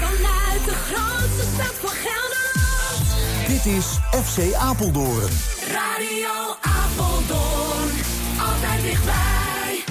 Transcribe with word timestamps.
Vanuit 0.00 0.64
de 0.64 0.74
grootste 0.74 1.46
stad 1.54 1.74
van 1.80 1.90
Gelderland. 1.90 3.46
Dit 3.46 3.66
is 3.66 3.98
FC 4.24 4.54
Apeldoorn. 4.54 5.30
Radio 5.72 6.56
Apeldoorn. 6.60 7.90
Altijd 8.40 8.82
dichtbij. 8.82 9.84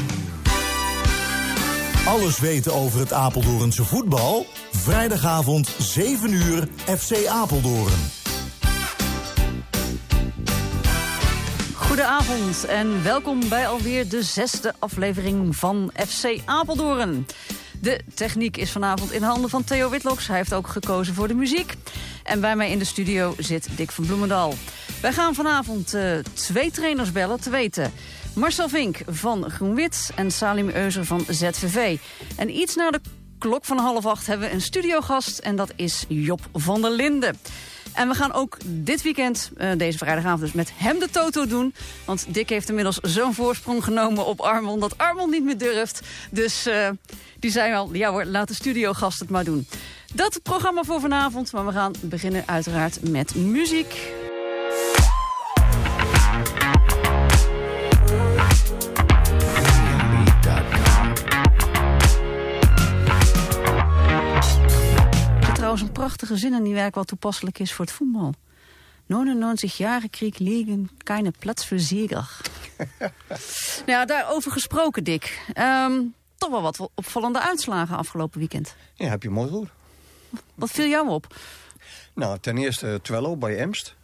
Alles 2.06 2.40
weten 2.40 2.74
over 2.74 3.00
het 3.00 3.14
Apeldoornse 3.14 3.86
voetbal? 3.86 4.46
Vrijdagavond 4.72 5.70
7 5.80 6.32
uur 6.32 6.68
FC 6.98 7.26
Apeldoorn. 7.26 8.12
Goedenavond 11.74 12.66
en 12.66 13.04
welkom 13.04 13.50
bij 13.50 13.68
alweer 13.68 14.10
de 14.10 14.24
zesde 14.24 14.74
aflevering 14.80 15.56
van 15.56 15.92
FC 16.08 16.40
Apeldoorn. 16.46 17.26
De 17.86 18.00
techniek 18.14 18.58
is 18.58 18.72
vanavond 18.72 19.12
in 19.12 19.24
handen 19.24 19.50
van 19.50 19.64
Theo 19.64 19.90
Witloks. 19.90 20.28
Hij 20.28 20.38
heeft 20.38 20.54
ook 20.54 20.68
gekozen 20.68 21.14
voor 21.14 21.28
de 21.28 21.34
muziek. 21.34 21.74
En 22.24 22.42
bij 22.42 22.56
mij 22.56 22.72
in 22.72 22.80
de 22.80 22.86
studio 22.86 23.34
zit 23.38 23.68
Dick 23.78 23.92
van 23.92 24.06
Bloemendaal. 24.06 24.54
Wij 25.02 25.14
gaan 25.14 25.36
vanavond 25.36 25.94
eh, 25.94 26.18
twee 26.34 26.72
trainers 26.72 27.12
bellen, 27.12 27.40
te 27.40 27.50
weten. 27.50 27.92
Marcel 28.36 28.70
Vink 28.70 28.98
van 29.08 29.50
GroenWit 29.50 30.12
en 30.16 30.32
Salim 30.32 30.70
Euser 30.70 31.06
van 31.06 31.26
ZVV. 31.30 31.98
En 32.36 32.58
iets 32.58 32.76
na 32.76 32.92
de 32.92 33.02
klok 33.38 33.66
van 33.66 33.78
half 33.78 34.06
acht 34.06 34.28
hebben 34.28 34.48
we 34.48 34.54
een 34.54 34.62
studiogast... 34.62 35.38
en 35.38 35.56
dat 35.56 35.72
is 35.76 36.06
Job 36.08 36.40
van 36.54 36.82
der 36.82 36.92
Linden. 36.92 37.38
En 37.96 38.08
we 38.08 38.14
gaan 38.16 38.34
ook 38.34 38.58
dit 38.66 39.02
weekend, 39.02 39.52
eh, 39.58 39.70
deze 39.78 39.98
vrijdagavond 39.98 40.42
dus, 40.42 40.52
met 40.52 40.72
hem 40.76 41.00
de 41.00 41.10
toto 41.10 41.46
doen. 41.48 41.74
Want 42.06 42.26
Dick 42.28 42.50
heeft 42.50 42.70
inmiddels 42.70 43.00
zo'n 43.02 43.34
voorsprong 43.34 43.84
genomen 43.84 44.26
op 44.26 44.40
Armon... 44.40 44.80
dat 44.80 44.98
Armon 44.98 45.30
niet 45.30 45.44
meer 45.44 45.58
durft. 45.58 46.02
Dus 46.32 46.66
eh, 46.66 46.90
die 47.40 47.52
zei 47.52 47.74
al, 47.74 47.94
ja 47.94 48.12
hoor, 48.12 48.26
laat 48.26 48.48
de 48.48 48.54
studiogast 48.54 49.20
het 49.20 49.30
maar 49.30 49.44
doen. 49.44 49.68
Dat 50.14 50.40
programma 50.44 50.84
voor 50.84 51.00
vanavond, 51.00 51.52
maar 51.52 51.66
we 51.66 51.72
gaan 51.72 51.94
beginnen 52.02 52.44
uiteraard 52.46 53.10
met 53.10 53.36
muziek. 53.36 54.25
Trouwens 65.76 65.98
een 65.98 66.08
prachtige 66.08 66.38
zin 66.38 66.54
in 66.54 66.64
die 66.64 66.74
werk 66.74 66.96
wat 66.96 67.08
toepasselijk 67.08 67.60
is 67.60 67.74
voor 67.74 67.86
het 67.86 67.94
voetbal. 67.94 68.34
99 69.06 69.78
jaren 69.78 70.10
Krieg 70.10 70.38
liegen, 70.38 70.90
keine 71.04 71.32
Platz 71.32 71.64
für 71.64 71.80
Sieger. 71.80 72.38
nou 73.00 73.12
ja, 73.86 74.06
daarover 74.06 74.52
gesproken, 74.52 75.04
Dick. 75.04 75.42
Ehm, 75.54 76.02
toch 76.38 76.50
wel 76.50 76.62
wat 76.62 76.90
opvallende 76.96 77.42
uitslagen 77.42 77.98
afgelopen 77.98 78.40
weekend. 78.40 78.76
Ja, 78.94 79.10
heb 79.10 79.24
je 79.24 79.30
mooi 79.30 79.50
goed. 79.50 79.70
Wat 80.56 80.72
viel 80.72 80.88
jou 80.88 81.10
op? 81.10 81.36
1-1. 81.36 81.38
Nou, 82.14 82.40
ten 82.40 82.58
eerste 82.58 83.00
Twello 83.02 83.38
bij 83.38 83.58
Emst. 83.58 83.96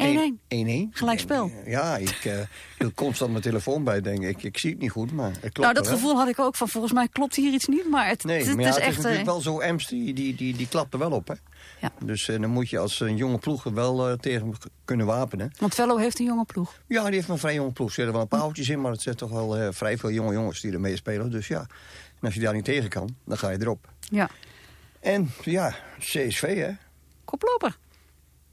1-1. 0.00 0.90
Gelijkspel. 0.90 1.50
Ja, 1.66 1.96
ik 1.96 2.24
uh, 2.24 2.88
constant 2.94 3.30
mijn 3.30 3.42
telefoon 3.42 3.84
bij, 3.84 4.00
denk 4.00 4.22
ik. 4.22 4.42
Ik 4.42 4.58
zie 4.58 4.70
het 4.70 4.78
niet 4.78 4.90
goed, 4.90 5.12
maar 5.12 5.30
het 5.30 5.40
klopt 5.40 5.58
Nou, 5.58 5.74
dat 5.74 5.86
wel. 5.86 5.94
gevoel 5.94 6.16
had 6.16 6.28
ik 6.28 6.38
ook 6.38 6.56
van 6.56 6.68
volgens 6.68 6.92
mij 6.92 7.08
klopt 7.08 7.36
hier 7.36 7.52
iets 7.52 7.66
niet. 7.66 7.90
Maar 7.90 8.08
het, 8.08 8.24
Nee, 8.24 8.44
het, 8.44 8.56
maar 8.56 8.64
ja, 8.64 8.68
is 8.68 8.74
het 8.74 8.82
is 8.82 8.88
echt... 8.88 8.96
natuurlijk 8.96 9.26
eh, 9.26 9.32
wel 9.32 9.40
zo, 9.40 9.60
Emst, 9.60 9.88
die, 9.88 10.14
die, 10.14 10.34
die, 10.34 10.56
die 10.56 10.68
klapt 10.68 10.92
er 10.92 10.98
wel 10.98 11.10
op, 11.10 11.28
hè. 11.28 11.34
Ja. 11.80 11.92
Dus 12.04 12.28
eh, 12.28 12.40
dan 12.40 12.50
moet 12.50 12.70
je 12.70 12.78
als 12.78 13.00
een 13.00 13.16
jonge 13.16 13.38
ploeg 13.38 13.64
er 13.64 13.74
wel 13.74 14.08
eh, 14.08 14.16
tegen 14.18 14.54
kunnen 14.84 15.06
wapenen. 15.06 15.52
Want 15.58 15.74
Vello 15.74 15.96
heeft 15.96 16.18
een 16.18 16.24
jonge 16.24 16.44
ploeg. 16.44 16.80
Ja, 16.86 17.04
die 17.04 17.14
heeft 17.14 17.28
een 17.28 17.38
vrij 17.38 17.54
jonge 17.54 17.72
ploeg. 17.72 17.88
Er 17.88 17.94
zitten 17.94 18.12
wel 18.12 18.22
een 18.22 18.28
paar 18.28 18.40
oudjes 18.40 18.68
in, 18.68 18.80
maar 18.80 18.92
het 18.92 19.02
zijn 19.02 19.16
toch 19.16 19.30
wel 19.30 19.56
eh, 19.56 19.68
vrij 19.70 19.98
veel 19.98 20.10
jonge 20.10 20.32
jongens 20.32 20.60
die 20.60 20.72
er 20.72 20.80
meespelen. 20.80 21.30
Dus 21.30 21.48
ja, 21.48 21.60
en 21.60 22.20
als 22.20 22.34
je 22.34 22.40
daar 22.40 22.54
niet 22.54 22.64
tegen 22.64 22.88
kan, 22.88 23.16
dan 23.24 23.38
ga 23.38 23.50
je 23.50 23.60
erop. 23.60 23.88
Ja. 24.00 24.28
En 25.00 25.30
ja, 25.42 25.74
CSV, 25.98 26.56
hè. 26.56 26.70
Koploper. 27.24 27.76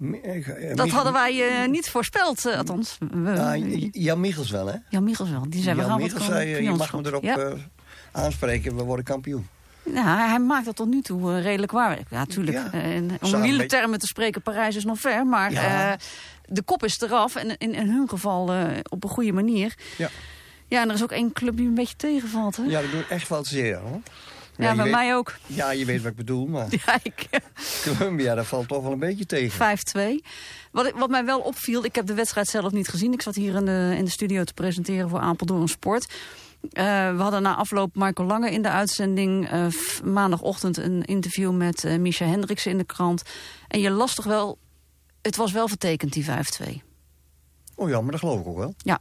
Eh, 0.02 0.70
eh, 0.70 0.76
Dat 0.76 0.90
hadden 0.90 1.14
wij 1.14 1.62
eh, 1.62 1.70
niet 1.70 1.90
voorspeld, 1.90 2.46
eh, 2.46 2.58
althans. 2.58 2.98
J- 3.56 3.90
Jan 3.92 4.20
Michels 4.20 4.50
wel, 4.52 4.68
hè? 4.68 4.76
Jan 4.90 5.04
Michels 5.04 5.30
wel. 5.30 5.50
Die 5.50 5.62
zei, 5.62 5.76
we 5.76 5.82
gaan 5.82 5.90
wat 5.92 6.00
Michels 6.00 6.26
zei, 6.26 6.64
je 6.64 6.72
mag 6.72 6.94
me 6.94 7.06
erop 7.06 7.24
Ja. 7.24 7.54
aanspreken, 8.12 8.76
we 8.76 8.84
worden 8.84 9.06
kampioen. 9.06 9.48
Ja, 9.94 10.28
hij- 10.30 10.40
maakt 10.40 10.66
dat 10.66 10.76
tot 10.76 10.88
nu 10.88 11.02
toe 11.02 11.40
redelijk 11.40 11.72
waar. 11.72 11.98
Ja, 12.10 12.18
natuurlijk. 12.18 12.58
Ja. 12.58 12.80
om 13.22 13.32
met- 13.32 13.42
wielertermen 13.42 14.00
te 14.00 14.08
spreken, 14.08 14.42
Parijs 14.42 14.76
is 14.76 14.86
nog 14.86 15.00
ver. 15.00 15.26
Maar 15.26 15.52
Ja. 15.52 15.98
de 16.46 16.62
kop 16.62 16.84
is 16.84 17.02
eraf. 17.02 17.36
En 17.36 17.58
in, 17.58 17.74
in 17.74 17.90
hun 17.90 18.10
geval 18.10 18.54
op 18.90 19.04
een 19.04 19.10
goede 19.10 19.32
manier. 19.32 19.76
Ja. 19.98 20.10
Ja, 20.68 20.82
en 20.82 20.88
er 20.90 20.96
is 20.96 21.04
ook 21.04 21.12
één 21.12 21.32
club 21.34 21.58
die 21.58 21.68
een 21.68 21.74
beetje 21.74 21.96
tegenvalt. 21.96 22.58
Hè? 22.58 22.64
Ja, 22.64 22.82
dat 22.82 22.92
doet 22.92 23.08
echt 23.08 23.30
wel 23.30 23.46
zeer, 23.46 23.78
hoor. 23.78 24.00
Ja, 24.62 24.76
bij 24.76 24.84
weet- 24.84 24.94
mij 24.94 25.16
ook. 25.16 25.36
Ja, 25.48 25.72
je 25.72 25.86
weet 25.86 26.02
wat 26.02 26.12
ik 26.12 26.18
bedoel, 26.18 26.46
maar 26.48 26.68
Ja, 26.86 27.00
ik, 27.04 27.30
Columbia, 27.84 28.36
dat 28.36 28.46
valt 28.48 28.68
toch 28.68 28.84
wel 28.84 28.92
een 28.92 29.00
beetje 29.00 29.26
tegen. 29.26 29.78
5-2. 30.22 30.26
Wat, 30.72 30.92
wat 30.96 31.10
mij 31.10 31.26
wel 31.26 31.40
opviel, 31.40 31.86
ik 31.86 31.96
heb 31.96 32.06
de 32.06 32.14
wedstrijd 32.14 32.48
zelf 32.48 32.72
niet 32.72 32.88
gezien. 32.88 33.14
Ik 33.14 33.22
zat 33.22 33.36
hier 33.36 33.56
in 33.56 33.66
de, 33.66 33.94
in 33.98 34.06
de 34.06 34.12
studio 34.12 34.44
te 34.44 34.54
presenteren 34.54 35.10
voor 35.10 35.20
Apeldoorn 35.20 35.68
Sport. 35.68 36.14
Eh, 36.72 36.84
we 37.16 37.22
hadden 37.22 37.42
na 37.42 37.56
afloop 37.56 37.96
Michael 37.96 38.28
Lange 38.28 38.52
in 38.52 38.62
de 38.62 38.70
uitzending. 38.70 39.50
eh, 39.50 39.66
maandagochtend 40.04 40.78
een 40.78 41.04
interview 41.06 41.52
met 41.52 41.84
eh 41.84 41.98
Misha 41.98 42.26
Hendriksen 42.26 42.72
in 42.72 42.78
de 42.78 42.84
krant. 42.84 43.22
En 43.68 43.80
je 43.80 43.90
las 43.90 44.16
toch 44.16 44.26
wel... 44.26 44.58
Het 45.22 45.36
was 45.36 45.52
wel 45.52 45.68
vertekend, 45.68 46.14
die 46.14 46.26
5-2. 46.26 46.30
Oh 47.76 47.90
ja, 47.90 48.02
maar 48.02 48.12
dat 48.12 48.20
geloof 48.20 48.40
ik 48.40 48.48
ook 48.48 48.58
wel. 48.58 48.74
Ja. 48.78 49.00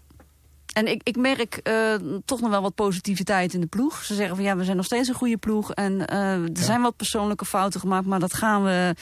En 0.72 0.86
ik, 0.86 1.00
ik 1.04 1.16
merk 1.16 1.54
eh, 1.56 1.94
toch 2.25 2.41
nog 2.41 2.50
wel 2.50 2.62
wat 2.62 2.75
positiviteit 2.75 3.54
in 3.54 3.60
de 3.60 3.66
ploeg. 3.66 4.04
Ze 4.04 4.14
zeggen 4.14 4.36
van 4.36 4.44
ja, 4.44 4.56
we 4.56 4.64
zijn 4.64 4.76
nog 4.76 4.86
steeds 4.86 5.08
een 5.08 5.14
goede 5.14 5.36
ploeg. 5.36 5.72
En 5.72 6.06
eh, 6.06 6.32
er 6.32 6.50
zijn 6.53 6.82
wat 6.82 6.97
persoonlijke 6.97 7.44
fouten 7.44 7.81
gemaakt, 7.81 8.06
maar 8.06 8.20
dat 8.20 8.34
gaan 8.34 8.64
we 8.64 8.94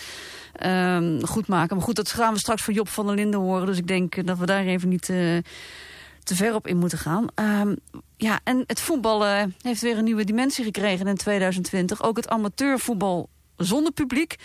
ehm, 0.53 1.21
goed 1.21 1.47
maken. 1.47 1.77
Maar 1.77 1.85
goed, 1.85 1.97
dat 1.97 2.13
gaan 2.13 2.33
we 2.33 2.39
straks 2.39 2.63
van 2.63 2.75
Job 2.75 2.89
van 2.89 3.07
der 3.07 3.15
Linden 3.15 3.41
horen. 3.41 3.67
Dus 3.67 3.79
ik 3.79 3.87
denk 3.87 4.27
dat 4.27 4.39
we 4.39 4.47
daar 4.47 4.65
even 4.65 4.89
niet 4.89 5.09
eh, 5.09 5.37
te 6.23 6.35
ver 6.35 6.55
op 6.55 6.67
in 6.67 6.77
moeten 6.77 6.99
gaan. 6.99 7.27
Ehm, 7.35 7.75
ja, 8.17 8.41
en 8.45 8.65
het 8.67 8.81
voetbal 8.81 9.27
eh, 9.27 9.43
heeft 9.63 9.81
weer 9.81 9.99
een 9.99 10.05
nieuwe 10.05 10.25
dimensie 10.25 10.65
gekregen 10.65 11.07
in 11.07 11.17
2020. 11.17 12.03
Ook 12.03 12.17
het 12.17 12.29
amateurvoetbal 12.29 13.29
zonder 13.57 13.93
publiek. 13.93 14.37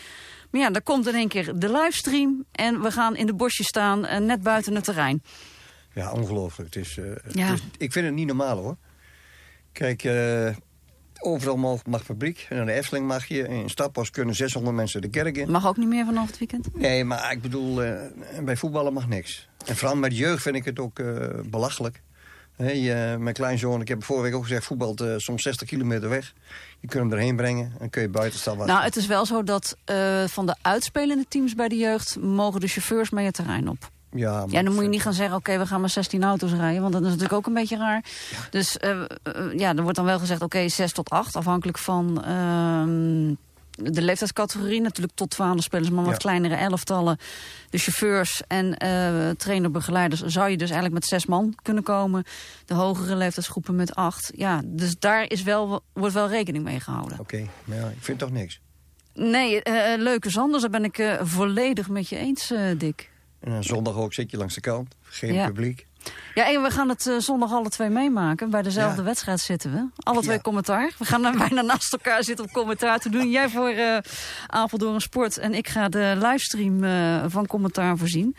Maar 0.51 0.62
ja, 0.62 0.69
daar 0.69 0.81
komt 0.81 1.07
in 1.07 1.16
één 1.16 1.28
keer 1.28 1.59
de 1.59 1.72
livestream. 1.72 2.45
En 2.51 2.81
we 2.81 2.91
gaan 2.91 3.16
in 3.16 3.25
de 3.25 3.33
bosjes 3.33 3.67
staan, 3.67 4.25
net 4.25 4.44
buiten 4.44 4.75
het 4.75 4.83
terrein. 4.83 5.22
Ja, 5.93 6.11
ongelooflijk. 6.11 6.73
Het 6.73 6.85
is, 6.85 6.97
eh, 6.97 7.05
het 7.23 7.35
is- 7.35 7.61
ik 7.77 7.91
vind 7.91 8.05
het 8.05 8.15
niet 8.15 8.27
normaal, 8.27 8.57
hoor. 8.57 8.75
Kijk, 9.71 10.03
eh, 10.03 10.49
overal 11.19 11.57
mag, 11.57 11.85
mag 11.85 12.05
publiek. 12.05 12.45
En 12.49 12.59
aan 12.59 12.65
de 12.65 12.71
Efteling 12.71 13.07
mag 13.07 13.25
je. 13.25 13.47
In 13.47 13.69
Stadpas 13.69 14.09
kunnen 14.09 14.35
600 14.35 14.75
mensen 14.75 15.01
de 15.01 15.09
kerk 15.09 15.37
in. 15.37 15.51
Mag 15.51 15.67
ook 15.67 15.77
niet 15.77 15.87
meer 15.87 16.05
vanaf 16.05 16.27
het 16.27 16.37
weekend? 16.37 16.75
Nee, 16.75 17.03
maar 17.03 17.31
ik 17.31 17.41
bedoel, 17.41 17.83
eh, 17.83 18.01
bij 18.43 18.57
voetballen 18.57 18.93
mag 18.93 19.07
niks. 19.07 19.47
En 19.65 19.75
vooral 19.75 19.95
met 19.97 20.17
jeugd 20.17 20.41
vind 20.41 20.55
ik 20.55 20.65
het 20.65 20.79
ook 20.79 21.01
belachelijk. 21.49 22.01
Hey, 22.55 23.17
mijn 23.17 23.33
kleinzoon, 23.35 23.81
ik 23.81 23.87
heb 23.87 24.03
vorige 24.03 24.25
week 24.25 24.35
ook 24.35 24.41
gezegd, 24.43 24.65
voetbalt 24.65 25.03
soms 25.17 25.43
60 25.43 25.67
kilometer 25.67 26.09
weg. 26.09 26.33
Je 26.79 26.87
kunt 26.87 27.03
hem 27.03 27.11
erheen 27.19 27.35
brengen 27.35 27.71
en 27.79 27.89
kun 27.89 28.01
je 28.01 28.09
buiten 28.09 28.39
staan 28.39 28.55
wachten. 28.57 28.73
Nou, 28.73 28.85
het 28.87 28.95
is 28.95 29.05
wel 29.07 29.25
zo 29.25 29.43
dat 29.43 29.77
van 30.27 30.45
de 30.45 30.55
uitspelende 30.61 31.25
teams 31.27 31.55
bij 31.55 31.67
de 31.67 31.75
jeugd... 31.77 32.17
mogen 32.19 32.59
de 32.59 32.67
chauffeurs 32.67 33.09
mee 33.09 33.25
het 33.25 33.33
terrein 33.35 33.67
op. 33.69 33.91
ja, 34.13 34.31
maar 34.40 34.50
Ja, 34.50 34.63
dan 34.63 34.74
moet 34.74 34.84
je 34.84 34.90
niet 34.90 35.01
gaan 35.01 35.13
zeggen, 35.13 35.35
oké, 35.35 35.57
we 35.57 35.66
gaan 35.66 35.79
maar 35.79 35.90
16 35.90 36.24
auto's 36.24 36.51
rijden. 36.53 36.81
Want 36.81 36.94
dat 36.94 37.01
is 37.01 37.07
natuurlijk 37.07 37.34
ook 37.34 37.46
een 37.47 37.53
beetje 37.53 37.78
raar. 37.78 38.03
Dus 38.50 38.78
eh, 38.78 39.01
eh, 39.01 39.06
ja, 39.57 39.75
er 39.75 39.81
wordt 39.81 39.96
dan 39.97 40.06
wel 40.06 40.19
gezegd, 40.19 40.41
oké, 40.41 40.69
6 40.69 40.91
tot 40.91 41.09
8. 41.09 41.35
Afhankelijk 41.35 41.78
van 41.78 42.24
ehm, 42.24 43.34
de 43.94 44.01
leeftijdscategorie. 44.01 44.81
Natuurlijk 44.81 45.16
tot 45.16 45.29
12 45.29 45.63
spelers, 45.63 45.90
maar 45.90 46.03
wat 46.03 46.12
Ja. 46.13 46.18
kleinere 46.19 46.56
elftallen. 46.56 47.18
De 47.69 47.78
chauffeurs 47.78 48.41
en 48.47 48.78
eh 48.78 49.29
trainerbegeleiders 49.29 50.22
zou 50.22 50.50
je 50.50 50.57
dus 50.57 50.69
eigenlijk 50.69 50.94
met 51.00 51.06
zes 51.09 51.25
man 51.25 51.56
kunnen 51.62 51.84
komen. 51.84 52.24
De 52.66 52.74
hogere 52.74 53.16
leeftijdsgroepen 53.16 53.75
met 53.75 53.95
acht. 53.95 54.31
Ja, 54.35 54.62
dus 54.66 54.95
daar 55.00 55.30
is 55.30 55.44
wel, 55.44 55.81
wordt 55.94 56.13
wel 56.13 56.28
rekening 56.28 56.63
mee 56.63 56.80
gehouden. 56.80 57.19
Oké, 57.19 57.47
maar 57.63 57.78
ja, 57.78 57.88
ik 57.88 57.97
vind 58.03 58.19
toch 58.19 58.31
niks. 58.31 58.59
Nee, 59.13 59.62
leuke 59.98 60.30
Zanders, 60.30 60.62
daar 60.62 60.71
ben 60.71 60.83
ik 60.83 61.18
volledig 61.21 61.89
met 61.89 62.09
je 62.09 62.18
eens, 62.18 62.54
Dick. 62.77 63.12
En 63.44 63.51
dan 63.51 63.63
zondag 63.63 63.95
ook 63.95 64.13
zit 64.13 64.31
je 64.31 64.38
langs 64.38 64.54
de 64.56 64.62
kant, 64.62 64.95
geen 65.01 65.34
Ja. 65.34 65.45
publiek. 65.45 65.86
Ja, 66.34 66.48
en 66.54 66.62
we 66.62 66.69
gaan 66.69 66.90
het 66.90 67.07
eh, 67.07 67.18
zondag 67.18 67.51
alle 67.51 67.69
twee 67.69 67.90
meemaken. 67.90 68.50
Bij 68.50 68.62
dezelfde 68.62 68.98
Ja. 69.01 69.04
wedstrijd 69.07 69.40
zitten 69.40 69.72
we. 69.72 69.88
Alle 70.04 70.22
twee 70.22 70.36
Ja. 70.36 70.42
commentaar. 70.42 70.92
We 70.98 71.06
gaan 71.06 71.22
dan 71.22 71.38
bijna 71.48 71.62
naast 71.62 71.94
elkaar 71.94 72.24
zitten 72.24 72.45
om 72.45 72.51
commentaar 72.51 73.00
te 73.00 73.10
doen. 73.10 73.30
Jij 73.30 73.50
voor 73.50 73.69
eh 73.69 73.98
Apeldoorn 74.48 75.01
Sport 75.01 75.38
en 75.38 75.54
ik 75.54 75.68
ga 75.68 75.90
de 75.90 76.13
livestream 76.18 76.84
eh, 76.84 77.24
van 77.28 77.45
commentaar 77.48 77.98
voorzien. 77.98 78.36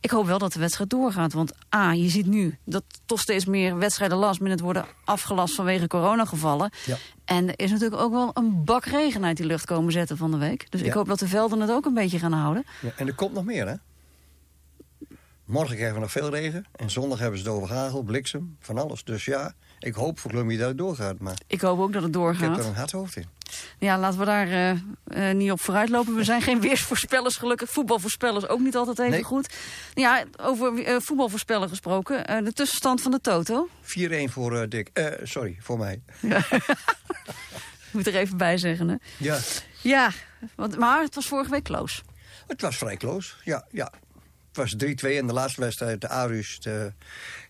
Ik 0.00 0.10
hoop 0.10 0.26
wel 0.26 0.38
dat 0.38 0.52
de 0.52 0.58
wedstrijd 0.58 0.90
doorgaat. 0.90 1.32
Want 1.32 1.52
A, 1.74 1.92
je 1.92 2.08
ziet 2.08 2.26
nu 2.26 2.58
dat 2.64 2.82
toch 3.06 3.20
steeds 3.20 3.44
meer 3.44 3.76
wedstrijden 3.78 4.18
last 4.18 4.40
minute 4.40 4.62
worden 4.62 4.86
afgelast 5.04 5.54
vanwege 5.54 5.86
coronagevallen. 5.86 6.70
Ja. 6.84 6.96
En 7.24 7.48
er 7.48 7.58
is 7.58 7.70
natuurlijk 7.70 8.02
ook 8.02 8.12
wel 8.12 8.30
een 8.34 8.64
bak 8.64 8.84
regen 8.84 9.24
uit 9.24 9.36
die 9.36 9.46
lucht 9.46 9.64
komen 9.66 9.92
zetten 9.92 10.16
van 10.16 10.30
de 10.30 10.36
week. 10.36 10.70
Dus 10.70 10.80
ik 10.82 10.92
hoop 10.92 11.06
dat 11.08 11.18
de 11.18 11.28
velden 11.28 11.60
het 11.60 11.70
ook 11.70 11.84
een 11.86 11.94
beetje 11.94 12.18
gaan 12.18 12.32
houden. 12.32 12.64
Ja, 12.80 12.90
en 12.96 13.06
er 13.06 13.14
komt 13.14 13.32
nog 13.32 13.44
meer, 13.44 13.66
hè? 13.68 13.74
Morgen 15.46 15.74
krijgen 15.74 15.94
we 15.94 16.00
nog 16.00 16.10
veel 16.10 16.30
regen. 16.30 16.64
En 16.76 16.90
zondag 16.90 17.18
hebben 17.18 17.38
ze 17.38 17.44
het 17.44 17.54
over 17.54 17.74
hagel, 17.74 18.02
bliksem, 18.02 18.56
van 18.60 18.78
alles. 18.78 19.04
Dus 19.04 19.24
ja, 19.24 19.52
ik 19.78 19.94
hoop 19.94 20.18
voor 20.18 20.30
Columbia 20.30 20.58
dat 20.58 20.68
het 20.68 20.78
doorgaat. 20.78 21.18
Maar 21.18 21.38
Ik 21.46 21.60
hoop 21.60 21.78
ook 21.78 21.92
dat 21.92 22.02
het 22.02 22.14
ik 22.16 22.20
heb 22.20 22.22
doorgaat. 22.22 22.58
er 22.58 22.64
een 22.64 22.74
hard 22.74 22.90
hoofd 22.92 23.16
in. 23.16 23.26
Ja, 23.78 23.98
laten 23.98 24.18
we 24.18 24.24
daar 24.24 24.46
eh, 24.48 24.70
eh, 25.30 25.36
niet 25.36 25.50
op 25.50 25.60
vooruit 25.60 25.88
lopen. 25.88 26.14
We 26.14 26.24
zijn 26.24 26.42
geen 26.42 26.60
weersvoorspellers 26.60 27.36
gelukkig. 27.36 27.70
Voetbalvoorspellers 27.70 28.48
ook 28.48 28.60
niet 28.60 28.76
altijd 28.76 28.98
even 28.98 29.10
Nee. 29.10 29.22
goed. 29.22 29.54
Ja, 29.94 30.24
over 30.36 30.84
eh, 30.84 30.96
voetbalvoorspellen 31.00 31.68
gesproken. 31.68 32.44
de 32.44 32.52
tussenstand 32.52 33.00
van 33.02 33.10
de 33.10 33.20
Toto. 33.20 33.68
4-1 33.82 33.84
voor 34.32 34.68
Dick. 34.68 34.90
Sorry, 35.22 35.56
voor 35.60 35.78
mij. 35.78 36.02
Ik 37.86 37.92
moet 37.92 38.06
er 38.06 38.14
even 38.16 38.36
bij 38.36 38.58
zeggen. 38.58 38.88
Hè. 38.88 38.94
Ja, 39.16 39.38
Ja, 39.82 40.10
want, 40.54 40.78
maar 40.78 41.02
het 41.02 41.14
was 41.14 41.26
vorige 41.26 41.50
week 41.50 41.62
close. 41.64 42.02
het 42.46 42.60
was 42.60 42.76
vrij 42.76 42.96
close. 42.96 43.32
Ja, 43.44 43.66
ja. 43.70 43.92
Het 44.56 44.70
was 44.72 44.74
3-2 45.12 45.16
in 45.16 45.26
de 45.26 45.32
laatste 45.32 45.60
wedstrijd. 45.60 46.00
De 46.00 46.08
Arus, 46.08 46.60
de, 46.60 46.92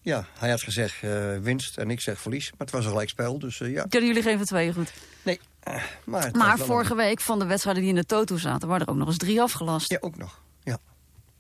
ja, 0.02 0.26
hij 0.38 0.50
had 0.50 0.62
gezegd 0.62 1.02
eh, 1.02 1.36
winst 1.38 1.76
en 1.78 1.90
ik 1.90 2.00
zeg 2.00 2.20
verlies. 2.20 2.50
Maar 2.50 2.58
het 2.66 2.70
was 2.70 2.84
een 2.84 2.90
gelijkspel, 2.90 3.38
dus 3.38 3.60
eh, 3.60 3.72
ja. 3.72 3.84
Kunnen 3.88 4.08
jullie 4.08 4.22
geen 4.22 4.36
van 4.36 4.46
tweeën 4.46 4.74
goed. 4.74 4.92
Nee, 5.22 5.40
eh, 5.60 5.82
maar 6.04 6.24
het 6.24 6.36
Maar 6.36 6.58
vorige 6.58 6.90
een- 6.90 6.96
week 6.96 7.20
van 7.20 7.38
de 7.38 7.44
wedstrijden 7.46 7.82
die 7.82 7.92
in 7.92 7.98
de 7.98 8.06
Toto 8.06 8.36
zaten... 8.36 8.68
waren 8.68 8.86
er 8.86 8.92
ook 8.92 8.98
nog 8.98 9.08
eens 9.08 9.16
drie 9.16 9.40
afgelast. 9.42 9.90
Ja, 9.90 9.96
ook 10.00 10.16
nog. 10.16 10.40
Ja. 10.62 10.78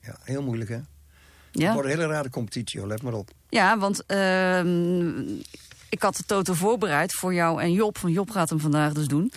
ja, 0.00 0.16
heel 0.22 0.42
moeilijk 0.42 0.70
hè. 0.70 0.76
Het 0.76 0.84
Ja, 1.64 1.72
wordt 1.72 1.88
een 1.88 1.98
hele 1.98 2.12
rare 2.12 2.30
competitie, 2.30 2.80
hoor. 2.80 2.88
let 2.88 3.02
maar 3.02 3.12
op. 3.12 3.30
ja 3.48 3.78
want 3.78 4.06
ehm, 4.06 5.18
ik 5.88 6.02
had 6.02 6.16
de 6.16 6.24
Toto 6.26 6.54
voorbereid 6.54 7.12
voor 7.14 7.34
jou 7.34 7.62
en 7.62 7.72
Job. 7.72 7.98
Want 7.98 8.14
Job 8.14 8.30
gaat 8.30 8.48
hem 8.50 8.60
vandaag 8.60 8.92
dus 8.92 9.06
doen. 9.06 9.32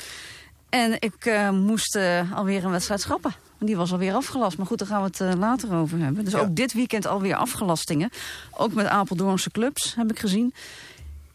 En 0.70 0.96
ik 1.00 1.26
eh, 1.26 1.50
moest 1.50 1.96
eh, 1.96 2.32
alweer 2.34 2.64
een 2.64 2.72
wedstrijd 2.72 3.02
schrappen. 3.02 3.34
Die 3.60 3.76
was 3.78 3.92
alweer 3.92 4.14
afgelast. 4.14 4.58
Maar 4.58 4.66
goed, 4.66 4.78
daar 4.78 4.88
gaan 4.88 5.02
we 5.02 5.08
het 5.08 5.22
eh, 5.22 5.32
later 5.40 5.74
over 5.74 6.00
hebben. 6.00 6.24
Dus 6.24 6.34
Ja. 6.34 6.40
ook 6.40 6.56
dit 6.56 6.74
weekend 6.74 7.08
alweer 7.08 7.36
afgelastingen. 7.36 8.10
Ook 8.52 8.74
met 8.74 8.86
Apeldoornse 8.86 9.52
clubs, 9.52 9.96
heb 9.96 10.12
ik 10.12 10.20
gezien. 10.20 10.54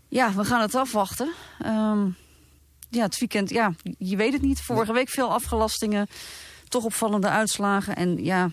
Ja, 0.09 0.33
we 0.33 0.45
gaan 0.45 0.61
het 0.61 0.75
afwachten. 0.75 1.33
Ehm, 1.63 2.07
ja, 2.91 3.03
het 3.03 3.19
weekend, 3.19 3.51
ja, 3.51 3.75
je 3.99 4.17
weet 4.17 4.33
het 4.33 4.43
niet. 4.43 4.61
Vorige 4.61 4.93
week 4.93 5.09
veel 5.09 5.31
afgelastingen. 5.33 6.07
Toch 6.69 6.85
opvallende 6.85 7.29
uitslagen. 7.29 7.97
En 7.97 8.25
ja, 8.25 8.51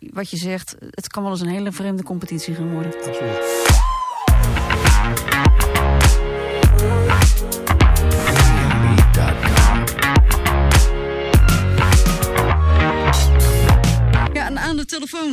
wat 0.00 0.30
je 0.30 0.36
zegt, 0.36 0.74
het 0.90 1.08
kan 1.08 1.22
wel 1.22 1.32
eens 1.32 1.40
een 1.40 1.48
hele 1.48 1.72
vreemde 1.72 2.02
competitie 2.02 2.54
gaan 2.54 2.72
worden. 2.72 2.92
Absoluut. 2.96 3.83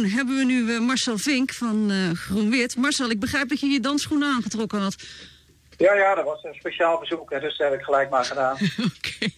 Hebben 0.09 0.37
we 0.37 0.43
nu 0.43 0.73
eh, 0.73 0.79
Marcel 0.79 1.17
Vink 1.17 1.53
van 1.53 1.91
eh 1.91 2.11
GroenWit. 2.13 2.75
Marcel, 2.75 3.09
ik 3.09 3.19
begrijp 3.19 3.49
dat 3.49 3.59
je 3.59 3.67
je 3.67 3.79
dansschoenen 3.79 4.27
aangetrokken 4.27 4.79
had. 4.79 4.95
Ja, 5.77 5.93
ja, 5.93 6.15
dat 6.15 6.25
was 6.25 6.43
een 6.43 6.53
speciaal 6.53 6.97
verzoek, 6.97 7.31
hè, 7.31 7.39
dus 7.39 7.57
dat 7.57 7.69
heb 7.69 7.79
ik 7.79 7.85
gelijk 7.85 8.09
maar 8.09 8.25
gedaan. 8.25 8.57
Oké. 8.89 9.31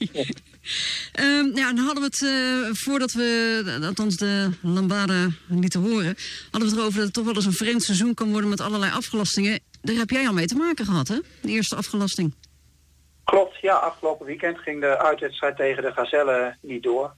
Ehm, 1.12 1.46
ja, 1.56 1.74
dan 1.74 1.86
hadden 1.86 2.04
we 2.04 2.10
het, 2.10 2.22
eh, 2.22 2.74
voordat 2.74 3.12
we, 3.12 3.80
althans 3.86 4.16
de 4.16 4.50
Lambada 4.62 5.28
lieten 5.48 5.82
horen... 5.82 6.16
hadden 6.52 6.70
we 6.70 6.76
het 6.76 6.76
erover 6.76 6.96
dat 6.96 7.06
het 7.06 7.14
toch 7.14 7.26
wel 7.26 7.36
eens 7.36 7.46
een 7.46 7.54
vreemd 7.54 7.84
seizoen 7.84 8.14
kan 8.14 8.32
worden 8.32 8.50
met 8.50 8.62
allerlei 8.62 8.92
afgelastingen. 8.92 9.60
Daar 9.82 9.96
heb 9.96 10.10
jij 10.10 10.28
al 10.28 10.34
mee 10.34 10.46
te 10.46 10.56
maken 10.56 10.86
gehad, 10.86 11.08
hè? 11.08 11.18
De 11.42 11.52
eerste 11.52 11.76
afgelasting. 11.76 12.34
Klopt, 13.24 13.60
ja, 13.60 13.76
afgelopen 13.76 14.26
weekend 14.26 14.60
ging 14.60 14.82
de 14.82 14.98
uitwedstrijd 14.98 15.56
tegen 15.56 15.84
de 15.84 15.92
Gazelle 15.92 16.56
niet 16.62 16.84
door. 16.84 17.14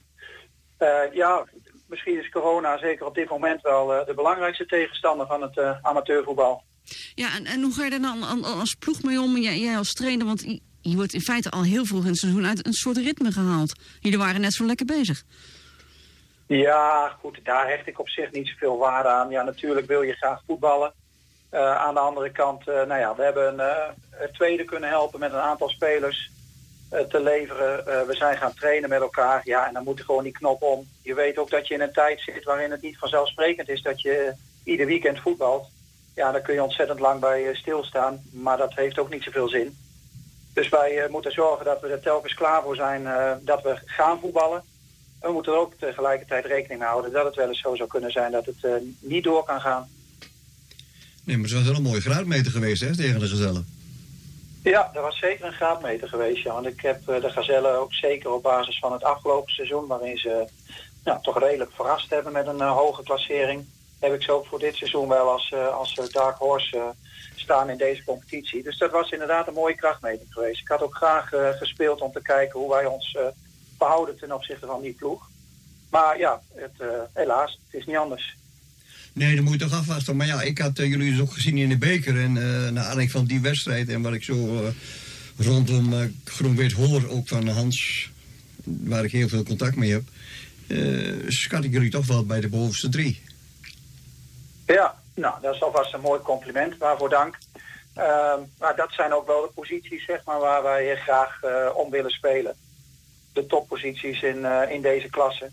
Ja, 1.12 1.46
misschien 1.88 2.18
is 2.20 2.28
corona 2.28 2.78
zeker 2.78 3.06
op 3.06 3.14
dit 3.14 3.28
moment 3.28 3.62
wel 3.62 3.94
eh, 3.94 4.06
de 4.06 4.14
belangrijkste 4.14 4.66
tegenstander 4.66 5.26
van 5.26 5.42
het 5.42 5.58
eh, 5.58 5.70
amateurvoetbal. 5.82 6.62
Ja, 7.14 7.34
en, 7.36 7.44
en 7.44 7.62
hoe 7.62 7.72
ga 7.72 7.84
je 7.84 7.90
er 7.90 8.00
dan 8.00 8.22
al- 8.22 8.44
al- 8.44 8.58
als 8.58 8.74
ploeg 8.74 9.02
mee 9.02 9.20
om? 9.20 9.36
Jij, 9.36 9.58
jij 9.58 9.76
als 9.76 9.92
trainer, 9.92 10.26
want 10.26 10.60
je, 10.80 10.96
wordt 10.96 11.12
in 11.12 11.20
feite 11.20 11.50
al 11.50 11.62
heel 11.62 11.84
vroeg 11.84 12.02
in 12.02 12.08
het 12.08 12.18
seizoen 12.18 12.46
uit 12.46 12.66
een 12.66 12.72
soort 12.72 12.96
ritme 12.96 13.32
gehaald. 13.32 13.72
Jullie 14.00 14.18
waren 14.18 14.40
net 14.40 14.52
zo 14.52 14.64
lekker 14.66 14.86
bezig. 14.86 15.22
Ja, 16.46 17.16
goed, 17.20 17.40
daar 17.42 17.68
hecht 17.68 17.86
ik 17.86 17.98
op 17.98 18.08
zich 18.08 18.30
niet 18.32 18.48
zoveel 18.48 18.78
waarde 18.78 19.08
aan. 19.08 19.30
Ja, 19.30 19.42
natuurlijk 19.42 19.86
wil 19.86 20.02
je 20.02 20.12
graag 20.12 20.40
voetballen. 20.46 20.92
Eh, 21.50 21.76
aan 21.76 21.94
de 21.94 22.00
andere 22.00 22.30
kant, 22.30 22.64
nou 22.66 22.98
ja, 22.98 23.14
we 23.14 23.22
hebben 23.22 23.58
een, 23.58 24.32
tweede 24.32 24.64
kunnen 24.64 24.88
helpen 24.88 25.20
met 25.20 25.32
een 25.32 25.38
aantal 25.38 25.68
spelers 25.68 26.30
te 26.88 27.22
leveren. 27.22 27.86
Eh, 27.86 28.06
we 28.06 28.14
zijn 28.14 28.36
gaan 28.36 28.54
trainen 28.54 28.88
met 28.88 29.00
elkaar. 29.00 29.40
Ja, 29.44 29.66
en 29.66 29.72
dan 29.72 29.84
moet 29.84 29.98
er 29.98 30.04
gewoon 30.04 30.24
die 30.24 30.32
knop 30.32 30.62
om. 30.62 30.88
Je 31.02 31.14
weet 31.14 31.38
ook 31.38 31.50
dat 31.50 31.68
je 31.68 31.74
in 31.74 31.80
een 31.80 31.92
tijd 31.92 32.20
zit 32.20 32.44
waarin 32.44 32.70
het 32.70 32.82
niet 32.82 32.98
vanzelfsprekend 32.98 33.68
is 33.68 33.82
dat 33.82 34.00
je 34.00 34.32
ieder 34.64 34.86
weekend 34.86 35.20
voetbalt. 35.20 35.68
Ja, 36.14 36.32
daar 36.32 36.40
kun 36.40 36.54
je 36.54 36.62
ontzettend 36.62 37.00
lang 37.00 37.20
bij 37.20 37.48
eh, 37.48 37.54
stilstaan. 37.54 38.22
Maar 38.30 38.56
dat 38.56 38.74
heeft 38.74 38.98
ook 38.98 39.10
niet 39.10 39.22
zoveel 39.22 39.48
zin. 39.48 39.76
Dus 40.56 40.68
wij 40.68 41.02
eh, 41.02 41.10
moeten 41.10 41.32
zorgen 41.32 41.64
dat 41.64 41.80
we 41.80 41.88
er 41.88 42.00
telkens 42.00 42.34
klaar 42.34 42.62
voor 42.62 42.76
zijn 42.76 43.06
eh, 43.06 43.32
dat 43.40 43.62
we 43.62 43.78
gaan 43.84 44.20
voetballen. 44.20 44.62
We 45.20 45.32
moeten 45.32 45.52
er 45.52 45.58
ook 45.58 45.72
tegelijkertijd 45.78 46.44
rekening 46.46 46.80
mee 46.80 46.88
houden 46.88 47.12
dat 47.12 47.24
het 47.24 47.34
wel 47.34 47.48
eens 47.48 47.60
zo 47.60 47.74
zou 47.74 47.88
kunnen 47.88 48.10
zijn 48.10 48.32
dat 48.32 48.46
het 48.46 48.64
eh, 48.64 48.72
niet 49.00 49.24
door 49.24 49.44
kan 49.44 49.60
gaan. 49.60 49.88
Nee, 51.24 51.36
maar 51.36 51.44
het 51.44 51.54
was 51.54 51.64
wel 51.66 51.76
een 51.76 51.82
mooie 51.82 52.00
graadmeter 52.00 52.52
geweest 52.52 52.82
hè, 52.82 52.96
tegen 52.96 53.20
de 53.20 53.28
gezellen. 53.28 53.75
Ja, 54.70 54.90
dat 54.92 55.02
was 55.02 55.18
zeker 55.18 55.44
een 55.44 55.52
graadmeter 55.52 56.08
geweest, 56.08 56.42
ja. 56.42 56.52
Want 56.52 56.66
ik 56.66 56.80
heb 56.80 57.08
eh, 57.08 57.20
de 57.20 57.30
Gazelle 57.30 57.68
ook 57.68 57.94
zeker 57.94 58.30
op 58.30 58.42
basis 58.42 58.78
van 58.78 58.92
het 58.92 59.04
afgelopen 59.04 59.52
seizoen, 59.52 59.86
waarin 59.86 60.18
ze 60.18 60.46
nou, 61.04 61.22
toch 61.22 61.38
redelijk 61.38 61.70
verrast 61.72 62.10
hebben 62.10 62.32
met 62.32 62.46
een 62.46 62.60
eh, 62.60 62.76
hoge 62.76 63.02
klassering, 63.02 63.66
heb 64.00 64.14
ik 64.14 64.22
ze 64.22 64.32
ook 64.32 64.46
voor 64.46 64.58
dit 64.58 64.76
seizoen 64.76 65.08
wel 65.08 65.30
als, 65.30 65.52
eh, 65.52 65.76
als 65.76 65.94
Dark 65.94 66.36
Horse 66.36 66.94
staan 67.34 67.70
in 67.70 67.76
deze 67.76 68.04
competitie. 68.04 68.62
Dus 68.62 68.78
dat 68.78 68.90
was 68.90 69.10
inderdaad 69.10 69.46
een 69.46 69.54
mooie 69.54 69.74
krachtmeting 69.74 70.32
geweest. 70.32 70.60
Ik 70.60 70.68
had 70.68 70.82
ook 70.82 70.94
graag 70.94 71.28
gespeeld 71.58 72.00
om 72.00 72.12
te 72.12 72.22
kijken 72.22 72.60
hoe 72.60 72.70
wij 72.70 72.86
ons 72.86 73.14
eh, 73.14 73.26
verhouden 73.78 74.18
ten 74.18 74.32
opzichte 74.32 74.66
van 74.66 74.80
die 74.80 74.94
ploeg. 74.94 75.28
Maar 75.90 76.18
ja, 76.18 76.40
het, 76.54 77.08
helaas, 77.12 77.60
het 77.66 77.80
is 77.80 77.86
niet 77.86 77.96
anders. 77.96 78.36
Nee, 79.16 79.34
dan 79.34 79.44
moet 79.44 79.52
je 79.52 79.58
toch 79.58 79.78
afwachten. 79.78 80.16
Maar 80.16 80.26
ja, 80.26 80.42
ik 80.42 80.58
had 80.58 80.78
eh, 80.78 80.88
jullie 80.88 81.10
dus 81.10 81.20
ook 81.20 81.32
gezien 81.32 81.56
in 81.56 81.68
de 81.68 81.78
beker. 81.78 82.20
En 82.20 82.36
eh 82.36 82.70
naar 82.70 82.84
aanleiding 82.84 83.10
van 83.10 83.24
die 83.24 83.40
wedstrijd 83.40 83.88
en 83.88 84.02
wat 84.02 84.12
ik 84.12 84.22
zo 84.22 84.34
eh, 84.34 84.68
rondom 85.46 85.92
eh 85.92 86.08
Groen-Wit 86.24 86.72
hoor, 86.72 87.08
ook 87.08 87.28
van 87.28 87.48
Hans, 87.48 88.10
waar 88.64 89.04
ik 89.04 89.12
heel 89.12 89.28
veel 89.28 89.42
contact 89.42 89.76
mee 89.76 89.90
heb, 89.90 90.02
schat 91.28 91.64
ik 91.64 91.72
jullie 91.72 91.90
toch 91.90 92.06
wel 92.06 92.26
bij 92.26 92.40
de 92.40 92.48
bovenste 92.48 92.88
drie. 92.88 93.22
Ja, 94.66 94.94
nou, 95.14 95.34
dat 95.42 95.54
is 95.54 95.62
alvast 95.62 95.94
een 95.94 96.00
mooi 96.00 96.20
compliment. 96.20 96.78
Waarvoor 96.78 97.08
dank. 97.08 97.38
Ehm, 97.94 98.40
maar 98.58 98.76
dat 98.76 98.92
zijn 98.92 99.12
ook 99.12 99.26
wel 99.26 99.40
de 99.40 99.50
posities 99.54 100.04
zeg 100.04 100.24
maar, 100.24 100.38
waar 100.38 100.62
wij 100.62 100.96
graag 100.96 101.40
om 101.74 101.90
willen 101.90 102.10
spelen. 102.10 102.54
De 103.32 103.46
topposities 103.46 104.22
in, 104.22 104.46
in 104.70 104.82
deze 104.82 105.08
klasse. 105.08 105.50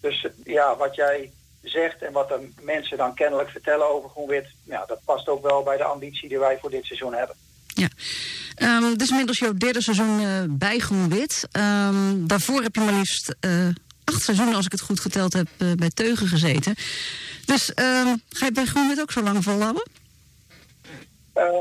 Dus 0.00 0.26
ja, 0.44 0.76
wat 0.76 0.94
jij 0.94 1.30
zegt 1.64 2.02
en 2.02 2.12
wat 2.12 2.28
de 2.28 2.48
mensen 2.60 2.96
dan 2.96 3.14
kennelijk 3.14 3.50
vertellen 3.50 3.90
over 3.90 4.08
GroenWit... 4.08 4.46
Ja, 4.64 4.84
dat 4.86 5.00
past 5.04 5.28
ook 5.28 5.42
wel 5.42 5.62
bij 5.62 5.76
de 5.76 5.84
ambitie 5.84 6.28
die 6.28 6.38
wij 6.38 6.58
voor 6.60 6.70
dit 6.70 6.84
seizoen 6.84 7.14
hebben. 7.14 7.36
Ja. 7.66 7.88
Ehm 8.54 8.88
dit 8.88 9.00
is 9.00 9.10
inmiddels 9.10 9.38
jouw 9.38 9.52
derde 9.52 9.82
seizoen 9.82 10.20
eh, 10.20 10.42
bij 10.48 10.78
GroenWit. 10.78 11.48
Ehm 11.52 12.26
daarvoor 12.26 12.62
heb 12.62 12.74
je 12.74 12.80
maar 12.80 12.92
liefst 12.92 13.34
eh, 13.40 13.68
acht 14.04 14.22
seizoenen, 14.22 14.54
als 14.54 14.66
ik 14.66 14.72
het 14.72 14.80
goed 14.80 15.00
geteld 15.00 15.32
heb, 15.32 15.46
eh, 15.58 15.72
bij 15.72 15.90
Teugen 15.90 16.26
gezeten. 16.26 16.74
Dus 17.44 17.74
ehm, 17.74 18.16
ga 18.28 18.44
je 18.44 18.52
bij 18.52 18.64
GroenWit 18.64 19.00
ook 19.00 19.12
zo 19.12 19.22
lang 19.22 19.44
volhouden? 19.44 19.82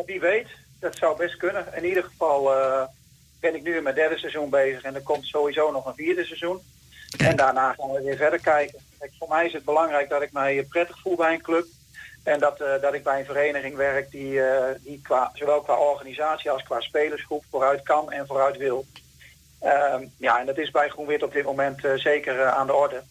Wie 0.05 0.19
weet, 0.19 0.47
dat 0.79 0.97
zou 0.97 1.17
best 1.17 1.37
kunnen. 1.37 1.65
In 1.75 1.85
ieder 1.85 2.03
geval 2.03 2.51
ben 3.39 3.55
ik 3.55 3.63
nu 3.63 3.75
in 3.75 3.83
mijn 3.83 3.95
derde 3.95 4.17
seizoen 4.17 4.49
bezig 4.49 4.81
en 4.81 4.95
er 4.95 5.01
komt 5.01 5.25
sowieso 5.25 5.71
nog 5.71 5.85
een 5.85 5.93
vierde 5.95 6.25
seizoen. 6.25 6.59
En 7.17 7.35
daarna 7.35 7.73
gaan 7.73 7.91
we 7.91 8.01
weer 8.01 8.17
verder 8.17 8.39
kijken. 8.39 8.79
Voor 9.11 9.29
mij 9.29 9.45
is 9.45 9.53
het 9.53 9.65
belangrijk 9.65 10.09
dat 10.09 10.21
ik 10.21 10.31
mij 10.31 10.65
prettig 10.69 10.99
voel 10.99 11.15
bij 11.15 11.33
een 11.33 11.41
club. 11.41 11.65
En 12.23 12.39
dat, 12.39 12.61
eh, 12.61 12.81
dat 12.81 12.93
ik 12.93 13.03
bij 13.03 13.19
een 13.19 13.25
vereniging 13.25 13.75
werk 13.75 14.11
die, 14.11 14.41
eh, 14.41 14.75
die 14.79 15.01
qua, 15.01 15.31
zowel 15.33 15.61
qua 15.61 15.77
organisatie 15.77 16.51
als 16.51 16.63
qua 16.63 16.81
spelersgroep 16.81 17.43
vooruit 17.49 17.81
kan 17.81 18.11
en 18.11 18.27
vooruit 18.27 18.57
wil. 18.57 18.85
Ehm, 19.59 20.05
ja, 20.17 20.39
en 20.39 20.45
dat 20.45 20.57
is 20.57 20.71
bij 20.71 20.89
GroenWit 20.89 21.23
op 21.23 21.33
dit 21.33 21.45
moment 21.45 21.85
eh, 21.85 21.93
zeker 21.93 22.45
aan 22.45 22.67
de 22.67 22.73
orde. 22.73 23.03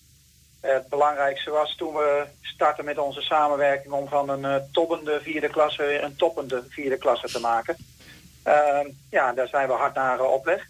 Het 0.61 0.89
belangrijkste 0.89 1.51
was 1.51 1.77
toen 1.77 1.95
we 1.95 2.25
startten 2.43 2.85
met 2.85 2.99
onze 2.99 3.21
samenwerking 3.21 3.93
om 3.93 4.09
van 4.09 4.29
een 4.29 4.69
toppende 4.73 5.21
vierde 5.21 5.49
klasse 5.49 5.83
weer 5.83 6.03
een 6.03 6.17
toppende 6.17 6.65
vierde 6.69 6.97
klasse 6.97 7.27
te 7.27 7.41
maken. 7.41 7.77
Ehm, 8.43 8.89
ja, 9.11 9.33
daar 9.33 9.49
zijn 9.49 9.69
we 9.69 9.75
hard 9.75 9.95
naar 9.95 10.21
op 10.21 10.45
weg. 10.45 10.67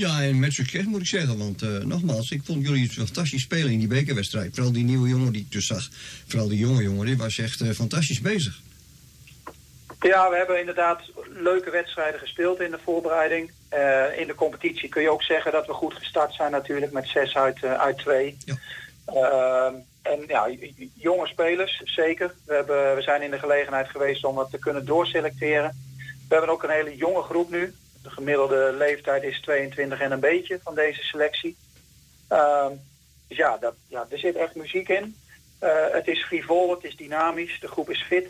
Ja, 0.00 0.22
en 0.22 0.38
met 0.38 0.52
succes 0.52 0.84
moet 0.84 1.00
ik 1.00 1.06
zeggen. 1.06 1.38
Want 1.38 1.62
eh, 1.62 1.68
nogmaals, 1.68 2.30
ik 2.30 2.40
vond 2.44 2.66
jullie 2.66 2.90
fantastisch 2.90 3.42
spelen 3.42 3.70
in 3.70 3.78
die 3.78 3.88
bekerwedstrijd. 3.88 4.54
Vooral 4.54 4.72
die 4.72 4.84
nieuwe 4.84 5.08
jongen 5.08 5.32
die 5.32 5.40
ik 5.40 5.52
dus 5.52 5.66
zag. 5.66 5.88
Vooral 6.26 6.48
die 6.48 6.58
jonge 6.58 6.82
jongen, 6.82 7.06
die 7.06 7.16
was 7.16 7.38
echt 7.38 7.60
eh, 7.60 7.70
fantastisch 7.70 8.20
bezig. 8.20 8.60
Ja, 10.00 10.30
we 10.30 10.36
hebben 10.36 10.58
inderdaad 10.60 11.00
leuke 11.28 11.70
wedstrijden 11.70 12.20
gespeeld 12.20 12.60
in 12.60 12.70
de 12.70 12.78
voorbereiding. 12.84 13.50
Eh, 13.68 14.18
in 14.18 14.26
de 14.26 14.34
competitie 14.34 14.88
kun 14.88 15.02
je 15.02 15.10
ook 15.10 15.22
zeggen 15.22 15.52
dat 15.52 15.66
we 15.66 15.72
goed 15.72 15.94
gestart 15.94 16.34
zijn 16.34 16.50
natuurlijk 16.50 16.92
met 16.92 17.08
zes 17.08 17.36
uit, 17.36 17.64
uit. 17.64 18.02
Ja. 18.44 18.56
Ehm, 19.04 19.74
en 20.02 20.24
ja, 20.26 20.48
jonge 20.94 21.26
spelers, 21.26 21.82
zeker. 21.84 22.34
We, 22.46 22.54
hebben, 22.54 22.94
we 22.94 23.02
zijn 23.02 23.22
in 23.22 23.30
de 23.30 23.38
gelegenheid 23.38 23.88
geweest 23.88 24.24
om 24.24 24.38
het 24.38 24.50
te 24.50 24.58
kunnen 24.58 24.84
doorselecteren. 24.84 25.76
We 26.28 26.34
hebben 26.34 26.50
ook 26.50 26.62
een 26.62 26.70
hele 26.70 26.96
jonge 26.96 27.22
groep 27.22 27.50
nu. 27.50 27.74
De 28.02 28.10
gemiddelde 28.10 28.74
leeftijd 28.78 29.22
is 29.22 29.40
22 29.40 30.00
en 30.00 30.12
een 30.12 30.20
beetje 30.20 30.60
van 30.62 30.74
deze 30.74 31.02
selectie. 31.02 31.56
Ehm, 32.28 32.72
dus 33.28 33.36
ja, 33.36 33.56
dat, 33.56 33.74
ja, 33.88 34.06
er 34.10 34.18
zit 34.18 34.36
echt 34.36 34.54
muziek 34.54 34.88
in. 34.88 35.16
Eh, 35.58 35.70
het 35.90 36.06
is 36.08 36.24
frivol, 36.24 36.70
het 36.70 36.84
is 36.84 36.96
dynamisch, 36.96 37.60
de 37.60 37.68
groep 37.68 37.90
is 37.90 38.02
fit. 38.02 38.26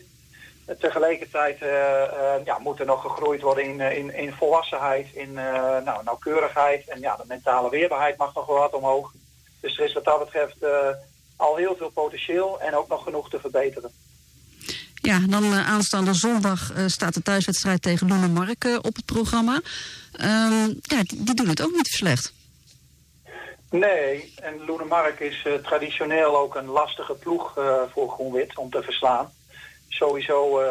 Uh, 0.67 0.77
tegelijkertijd 0.77 1.63
eh, 1.63 2.03
eh, 2.03 2.45
ja, 2.45 2.59
moet 2.59 2.81
er 2.81 2.87
nog 2.87 3.03
gegroeid 3.03 3.41
worden 3.43 3.65
in, 3.65 3.81
eh, 3.81 3.99
in, 3.99 4.15
in 4.15 4.33
volwassenheid, 4.33 5.09
in 5.13 5.39
eh, 5.39 5.79
nou, 5.85 6.05
nauwkeurigheid. 6.05 6.89
En 6.89 7.01
ja, 7.01 7.17
de 7.17 7.25
mentale 7.27 7.71
weerbaarheid 7.71 8.17
mag 8.17 8.35
nog 8.35 8.47
wel 8.47 8.59
wat 8.59 8.75
omhoog. 8.75 9.13
Dus 9.61 9.79
er 9.79 9.85
is 9.85 9.93
wat 9.93 10.05
dat 10.05 10.19
betreft 10.19 10.63
eh, 10.63 10.89
al 11.37 11.57
heel 11.57 11.77
veel 11.77 11.91
potentieel 11.91 12.61
en 12.61 12.75
ook 12.75 12.89
nog 12.89 13.03
genoeg 13.03 13.31
te 13.31 13.41
verbeteren. 13.41 13.93
Ja, 15.03 15.19
dan 15.29 15.45
eh, 15.45 15.69
aanstaande 15.69 16.15
zondag 16.15 16.73
eh, 16.73 16.87
staat 16.87 17.15
de 17.15 17.23
thuiswedstrijd 17.23 17.83
tegen 17.83 18.09
Loenemark 18.09 18.65
eh, 18.65 18.77
op 18.83 18.97
het 18.97 19.05
programma. 19.05 19.61
Ehm, 20.13 20.69
ja, 20.83 21.03
die, 21.03 21.35
doen 21.35 21.49
het 21.49 21.63
ook 21.63 21.73
niet 21.73 21.87
slecht. 21.87 22.33
Nee, 23.71 24.35
en 24.43 24.65
Loenemark 24.65 25.21
is 25.21 25.47
traditioneel 25.63 26.39
ook 26.39 26.55
een 26.55 26.67
lastige 26.67 27.15
ploeg 27.15 27.53
voor 27.93 28.11
Groenwit 28.11 28.57
om 28.57 28.71
te 28.71 28.83
verslaan. 28.83 29.33
Sowieso 29.89 30.63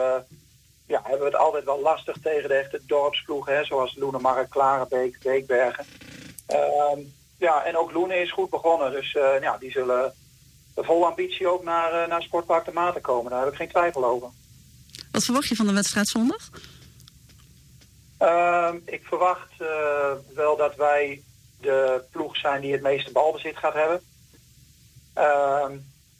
ja, 0.86 1.02
hebben 1.04 1.20
we 1.20 1.26
het 1.26 1.36
altijd 1.36 1.64
wel 1.64 1.82
lastig 1.82 2.18
tegen 2.22 2.50
de 2.50 2.56
echte 2.56 2.82
dorpsploegen, 2.86 3.66
zoals 3.66 3.96
Loenemark, 3.96 4.50
Klarenbeek, 4.50 5.20
Beekbergen. 5.24 5.86
Ehm, 6.46 7.00
ja, 7.38 7.64
en 7.64 7.78
ook 7.78 7.92
Loenen 7.92 8.22
is 8.22 8.32
goed 8.32 8.50
begonnen, 8.50 8.92
dus 8.92 9.12
ja, 9.42 9.58
die 9.58 9.72
zullen 9.72 10.14
vol 10.84 11.06
ambitie 11.06 11.48
ook 11.48 11.64
naar, 11.64 12.04
eh, 12.04 12.10
naar 12.10 12.22
Sportpark 12.22 12.66
de 12.66 12.72
Maten 12.72 13.02
komen. 13.02 13.32
Daar 13.32 13.44
heb 13.44 13.52
ik 13.52 13.58
geen 13.58 13.70
twijfel 13.70 14.06
over. 14.06 14.30
Wat 15.12 15.24
verwacht 15.24 15.48
je 15.48 15.56
van 15.56 15.68
de 15.68 15.74
wedstrijd 15.74 16.08
zondag? 16.08 16.50
Ehm, 18.20 18.78
ik 18.86 19.04
verwacht 19.04 19.52
eh, 19.58 20.12
wel 20.34 20.58
dat 20.58 20.76
wij 20.76 21.24
de 21.60 22.04
ploeg 22.12 22.38
zijn 22.38 22.62
die 22.62 22.72
het 22.72 22.82
meeste 22.82 23.12
balbezit 23.12 23.58
gaat 23.58 23.74
hebben. 23.74 24.02
Ehm, 25.14 25.78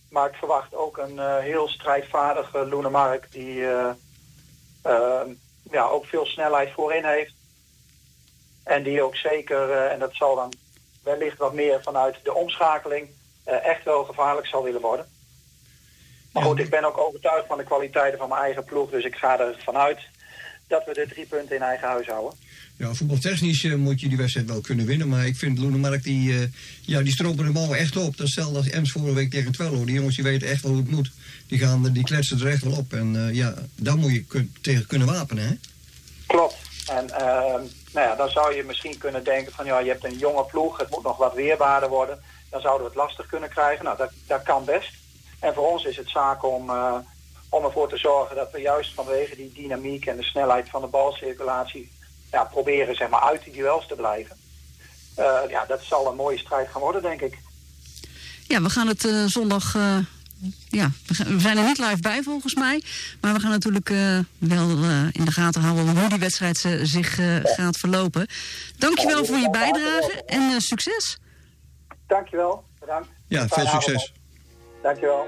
maar 0.10 0.30
ik 0.30 0.36
verwacht 0.36 0.76
ook 0.76 0.98
een 0.98 1.20
eh, 1.20 1.38
heel 1.38 1.68
strijdvaardige 1.68 2.66
Loenemark 2.66 3.32
die 3.32 3.66
eh, 3.66 3.90
ehm, 4.82 5.30
ja, 5.72 5.88
ook 5.88 6.06
veel 6.06 6.26
snelheid 6.26 6.74
voorin 6.74 7.06
heeft. 7.06 7.34
En 8.64 8.84
die 8.84 9.04
ook 9.04 9.16
zeker, 9.16 9.72
en 9.72 10.00
dat 10.00 10.16
zal 10.16 10.36
dan 10.36 10.54
wellicht 11.04 11.38
wat 11.38 11.54
meer 11.54 11.84
vanuit 11.84 12.20
de 12.24 12.34
omschakeling, 12.34 13.10
echt 13.56 13.84
wel 13.84 14.04
gevaarlijk 14.04 14.48
zal 14.48 14.64
willen 14.64 14.82
worden. 14.82 15.06
Maar 16.32 16.44
goed, 16.44 16.60
ik 16.60 16.70
ben 16.70 16.84
ook 16.86 16.98
overtuigd 16.98 17.48
van 17.48 17.58
de 17.58 17.64
kwaliteiten 17.64 18.20
van 18.20 18.30
mijn 18.30 18.42
eigen 18.42 18.64
ploeg. 18.64 18.90
Dus 18.90 19.04
ik 19.06 19.16
ga 19.16 19.40
ervan 19.40 19.78
uit 19.78 20.00
dat 20.68 20.86
we 20.86 20.94
de 20.94 21.08
drie 21.10 21.26
punten 21.26 21.56
in 21.56 21.62
eigen 21.62 21.88
huis 21.88 22.08
houden. 22.08 22.38
Ja, 22.78 22.94
voetbaltechnisch 22.94 23.64
eh, 23.64 23.76
moet 23.76 24.02
je 24.02 24.08
die 24.08 24.18
wedstrijd 24.18 24.48
wel 24.48 24.62
kunnen 24.62 24.86
winnen. 24.86 25.08
Maar 25.10 25.26
ik 25.26 25.36
vind 25.36 25.58
Loenemark, 25.60 26.04
die, 26.04 26.34
eh, 26.34 26.48
ja, 26.82 27.02
die 27.02 27.12
stropen 27.14 27.46
de 27.46 27.52
bal 27.52 27.76
echt 27.76 27.98
op. 27.98 28.18
Dat 28.18 28.28
is 28.28 28.36
hetzelfde 28.36 28.58
als 28.58 28.70
Ems 28.70 28.92
vorige 28.92 29.14
week 29.14 29.32
tegen 29.32 29.52
Twello. 29.52 29.86
Die 29.86 29.96
jongens 29.96 30.16
die 30.16 30.24
weten 30.24 30.48
echt 30.48 30.62
wel 30.62 30.72
hoe 30.72 30.82
het 30.82 30.92
moet. 30.92 31.12
Die, 31.48 31.60
gaan, 31.60 31.84
die 31.94 32.04
kletsen 32.04 32.40
er 32.40 32.48
echt 32.48 32.64
wel 32.64 32.78
op. 32.78 32.94
En 32.94 33.28
eh, 33.28 33.36
ja, 33.36 33.54
daar 33.76 33.98
moet 33.98 34.12
je 34.12 34.24
kun- 34.24 34.56
tegen 34.62 34.88
kunnen 34.88 35.08
wapenen, 35.08 35.48
hè? 35.48 35.54
Klopt. 36.28 36.56
En 36.88 37.10
ehm, 37.10 37.62
nou 37.94 38.08
ja, 38.08 38.16
dan 38.16 38.30
zou 38.30 38.56
je 38.56 38.64
misschien 38.64 38.98
kunnen 38.98 39.24
denken 39.24 39.54
van 39.54 39.66
ja, 39.66 39.80
je 39.80 39.90
hebt 39.90 40.04
een 40.06 40.18
jonge 40.18 40.44
ploeg, 40.46 40.78
het 40.78 40.90
moet 40.90 41.04
nog 41.04 41.18
wat 41.18 41.34
weerbaarder 41.34 41.90
worden. 41.90 42.20
Dan 42.50 42.62
zouden 42.62 42.88
we 42.88 42.94
het 42.94 43.02
lastig 43.02 43.26
kunnen 43.26 43.50
krijgen. 43.50 43.86
Nou, 43.86 43.98
dat, 43.98 44.12
dat 44.28 44.44
kan 44.44 44.66
best. 44.66 45.00
En 45.40 45.54
voor 45.54 45.72
ons 45.72 45.84
is 45.84 45.98
het 45.98 46.10
zaak 46.10 46.44
om, 46.44 46.70
eh, 46.70 46.96
om 47.50 47.64
ervoor 47.64 47.90
te 47.90 47.98
zorgen 47.98 48.36
dat 48.36 48.52
we 48.52 48.60
juist 48.60 48.94
vanwege 48.94 49.36
die 49.36 49.52
dynamiek 49.54 50.06
en 50.06 50.18
de 50.18 50.24
snelheid 50.24 50.70
van 50.70 50.82
de 50.82 50.88
balcirculatie 50.88 51.92
ja, 52.32 52.44
proberen 52.44 52.96
zeg 52.96 53.10
maar, 53.10 53.22
uit 53.22 53.44
die 53.44 53.54
duels 53.54 53.88
te 53.88 53.96
blijven. 53.96 54.38
Eh, 55.16 55.40
ja, 55.50 55.66
dat 55.66 55.84
zal 55.84 56.08
een 56.08 56.16
mooie 56.16 56.38
strijd 56.38 56.70
gaan 56.70 56.82
worden, 56.82 57.02
denk 57.02 57.22
ik. 57.22 57.38
Ja, 58.48 58.62
we 58.62 58.70
gaan 58.70 58.88
het 58.88 59.06
eh, 59.06 59.26
zondag. 59.26 59.74
ja, 60.70 60.92
we, 61.08 61.40
zijn 61.40 61.58
er 61.58 61.64
niet 61.64 61.78
live 61.78 62.02
bij 62.02 62.24
volgens 62.24 62.56
mij. 62.56 62.84
Maar 63.22 63.34
we 63.34 63.40
gaan 63.40 63.50
natuurlijk 63.50 63.90
wel 64.38 64.70
in 65.12 65.26
de 65.26 65.32
gaten 65.32 65.62
houden 65.62 65.98
hoe 65.98 66.10
die 66.10 66.20
wedstrijd 66.20 66.66
zich 66.84 67.20
gaat 67.44 67.78
verlopen. 67.78 68.28
Dankjewel 68.78 69.26
voor 69.26 69.38
je 69.38 69.50
bijdrage 69.50 70.24
en 70.26 70.62
succes. 70.62 71.18
Dankjewel. 72.10 72.64
Bedankt. 72.80 73.10
Ja, 73.28 73.40
veel 73.40 73.48
Fijne 73.48 73.70
avond 73.70 73.84
succes. 73.84 74.14
Dankjewel. 74.82 75.28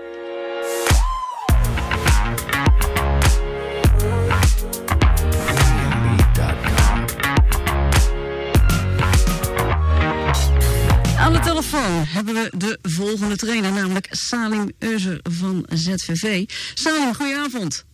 Aan 11.17 11.33
de 11.33 11.39
telefoon 11.39 12.03
hebben 12.07 12.33
we 12.33 12.51
de 12.57 12.79
volgende 12.81 13.35
trainer, 13.35 13.71
namelijk 13.71 14.07
Salim 14.09 14.71
Euser 14.79 15.19
van 15.23 15.65
ZVV. 15.69 16.49
Salim, 16.73 17.13
goedenavond. 17.13 17.85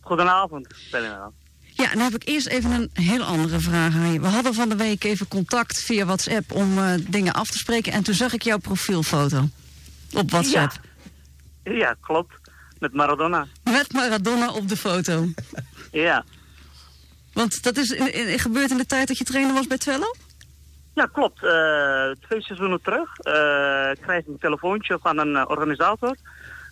Goedenavond, 0.00 0.66
Stellina. 0.68 1.32
Ja, 1.80 1.88
dan 1.90 1.98
heb 1.98 2.14
ik 2.14 2.28
eerst 2.28 2.46
even 2.46 2.70
een 2.72 2.90
heel 3.04 3.22
andere 3.22 3.60
vraag 3.60 3.94
aan 3.94 4.12
je. 4.12 4.20
We 4.20 4.26
hadden 4.26 4.54
van 4.54 4.68
de 4.68 4.76
week 4.76 5.04
even 5.04 5.28
contact 5.28 5.82
via 5.82 6.04
WhatsApp 6.04 6.52
om 6.52 6.78
eh, 6.78 6.92
dingen 7.08 7.32
af 7.32 7.48
te 7.50 7.58
spreken. 7.58 7.92
En 7.92 8.02
toen 8.02 8.14
zag 8.14 8.32
ik 8.32 8.42
jouw 8.42 8.58
profielfoto 8.58 9.48
op 10.14 10.30
WhatsApp. 10.30 10.72
Ja, 11.64 11.96
klopt. 12.00 12.34
Met 12.78 12.92
Maradona. 12.94 13.46
Met 13.64 13.92
Maradona 13.92 14.52
op 14.52 14.68
de 14.68 14.76
foto. 14.76 15.26
Ja, 15.92 16.24
Want 17.32 17.62
dat 17.62 17.76
is 17.76 17.90
in, 17.90 18.14
in- 18.14 18.38
gebeurd 18.38 18.70
in 18.70 18.76
de 18.76 18.86
tijd 18.86 19.08
dat 19.08 19.18
je 19.18 19.24
trainer 19.24 19.54
was 19.54 19.66
bij 19.66 19.78
Twello? 19.78 20.14
ja 20.94 21.06
klopt. 21.12 21.44
Eh, 21.44 22.24
twee 22.28 22.42
seizoenen 22.42 22.80
terug 22.82 23.18
eh, 23.18 24.02
kreeg 24.06 24.18
ik 24.18 24.26
een 24.26 24.38
telefoontje 24.40 24.98
van 25.02 25.18
een 25.18 25.48
organisator. 25.48 26.16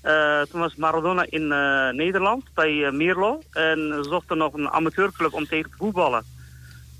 Eh, 0.03 0.41
toen 0.41 0.61
was 0.61 0.77
Maradona 0.77 1.27
in 1.29 1.53
eh, 1.53 1.89
Nederland 1.89 2.45
bij 2.55 2.85
eh, 2.85 2.93
Mierlo. 2.93 3.43
En 3.53 3.79
ze 4.03 4.07
zochten 4.09 4.39
nog 4.39 4.53
een 4.53 4.69
amateurclub 4.69 5.33
om 5.33 5.47
tegen 5.47 5.71
te 5.71 5.77
voetballen. 5.77 6.25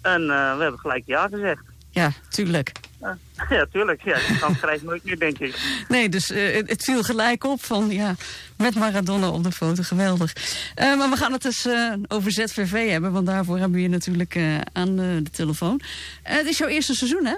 En 0.03 0.27
we 0.27 0.63
hebben 0.63 0.79
gelijk 0.79 1.03
ja 1.07 1.29
gezegd. 1.29 1.63
Ja, 1.91 2.11
tuurlijk. 2.29 2.73
Ja, 3.49 3.67
tuurlijk. 3.73 4.03
Ja, 4.03 4.19
kans 4.41 4.61
krijg 4.61 4.81
je 4.81 4.87
nooit 4.87 5.05
meer, 5.05 5.19
denk 5.19 5.39
ik. 5.39 5.85
Nee, 5.89 6.09
dus 6.09 6.29
het, 6.29 6.69
het 6.69 6.85
viel 6.85 7.03
gelijk 7.03 7.45
op 7.45 7.65
van 7.65 7.91
ja, 7.91 8.15
met 8.57 8.75
Maradona 8.75 9.31
op 9.31 9.43
de 9.43 9.53
foto, 9.53 9.83
geweldig. 9.83 10.33
Maar 10.75 11.11
we 11.11 11.17
gaan 11.17 11.33
het 11.33 11.43
dus 11.43 11.69
over 12.09 12.33
ZVV 12.33 12.91
hebben, 12.91 13.13
want 13.13 13.27
daarvoor 13.27 13.59
hebben 13.59 13.77
we 13.77 13.83
je 13.83 13.89
natuurlijk 13.89 14.39
aan 14.73 14.97
de, 14.97 15.23
telefoon. 15.33 15.81
Het 16.23 16.47
is 16.47 16.59
jouw 16.59 16.69
eerste 16.69 16.95
seizoen, 16.95 17.27
hè? 17.27 17.37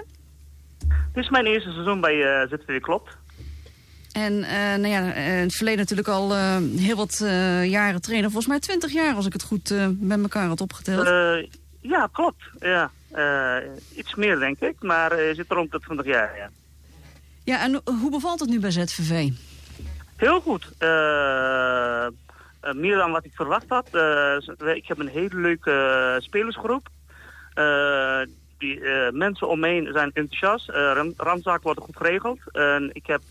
Dit 1.13 1.23
is 1.23 1.29
mijn 1.29 1.45
eerste 1.45 1.71
seizoen 1.71 2.01
bij 2.01 2.47
ZVW 2.49 2.81
Klopt. 2.81 3.17
En 4.13 4.43
eh, 4.43 4.75
nou 4.75 4.87
ja, 4.87 5.13
eh, 5.13 5.37
in 5.37 5.43
het 5.43 5.55
verleden 5.55 5.79
natuurlijk 5.79 6.07
al 6.07 6.33
eh, 6.33 6.57
heel 6.77 6.95
wat 6.95 7.19
eh, 7.23 7.65
jaren 7.65 8.01
trainer. 8.01 8.31
Volgens 8.31 8.51
mij 8.51 8.59
20 8.59 8.91
jaar, 8.91 9.15
als 9.15 9.25
ik 9.25 9.33
het 9.33 9.43
goed 9.43 9.73
met 9.99 10.21
elkaar 10.21 10.47
had 10.47 10.61
opgeteld. 10.61 11.07
Ja, 11.81 12.09
klopt. 12.11 12.43
Ja. 12.59 12.91
Iets 13.95 14.15
meer, 14.15 14.39
denk 14.39 14.59
ik. 14.59 14.75
Maar 14.79 15.11
zit 15.33 15.45
rond 15.51 15.71
de 15.71 15.79
20 15.79 16.05
jaar, 16.05 16.37
ja. 16.37 16.49
Ja, 17.43 17.61
en 17.61 17.81
hoe 17.85 18.11
bevalt 18.11 18.39
het 18.39 18.49
nu 18.49 18.59
bij 18.59 18.71
ZVV? 18.71 19.29
Heel 20.15 20.41
goed. 20.41 20.69
Meer 22.75 22.97
dan 22.97 23.11
wat 23.11 23.25
ik 23.25 23.31
verwacht 23.33 23.65
had. 23.67 23.87
Ik 24.75 24.87
heb 24.87 24.99
een 24.99 25.07
hele 25.07 25.35
leuke 25.35 26.17
spelersgroep. 26.19 26.87
Die 28.57 28.81
mensen 29.11 29.47
om 29.47 29.59
me 29.59 29.67
heen 29.67 29.89
zijn 29.93 30.11
enthousiast. 30.13 30.69
Uh, 30.69 30.75
ram- 30.75 31.13
randzaken 31.17 31.63
worden 31.63 31.83
goed 31.83 31.97
geregeld. 31.97 32.39
En 32.51 32.89
ik 32.93 33.07
heb 33.07 33.21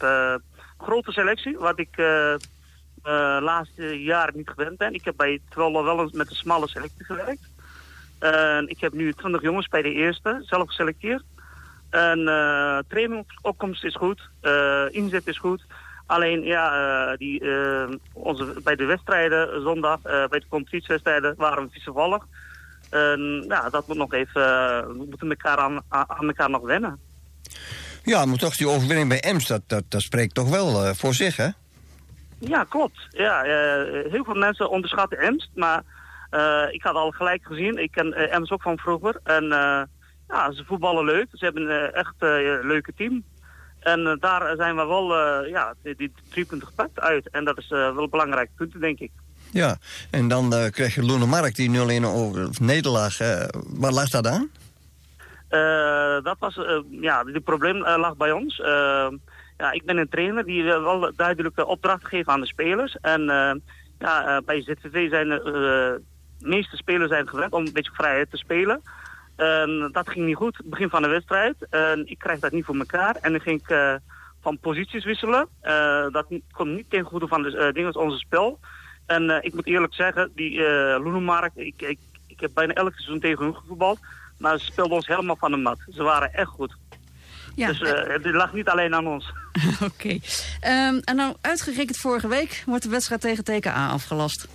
grote 0.83 1.13
selectie, 1.13 1.59
wat 1.59 1.79
ik 1.79 1.97
eh 1.97 2.35
eh, 3.03 3.39
laatste 3.41 4.03
jaren 4.03 4.37
niet 4.37 4.51
gewend 4.51 4.77
ben. 4.77 4.95
Ik 4.95 5.05
heb 5.05 5.17
bij 5.17 5.41
Twello 5.49 5.85
wel 5.85 6.01
eens 6.01 6.13
met 6.13 6.31
een 6.31 6.37
smalle 6.37 6.69
selectie 6.69 7.05
gewerkt. 7.05 7.49
Ik 8.67 8.81
heb 8.81 8.93
nu 8.93 9.13
20 9.13 9.43
jongens 9.43 9.69
bij 9.69 9.83
de 9.83 9.93
eerste, 9.93 10.43
zelf 10.45 10.67
geselecteerd. 10.67 11.23
En 11.91 12.29
eh 12.29 12.79
trainingopkomst 12.89 13.85
is 13.85 13.95
goed, 13.95 14.31
inzet 14.91 15.27
is 15.27 15.39
goed. 15.39 15.65
Alleen 16.07 16.43
ja, 16.43 17.17
die, 17.17 17.43
onze, 18.13 18.61
bij 18.65 18.77
de 18.77 18.85
wedstrijden 18.85 19.63
zondag, 19.63 20.03
bij 20.03 20.29
de 20.29 20.49
competitiewedstrijden 20.49 21.35
waren 21.37 21.71
we. 21.85 22.21
En 22.91 23.45
ja, 23.49 23.71
dat 23.71 23.87
moet 23.87 23.97
nog 23.97 24.13
even, 24.13 24.43
we 24.99 25.05
moeten 25.09 25.31
elkaar 25.31 25.57
aan 25.57 25.81
aan 25.89 26.27
elkaar 26.27 26.51
nog 26.51 26.63
wennen. 26.63 26.99
Ja, 28.02 28.25
maar 28.25 28.38
toch 28.38 28.57
die 28.57 28.69
overwinning 28.69 29.09
bij 29.09 29.21
Ems, 29.21 29.47
dat, 29.47 29.62
dat, 29.66 29.85
dat 29.88 30.02
spreekt 30.02 30.35
toch 30.35 30.49
wel 30.49 30.85
eh, 30.85 30.95
voor 30.95 31.14
zich, 31.14 31.37
hè? 31.37 31.49
Ja, 32.40 32.64
klopt. 32.64 33.07
Ja, 33.11 33.45
eh, 33.45 34.11
heel 34.11 34.25
veel 34.25 34.35
mensen 34.35 34.71
onderschatten 34.71 35.19
Emst, 35.19 35.50
maar 35.54 35.83
eh, 36.30 36.62
ik 36.71 36.83
had 36.83 36.95
al 36.95 37.11
gelijk 37.11 37.45
gezien. 37.45 37.76
Ik 37.76 37.90
ken 37.90 38.30
Emst 38.30 38.50
ook 38.50 38.62
van 38.62 38.78
vroeger. 38.78 39.21
En 39.25 39.45
ja, 40.28 40.52
ze 40.52 40.64
voetballen 40.64 41.04
leuk. 41.04 41.26
Ze 41.33 41.45
hebben 41.45 41.69
eh, 41.69 41.95
echt 41.95 42.14
een 42.19 42.66
leuke 42.66 42.92
team. 42.97 43.25
En 43.80 44.16
daar 44.21 44.57
zijn 44.57 44.76
we 44.76 44.87
wel, 44.87 45.16
ja, 45.47 45.75
die, 45.83 45.95
die 45.97 46.12
drie 46.30 46.45
punten 46.45 46.69
gepakt 46.69 47.00
uit. 47.00 47.30
En 47.30 47.45
dat 47.45 47.59
is 47.59 47.69
wel 47.69 47.99
een 47.99 48.11
belangrijk 48.11 48.50
punt, 48.57 48.80
denk 48.80 48.99
ik. 48.99 49.11
Ja, 49.52 49.76
en 50.11 50.28
dan 50.28 50.71
krijg 50.71 50.95
je 50.95 51.02
Loenemark, 51.02 51.54
die 51.54 52.00
0-1 52.00 52.04
over 52.04 52.49
nederlaag. 52.61 53.19
waar 53.66 53.92
lag 53.92 54.09
dat 54.09 54.26
aan? 54.26 54.50
Eh, 55.50 56.23
dat 56.23 56.37
was, 56.38 56.57
eh, 56.57 56.80
ja, 56.90 57.25
het 57.25 57.45
probleem 57.45 57.85
eh, 57.85 57.97
lag 57.99 58.16
bij 58.16 58.33
ons. 58.33 58.57
Ja, 59.57 59.73
ik 59.73 59.85
ben 59.85 59.97
een 59.97 60.09
trainer 60.09 60.45
die 60.45 60.64
wel 60.64 61.12
duidelijke 61.16 61.66
opdracht 61.66 62.07
geeft 62.07 62.28
aan 62.28 62.40
de 62.40 62.47
spelers. 62.47 62.97
En 63.00 63.23
ja, 63.99 64.42
bij 64.45 64.62
ZVV 64.62 65.09
zijn 65.09 65.28
de 65.28 66.02
meeste 66.38 66.76
spelers 66.76 67.11
zijn 67.11 67.28
gewend 67.28 67.52
om 67.52 67.66
een 67.66 67.73
beetje 67.73 67.92
vrijheid 67.95 68.30
te 68.30 68.37
spelen. 68.37 68.83
En 69.37 69.88
dat 69.92 70.09
ging 70.09 70.26
niet 70.26 70.37
goed, 70.37 70.61
begin 70.64 70.88
van 70.88 71.02
de 71.02 71.09
wedstrijd. 71.09 71.57
Ik 72.04 72.19
krijg 72.19 72.40
dat 72.40 72.52
niet 72.52 72.64
voor 72.64 72.76
elkaar. 72.76 73.16
En 73.21 73.33
dan 73.33 73.40
ging 73.40 73.61
ik 73.61 74.00
van 74.40 74.59
posities 74.59 75.04
wisselen. 75.04 75.49
Dat 76.12 76.26
komt 76.52 76.75
niet 76.75 76.90
ten 76.90 77.04
goede 77.04 77.26
van 77.26 77.42
de 77.42 77.57
eh, 77.57 77.73
dingen 77.73 77.97
onze 77.97 78.19
spel. 78.19 78.59
En 79.07 79.45
ik 79.45 79.54
moet 79.54 79.66
eerlijk 79.66 79.95
zeggen, 79.95 80.33
die 80.35 80.61
Loenemark, 80.99 81.52
ik, 81.54 81.83
ik, 81.83 81.99
ik 82.26 82.40
heb 82.40 82.50
bijna 82.54 82.73
elk 82.73 82.92
seizoen 82.92 83.21
tegen 83.21 83.45
hun 83.45 83.57
gevoetbald. 83.57 83.99
Maar 84.40 84.59
ze 84.59 84.64
speelden 84.64 84.94
ons 84.97 85.06
helemaal 85.06 85.37
van 85.37 85.50
de 85.50 85.56
mat. 85.56 85.78
Ze 85.94 86.02
waren 86.02 86.32
echt 86.35 86.49
goed. 86.49 86.75
Ja, 87.54 87.66
Dus 87.66 87.80
eh, 87.80 88.06
het 88.12 88.25
lag 88.25 88.52
niet 88.52 88.68
alleen 88.68 88.94
aan 88.94 89.06
ons. 89.06 89.32
oké. 89.92 90.18
Ehm, 90.61 90.99
en 91.04 91.16
nou, 91.16 91.37
uitgerekend 91.40 91.97
vorige 91.97 92.28
week 92.28 92.62
wordt 92.66 92.82
de 92.82 92.88
wedstrijd 92.90 93.20
tegen 93.20 93.44
TKA 93.44 93.88
afgelast. 93.88 94.49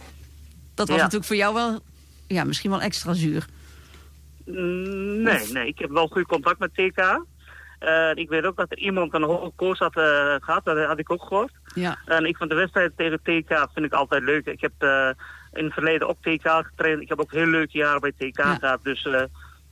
Dat 0.75 0.87
was 0.87 0.95
Ja. 0.97 1.03
natuurlijk 1.03 1.25
voor 1.29 1.35
jou 1.35 1.53
wel, 1.53 1.79
ja, 2.27 2.43
misschien 2.43 2.69
wel 2.69 2.81
extra 2.81 3.13
zuur. 3.13 3.45
Mm, 4.45 5.21
Nee, 5.21 5.47
nee, 5.51 5.67
ik 5.67 5.79
heb 5.79 5.89
wel 5.89 6.07
goed 6.07 6.25
contact 6.27 6.59
met 6.59 6.73
TK. 6.73 7.25
Eh, 7.79 8.11
ik 8.13 8.29
weet 8.29 8.43
ook 8.45 8.55
dat 8.57 8.71
er 8.71 8.77
iemand 8.77 9.13
een 9.13 9.23
hoge 9.23 9.51
koers 9.55 9.79
had 9.79 9.95
eh, 9.97 10.35
gehad, 10.39 10.65
dat 10.65 10.85
had 10.85 10.99
ik 10.99 11.11
ook 11.11 11.23
gehoord. 11.23 11.51
Ja, 11.73 11.97
En 12.05 12.25
ik 12.25 12.37
vind 12.37 12.49
de 12.49 12.55
wedstrijd 12.55 12.91
tegen 12.97 13.19
TK 13.23 13.67
vind 13.73 13.85
ik 13.85 13.93
altijd 13.93 14.23
leuk. 14.23 14.45
Ik 14.45 14.61
heb 14.61 14.73
in 15.53 15.63
het 15.63 15.73
verleden 15.73 16.07
op 16.07 16.17
TK 16.21 16.47
getraind. 16.47 17.01
Ik 17.01 17.09
heb 17.09 17.19
ook 17.19 17.31
heel 17.31 17.45
leuke 17.45 17.77
jaren 17.77 18.01
bij 18.01 18.11
TK 18.17 18.37
Ja. 18.37 18.55
gehad. 18.55 18.83
Dus 18.83 19.07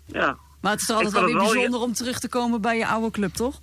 ja. 0.06 0.38
maar 0.62 0.72
het 0.72 0.82
is 0.82 0.88
toch 0.88 0.96
altijd 0.96 1.14
wel 1.14 1.24
weer 1.26 1.34
het 1.34 1.44
wel- 1.44 1.54
bijzonder 1.54 1.82
om 1.82 1.94
terug 1.94 2.20
te 2.20 2.30
komen 2.30 2.62
bij 2.62 2.78
je 2.78 2.88
oude 2.88 3.12
club, 3.12 3.34
toch? 3.34 3.60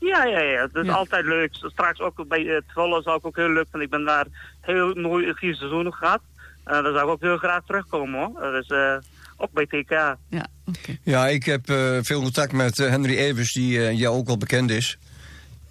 Ja, 0.00 0.24
ja, 0.24 0.40
ja. 0.40 0.60
Het 0.60 0.74
is 0.74 0.86
Ja. 0.86 0.92
altijd 0.92 1.24
leuk. 1.24 1.50
Straks 1.54 2.00
ook 2.00 2.28
bij 2.28 2.40
uh, 2.40 2.60
Zwolle 2.66 3.02
zou 3.02 3.16
ik 3.16 3.26
ook 3.26 3.36
heel 3.36 3.48
leuk 3.48 3.66
vinden. 3.70 3.80
Ik 3.82 3.90
ben 3.90 4.04
daar 4.04 4.26
heel 4.60 4.94
mooi 4.94 5.32
vier 5.34 5.54
seizoenen 5.54 5.92
gehad. 5.94 6.20
Eh 6.64 6.72
daar 6.82 6.92
zou 6.92 6.98
ik 6.98 7.08
ook 7.08 7.20
heel 7.20 7.36
graag 7.36 7.62
terugkomen 7.66 8.20
hoor. 8.20 8.42
Eh, 8.42 8.50
dus 8.52 8.66
eh, 8.66 8.94
ook 9.36 9.52
bij 9.52 9.66
TK. 9.66 9.90
Ja, 10.28 10.46
oké. 10.66 10.96
Ja, 11.02 11.26
ik 11.28 11.44
heb 11.44 11.68
eh, 11.68 11.98
veel 12.02 12.20
contact 12.20 12.52
met 12.52 12.78
eh, 12.78 12.88
Henry 12.88 13.16
Evers, 13.16 13.52
die 13.52 13.86
eh, 13.86 13.98
jou 13.98 14.16
ook 14.16 14.26
wel 14.26 14.38
bekend 14.38 14.70
is. 14.70 14.98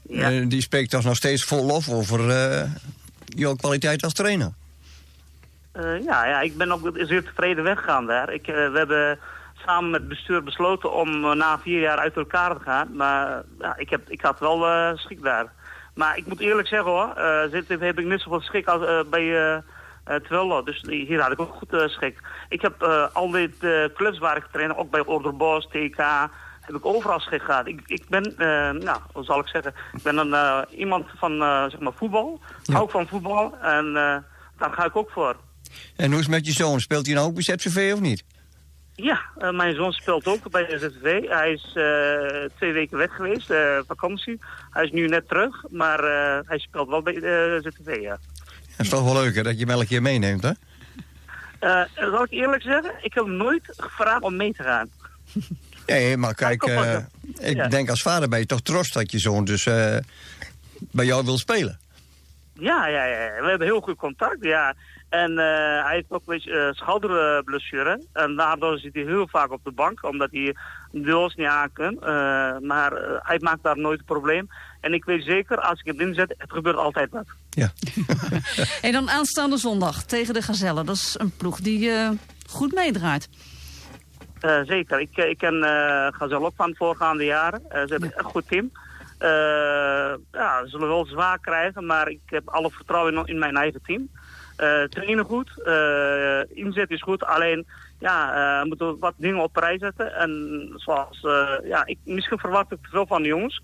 Ja. 0.10 0.32
Eh, 0.32 0.46
die 0.48 0.62
spreekt 0.62 0.90
toch 0.90 1.04
nog 1.04 1.16
steeds 1.16 1.44
vol 1.44 1.66
lof 1.66 1.90
over 1.90 2.30
eh, 2.30 2.70
jouw 3.26 3.56
kwaliteit 3.56 4.04
als 4.04 4.14
trainer. 4.14 4.52
Eh, 5.72 6.04
ja, 6.04 6.26
ja, 6.26 6.42
ik 6.42 6.58
ben 6.58 6.72
ook 6.72 6.92
zeer 6.94 7.24
tevreden 7.24 7.64
weggegaan 7.64 8.06
daar. 8.06 8.34
Ik, 8.34 8.48
eh, 8.48 8.54
we 8.72 8.78
hebben 8.78 9.20
samen 9.66 9.90
met 9.90 10.00
het 10.00 10.10
bestuur 10.10 10.44
besloten 10.44 10.94
om 10.94 11.26
eh, 11.26 11.32
na 11.32 11.60
vier 11.60 11.80
jaar 11.80 11.98
uit 11.98 12.16
elkaar 12.16 12.58
te 12.58 12.64
gaan. 12.64 12.96
Maar 12.96 13.28
eh, 13.28 13.44
ja, 13.60 13.78
ik, 13.78 13.90
heb, 13.90 14.10
ik 14.10 14.22
had 14.22 14.40
wel 14.40 14.68
eh, 14.68 14.98
schik 14.98 15.22
daar. 15.24 15.52
Maar 15.96 16.18
ik 16.18 16.26
moet 16.26 16.40
eerlijk 16.40 16.68
zeggen 16.68 16.92
hoor, 16.92 17.14
eh 17.16 17.52
zit, 17.52 17.68
heb 17.68 18.00
ik 18.00 18.06
net 18.06 18.22
zoveel 18.22 18.42
schik 18.42 18.68
als 18.68 19.10
bij 19.10 19.56
eh 19.56 19.62
eh, 20.04 20.16
Twello. 20.16 20.64
Dus 20.64 20.84
hier 20.88 21.22
had 21.22 21.32
ik 21.32 21.40
ook 21.40 21.54
goed 21.54 21.74
eh, 21.74 21.88
schik. 21.88 22.20
Ik 22.50 22.62
heb 22.62 22.82
eh 22.82 23.06
al 23.14 23.32
die 23.32 23.56
eh, 23.60 23.86
clubs 23.94 24.18
waar 24.18 24.38
ik 24.38 24.46
train, 24.52 24.76
ook 24.76 24.92
bij 24.92 25.06
Orderbos, 25.06 25.68
TK, 25.68 25.98
heb 26.62 26.76
ik 26.76 26.86
overal 26.86 27.20
schik 27.20 27.42
gehad. 27.42 27.68
Ik, 27.68 27.82
ik 27.86 28.04
ben, 28.10 28.24
eh, 28.38 28.82
nou, 28.84 29.00
hoe 29.14 29.24
zal 29.24 29.40
ik 29.40 29.48
zeggen, 29.48 29.74
ik 29.94 30.04
ben 30.04 30.18
een, 30.18 30.34
eh, 30.34 30.62
iemand 30.78 31.06
van 31.18 31.42
eh, 31.42 31.64
zeg 31.70 31.80
maar 31.80 31.94
voetbal. 31.96 32.40
Ja. 32.64 32.80
Ook 32.80 32.92
van 32.92 33.08
voetbal 33.08 33.58
en 33.62 33.86
eh, 33.86 34.18
daar 34.58 34.72
ga 34.72 34.86
ik 34.86 34.96
ook 34.96 35.10
voor. 35.10 35.36
En 35.96 36.10
hoe 36.10 36.20
is 36.20 36.26
het 36.26 36.36
met 36.36 36.46
je 36.46 36.52
zoon? 36.52 36.80
Speelt 36.80 37.06
hij 37.06 37.16
nou 37.16 37.28
ook 37.28 37.34
bij 37.34 37.44
ZVV 37.44 37.94
of 37.94 38.00
niet? 38.00 38.24
Ja, 38.96 39.22
eh, 39.38 39.50
mijn 39.52 39.76
zoon 39.76 39.92
speelt 39.92 40.28
ook 40.28 40.52
bij 40.52 40.66
de 40.66 40.80
ZTV. 40.80 41.28
Hij 41.28 41.52
is 41.52 41.72
eh, 41.74 42.50
twee 42.56 42.72
weken 42.72 42.98
weg 42.98 43.16
geweest, 43.16 43.50
eh, 43.50 43.78
vakantie. 43.88 44.40
Hij 44.70 44.84
is 44.84 44.92
nu 44.92 45.08
net 45.08 45.28
terug, 45.28 45.64
maar 45.70 46.00
hij 46.46 46.60
speelt 46.60 46.90
wel 46.90 47.02
bij 47.02 47.14
de 47.14 47.60
ZTV, 47.64 47.98
ja. 48.02 48.18
Dat 48.78 48.86
is 48.86 48.90
toch 48.90 49.04
wel 49.04 49.14
leuk 49.24 49.36
hè, 49.36 49.44
dat 49.44 49.54
je 49.54 49.60
hem 49.60 49.70
elke 49.70 49.86
keer 49.86 50.02
meeneemt, 50.02 50.44
hè? 50.44 50.52
Zal 51.96 52.24
ik 52.24 52.32
eerlijk 52.32 52.62
zeggen, 52.62 52.94
ik 53.02 53.14
heb 53.14 53.24
hem 53.24 53.36
nooit 53.36 53.64
gevraagd 53.78 54.22
om 54.22 54.36
mee 54.36 54.54
te 54.54 54.64
gaan. 54.64 54.90
Nee, 55.86 56.18
maar 56.18 56.36
kijk, 56.36 56.64
ik 57.40 57.56
Ja. 57.56 57.68
denk 57.68 57.90
als 57.90 58.02
vader 58.02 58.30
ben 58.30 58.40
je 58.40 58.46
toch 58.46 58.62
trots 58.62 58.92
dat 58.92 59.12
je 59.12 59.20
zoon 59.20 59.46
dus 59.46 59.64
bij 60.78 61.06
jou 61.06 61.26
wil 61.26 61.38
spelen. 61.38 61.80
Ja, 62.54 62.88
ja, 62.88 63.06
ja, 63.06 63.42
we 63.42 63.50
hebben 63.50 63.68
heel 63.68 63.82
goed 63.82 63.96
contact, 63.98 64.38
ja. 64.44 64.74
En 65.14 65.32
eh, 65.38 65.86
hij 65.86 65.94
heeft 65.94 66.06
ook 66.10 66.20
een 66.20 66.34
beetje 66.34 66.60
eh, 66.60 66.74
schouderblessure. 66.74 68.02
En 68.14 68.36
daardoor 68.36 68.78
zit 68.78 68.94
hij 68.94 69.04
heel 69.04 69.28
vaak 69.28 69.52
op 69.52 69.64
de 69.64 69.72
bank, 69.72 70.04
omdat 70.04 70.32
hij 70.32 70.56
duels 70.92 71.36
niet 71.36 71.48
aan 71.48 71.72
kan. 71.74 71.94
Eh, 72.02 72.58
maar 72.60 72.94
eh, 72.94 73.20
hij 73.20 73.40
maakt 73.40 73.64
daar 73.64 73.78
nooit 73.78 74.00
een 74.00 74.06
probleem. 74.06 74.50
En 74.82 74.94
ik 74.94 75.06
weet 75.06 75.24
zeker, 75.24 75.62
als 75.62 75.80
ik 75.80 75.86
hem 75.86 76.00
inzet, 76.00 76.36
het 76.38 76.52
gebeurt 76.52 76.76
altijd 76.76 77.10
wat. 77.12 77.26
Ja. 77.50 77.72
En 78.82 78.92
dan 78.92 79.10
aanstaande 79.10 79.58
zondag 79.58 80.04
tegen 80.04 80.34
de 80.34 80.42
Gazelle. 80.42 80.84
Dat 80.84 80.96
is 80.96 81.16
een 81.20 81.38
ploeg 81.38 81.60
die 81.60 81.92
eh, 81.92 82.10
goed 82.50 82.74
meedraait. 82.74 83.30
Eh, 84.40 84.60
zeker. 84.64 85.00
Ik, 85.00 85.18
ik 85.18 85.38
ken 85.38 85.64
eh 85.64 86.08
Gazel 86.12 86.46
ook 86.46 86.54
van 86.56 86.70
de 86.70 86.76
voorgaande 86.76 87.24
jaren. 87.24 87.62
Eh, 87.70 87.82
ze 87.82 87.88
hebben 87.92 88.10
een 88.10 88.18
echt 88.18 88.26
goed 88.26 88.48
team. 88.48 88.72
Eh, 89.18 89.30
ja, 90.32 90.64
ze 90.64 90.70
zullen 90.70 90.88
wel 90.88 91.06
zwaar 91.06 91.40
krijgen, 91.40 91.86
maar 91.86 92.10
ik 92.10 92.22
heb 92.26 92.50
alle 92.50 92.72
vertrouwen 92.72 93.14
in, 93.14 93.26
in 93.26 93.40
mijn 93.40 93.56
eigen 93.56 93.82
team. 93.84 94.10
Eh 94.56 94.84
trainen 94.84 95.26
goed, 95.26 95.62
eh, 95.66 96.58
inzet 96.58 96.90
is 96.90 97.02
goed. 97.02 97.24
Alleen, 97.24 97.66
ja, 98.00 98.34
eh, 98.34 98.62
we 98.62 98.68
moeten 98.68 99.00
wat 99.00 99.14
dingen 99.18 99.44
op 99.44 99.54
prijs 99.54 99.80
zetten. 99.80 100.16
En 100.16 100.72
zoals, 100.76 101.20
ja, 101.64 101.86
ik, 101.86 101.98
misschien 102.04 102.40
verwacht 102.40 102.72
ik 102.72 102.78
te 102.82 102.90
veel 102.90 103.08
van 103.08 103.22
de 103.22 103.28
jongens. 103.28 103.62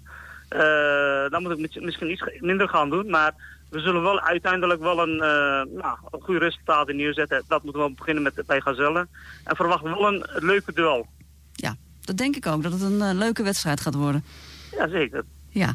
Dan 1.30 1.41
moet 1.41 1.52
ik 1.52 1.60
mis- 1.60 1.84
misschien 1.86 2.12
iets 2.12 2.23
minder 2.39 2.69
gaan 2.69 2.89
doen, 2.89 3.10
maar 3.10 3.34
we 3.69 3.80
zullen 3.80 4.02
wel 4.02 4.19
uiteindelijk 4.21 4.82
wel 4.82 4.99
een, 5.02 5.21
eh 5.21 5.78
nou, 5.82 5.97
een 6.12 6.21
goed 6.21 6.38
resultaat 6.38 6.88
neerzetten. 6.88 7.43
Dat 7.47 7.63
moeten 7.63 7.84
we 7.84 7.93
beginnen 7.93 8.23
met 8.23 8.43
bij 8.45 8.62
Gazelle. 8.62 9.08
En 9.43 9.56
verwacht 9.56 9.84
wel 9.84 10.08
een 10.08 10.25
leuke 10.34 10.73
duel. 10.73 11.08
Ja, 11.54 11.75
dat 12.02 12.17
denk 12.17 12.36
ik 12.36 12.45
ook. 12.45 12.63
Dat 12.63 12.71
het 12.71 12.82
een 12.82 13.17
leuke 13.17 13.43
wedstrijd 13.43 13.82
gaat 13.82 13.95
worden. 13.95 14.23
Jazeker. 14.71 15.23
Ja. 15.49 15.73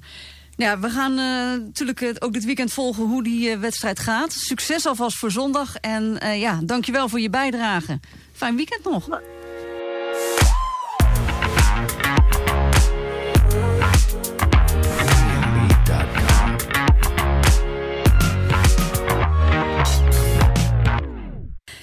Ja, 0.56 0.78
we 0.78 0.90
gaan 0.90 1.18
eh, 1.18 1.64
natuurlijk 1.66 2.00
eh, 2.00 2.10
ook 2.18 2.32
dit 2.32 2.44
weekend 2.44 2.72
volgen 2.72 3.04
hoe 3.04 3.22
die 3.22 3.50
eh, 3.50 3.58
wedstrijd 3.58 3.98
gaat. 3.98 4.32
Succes 4.32 4.86
alvast 4.86 5.16
voor 5.16 5.30
zondag. 5.30 5.76
En 5.76 6.18
ja, 6.38 6.60
dankjewel 6.62 7.08
voor 7.08 7.20
je 7.20 7.30
bijdrage. 7.30 8.00
Fijn 8.32 8.56
weekend 8.56 8.84
nog. 8.84 9.20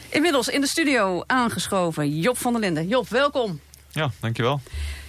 Inmiddels 0.10 0.48
in 0.48 0.62
de 0.62 0.68
studio 0.68 1.24
aangeschoven 1.26 2.20
Job 2.20 2.38
van 2.38 2.52
der 2.52 2.62
Linden. 2.62 2.88
Job, 2.88 3.10
welkom. 3.10 3.60
Ja, 3.90 4.12
dankjewel. 4.20 4.62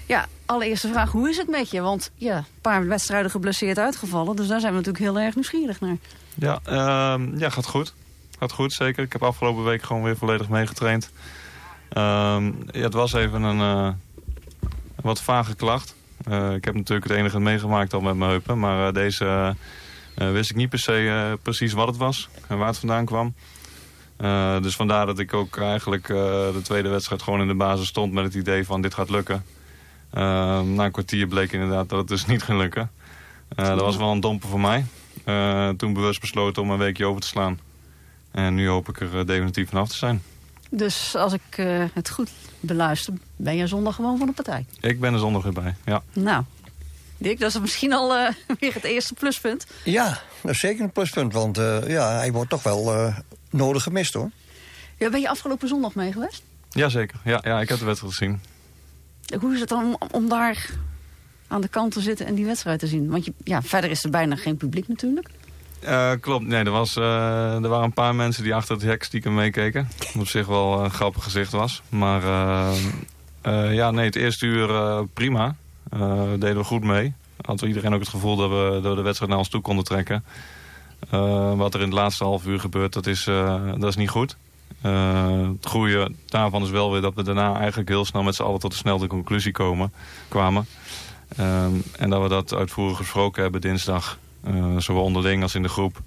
Ja, 0.07 0.27
allereerste 0.53 0.89
vraag, 0.89 1.11
hoe 1.11 1.29
is 1.29 1.37
het 1.37 1.49
met 1.49 1.71
je? 1.71 1.81
Want 1.81 2.11
ja, 2.15 2.37
een 2.37 2.45
paar 2.61 2.87
wedstrijden 2.87 3.31
geblesseerd 3.31 3.79
uitgevallen. 3.79 4.37
Dus 4.37 4.47
daar 4.47 4.61
zijn 4.61 4.73
we 4.73 4.79
natuurlijk 4.79 5.05
heel 5.05 5.19
erg 5.19 5.35
nieuwsgierig 5.35 5.81
naar. 5.81 5.97
Ja, 6.35 6.61
ehm, 6.65 7.39
ja, 7.39 7.51
gaat 7.51 7.67
goed. 7.67 7.95
Gaat 8.39 8.53
goed, 8.53 8.73
zeker. 8.73 9.05
Ik 9.05 9.13
heb 9.13 9.23
afgelopen 9.23 9.65
week 9.65 9.83
gewoon 9.83 10.03
weer 10.03 10.17
volledig 10.17 10.49
meegetraind. 10.49 11.11
Ehm, 11.89 12.45
ja, 12.71 12.83
het 12.83 12.93
was 12.93 13.13
even 13.13 13.43
een 13.43 13.61
eh, 13.61 13.93
wat 15.03 15.23
vage 15.23 15.55
klacht. 15.55 15.95
Eh, 16.25 16.55
ik 16.55 16.65
heb 16.65 16.75
natuurlijk 16.75 17.09
het 17.09 17.19
enige 17.19 17.41
meegemaakt 17.41 17.93
al 17.93 18.01
met 18.01 18.17
mijn 18.17 18.31
heupen. 18.31 18.59
Maar 18.59 18.87
eh, 18.87 18.95
deze 18.95 19.57
wist 20.15 20.51
ik 20.51 20.57
niet 20.57 20.69
per 20.69 20.79
se 20.79 21.39
precies 21.43 21.73
wat 21.73 21.87
het 21.87 21.97
was 21.97 22.29
en 22.49 22.59
waar 22.59 22.67
het 22.67 22.79
vandaan 22.79 23.05
kwam. 23.05 23.35
Dus 24.63 24.77
vandaar 24.77 25.07
dat 25.07 25.19
ik 25.19 25.35
ook 25.35 25.59
eigenlijk 25.59 26.07
de 26.07 26.61
tweede 26.63 26.89
wedstrijd 26.89 27.23
gewoon 27.23 27.41
in 27.41 27.47
de 27.47 27.55
basis 27.55 27.89
stond 27.89 28.13
met 28.13 28.25
het 28.25 28.35
idee 28.35 28.67
van 28.67 28.83
dit 28.83 28.95
gaat 28.95 29.11
lukken. 29.11 29.45
Ehm, 30.13 30.75
na 30.75 30.85
een 30.85 30.91
kwartier 30.91 31.27
bleek 31.27 31.53
inderdaad 31.53 31.89
dat 31.89 31.99
het 31.99 32.09
dus 32.09 32.27
niet 32.27 32.43
ging 32.43 32.59
lukken. 32.59 32.91
Eh, 33.57 33.67
dat 33.67 33.81
was 33.81 33.97
wel 33.97 34.11
een 34.13 34.21
domper 34.21 34.49
voor 34.49 34.61
mij. 34.61 34.85
Eh, 35.25 35.69
toen 35.69 35.93
bewust 35.93 36.21
besloten 36.21 36.63
om 36.63 36.71
een 36.71 36.79
weekje 36.79 37.07
over 37.07 37.21
te 37.21 37.27
slaan. 37.27 37.59
En 38.31 38.55
nu 38.55 38.69
hoop 38.69 38.89
ik 38.89 39.01
er 39.01 39.19
eh, 39.19 39.27
definitief 39.27 39.69
vanaf 39.69 39.89
te 39.89 39.97
zijn. 39.97 40.23
Dus 40.71 41.17
als 41.17 41.33
ik 41.33 41.43
eh, 41.51 41.85
het 41.93 42.11
goed 42.11 42.31
beluister, 42.61 43.15
ben 43.37 43.57
je 43.57 43.67
zondag 43.67 43.95
gewoon 43.95 44.19
van 44.19 44.27
de 44.27 44.33
partij. 44.33 44.67
Ik 44.81 45.01
ben 45.01 45.13
er 45.13 45.19
zondag 45.19 45.43
weer 45.43 45.53
bij, 45.53 45.75
ja. 45.85 46.03
Nou, 46.13 46.45
Dick, 47.23 47.39
dat 47.39 47.55
is 47.55 47.61
misschien 47.61 47.93
al 47.93 48.09
weer 48.61 48.75
het 48.75 48.85
eerste 48.85 49.15
pluspunt. 49.15 49.67
Ja, 49.85 50.21
dat 50.43 50.51
is 50.51 50.59
zeker 50.59 50.85
een 50.85 50.93
pluspunt, 50.93 51.33
want 51.33 51.59
eh, 51.59 51.89
ja, 51.89 52.17
hij 52.17 52.33
wordt 52.33 52.51
toch 52.51 52.63
wel 52.63 52.95
eh, 52.95 53.17
nodig 53.51 53.83
gemist 53.83 54.15
hoor. 54.15 54.31
Ja, 54.99 55.11
ben 55.11 55.21
je 55.21 55.29
afgelopen 55.29 55.69
zondag 55.69 55.95
mee 55.95 56.13
geweest? 56.13 56.43
Jazeker, 56.71 57.21
ja, 57.25 57.41
ja, 57.45 57.61
ik 57.61 57.69
heb 57.69 57.79
de 57.79 57.85
wedstrijd 57.85 58.15
gezien. 58.15 58.41
Hoe 59.41 59.55
is 59.55 59.61
het 59.61 59.69
dan 59.69 59.99
om, 60.11 60.29
daar 60.29 60.71
aan 61.49 61.61
de 61.61 61.69
kant 61.69 61.93
te 61.93 62.01
zitten 62.01 62.27
en 62.27 62.35
die 62.35 62.47
wedstrijd 62.47 62.79
te 62.79 62.87
zien? 62.87 63.11
Want 63.11 63.25
je, 63.25 63.33
ja, 63.45 63.63
verder 63.63 63.91
is 63.91 64.05
er 64.05 64.11
bijna 64.11 64.37
geen 64.37 64.57
publiek 64.57 64.89
natuurlijk. 64.89 65.29
Eh, 65.81 66.13
klopt, 66.21 66.47
nee, 66.47 66.65
er, 66.65 66.71
was, 66.71 66.97
eh, 66.97 67.63
er 67.63 67.69
waren 67.69 67.85
een 67.85 67.93
paar 67.93 68.15
mensen 68.15 68.43
die 68.43 68.55
achter 68.55 68.75
het 68.75 68.85
hek 68.85 69.03
stiekem 69.03 69.35
meekeken. 69.35 69.89
Wat 69.99 70.23
op 70.23 70.29
zich 70.29 70.47
wel 70.47 70.85
een 70.85 70.91
grappig 70.91 71.23
gezicht 71.23 71.53
was. 71.53 71.83
Maar 71.89 72.23
eh, 73.43 73.75
ja, 73.75 73.91
nee, 73.91 74.05
het 74.05 74.17
eerste 74.17 74.47
uur 74.47 75.07
prima. 75.07 75.55
Deden 76.39 76.57
we 76.57 76.65
goed 76.65 76.85
mee. 76.85 77.15
Had 77.41 77.63
iedereen 77.63 77.95
ook 77.95 78.01
het 78.01 78.09
gevoel 78.09 78.37
dat 78.37 78.49
we, 78.49 78.81
dat 78.83 78.91
we 78.91 78.97
de 78.97 79.03
wedstrijd 79.03 79.31
naar 79.31 79.41
ons 79.41 79.49
toe 79.49 79.61
konden 79.61 79.85
trekken. 79.85 80.25
Wat 81.57 81.75
er 81.75 81.81
in 81.81 81.87
het 81.87 81.95
laatste 81.95 82.25
half 82.25 82.47
uur 82.47 82.61
gebeurt, 82.61 82.93
dat 82.93 83.07
is, 83.07 83.25
dat 83.79 83.85
is 83.85 83.97
niet 83.97 84.09
goed. 84.09 84.37
Eh, 84.83 85.49
het 85.49 85.67
goede 85.67 86.13
daarvan 86.27 86.63
is 86.63 86.71
wel 86.71 86.93
weer 86.93 87.01
dat 87.01 87.15
we 87.15 87.23
daarna 87.23 87.59
eigenlijk 87.59 87.89
heel 87.89 88.05
snel 88.05 88.23
met 88.23 88.35
z'n 88.35 88.43
allen 88.43 88.61
tot 88.61 88.73
een 88.73 88.79
snelle 88.79 89.07
conclusie 89.07 89.53
komen, 89.53 89.93
kwamen. 90.29 90.67
Ehm, 91.37 91.73
en 91.99 92.11
dat 92.11 92.23
we 92.23 92.29
dat 92.29 92.55
uitvoerig 92.55 92.97
gesproken 92.97 93.43
hebben 93.43 93.61
dinsdag. 93.61 94.19
eh, 94.45 94.77
zowel 94.79 95.03
onderling 95.03 95.43
als 95.43 95.55
in 95.55 95.63
de 95.63 95.69
groep. 95.69 96.01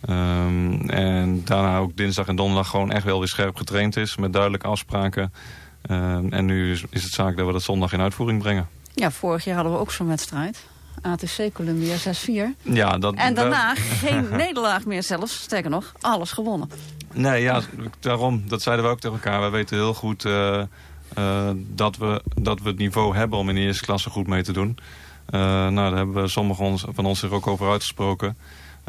Ehm, 0.00 0.88
en 0.88 1.44
daarna 1.44 1.78
ook 1.78 1.96
dinsdag 1.96 2.26
en 2.26 2.36
donderdag 2.36 2.68
gewoon 2.68 2.92
echt 2.92 3.04
wel 3.04 3.18
weer 3.18 3.28
scherp 3.28 3.56
getraind 3.56 3.96
is. 3.96 4.16
Met 4.16 4.32
duidelijke 4.32 4.66
afspraken. 4.66 5.32
Ehm, 5.82 6.26
en 6.30 6.44
nu 6.44 6.72
is, 6.72 6.84
is 6.90 7.02
het 7.02 7.12
zaak 7.12 7.36
dat 7.36 7.46
we 7.46 7.52
dat 7.52 7.62
zondag 7.62 7.92
in 7.92 8.00
uitvoering 8.00 8.42
brengen. 8.42 8.68
Ja, 8.94 9.10
vorig 9.10 9.44
jaar 9.44 9.54
hadden 9.54 9.72
we 9.72 9.78
ook 9.78 9.92
zo'n 9.92 10.06
wedstrijd. 10.06 10.66
ATC 11.02 11.52
Columbia 11.52 11.96
6-4. 11.96 12.00
Ja, 12.62 12.98
dat, 12.98 13.14
En 13.14 13.34
daarna 13.34 13.74
geen 14.02 14.28
nederlaag 14.30 14.84
meer 14.84 15.02
zelfs. 15.02 15.42
Sterker 15.42 15.70
nog, 15.70 15.92
alles 16.00 16.32
gewonnen. 16.32 16.70
Nee, 17.12 17.42
ja, 17.42 17.60
daarom. 18.00 18.42
Dat 18.48 18.62
zeiden 18.62 18.84
we 18.84 18.90
ook 18.90 19.00
tegen 19.00 19.16
elkaar. 19.16 19.40
Wij 19.40 19.50
weten 19.50 19.76
heel 19.76 19.94
goed 19.94 20.24
eh, 20.24 20.60
eh, 21.14 21.50
dat, 21.56 21.96
we, 21.96 22.22
dat 22.34 22.60
we 22.60 22.68
het 22.68 22.78
niveau 22.78 23.16
hebben 23.16 23.38
om 23.38 23.48
in 23.48 23.54
de 23.54 23.60
eerste 23.60 23.84
klasse 23.84 24.10
goed 24.10 24.26
mee 24.26 24.42
te 24.42 24.52
doen. 24.52 24.78
Eh, 25.26 25.40
nou, 25.40 25.74
daar 25.74 25.96
hebben 25.96 26.30
sommigen 26.30 26.78
van 26.78 27.06
ons 27.06 27.18
zich 27.18 27.30
ook 27.30 27.46
over 27.46 27.70
uitgesproken. 27.70 28.36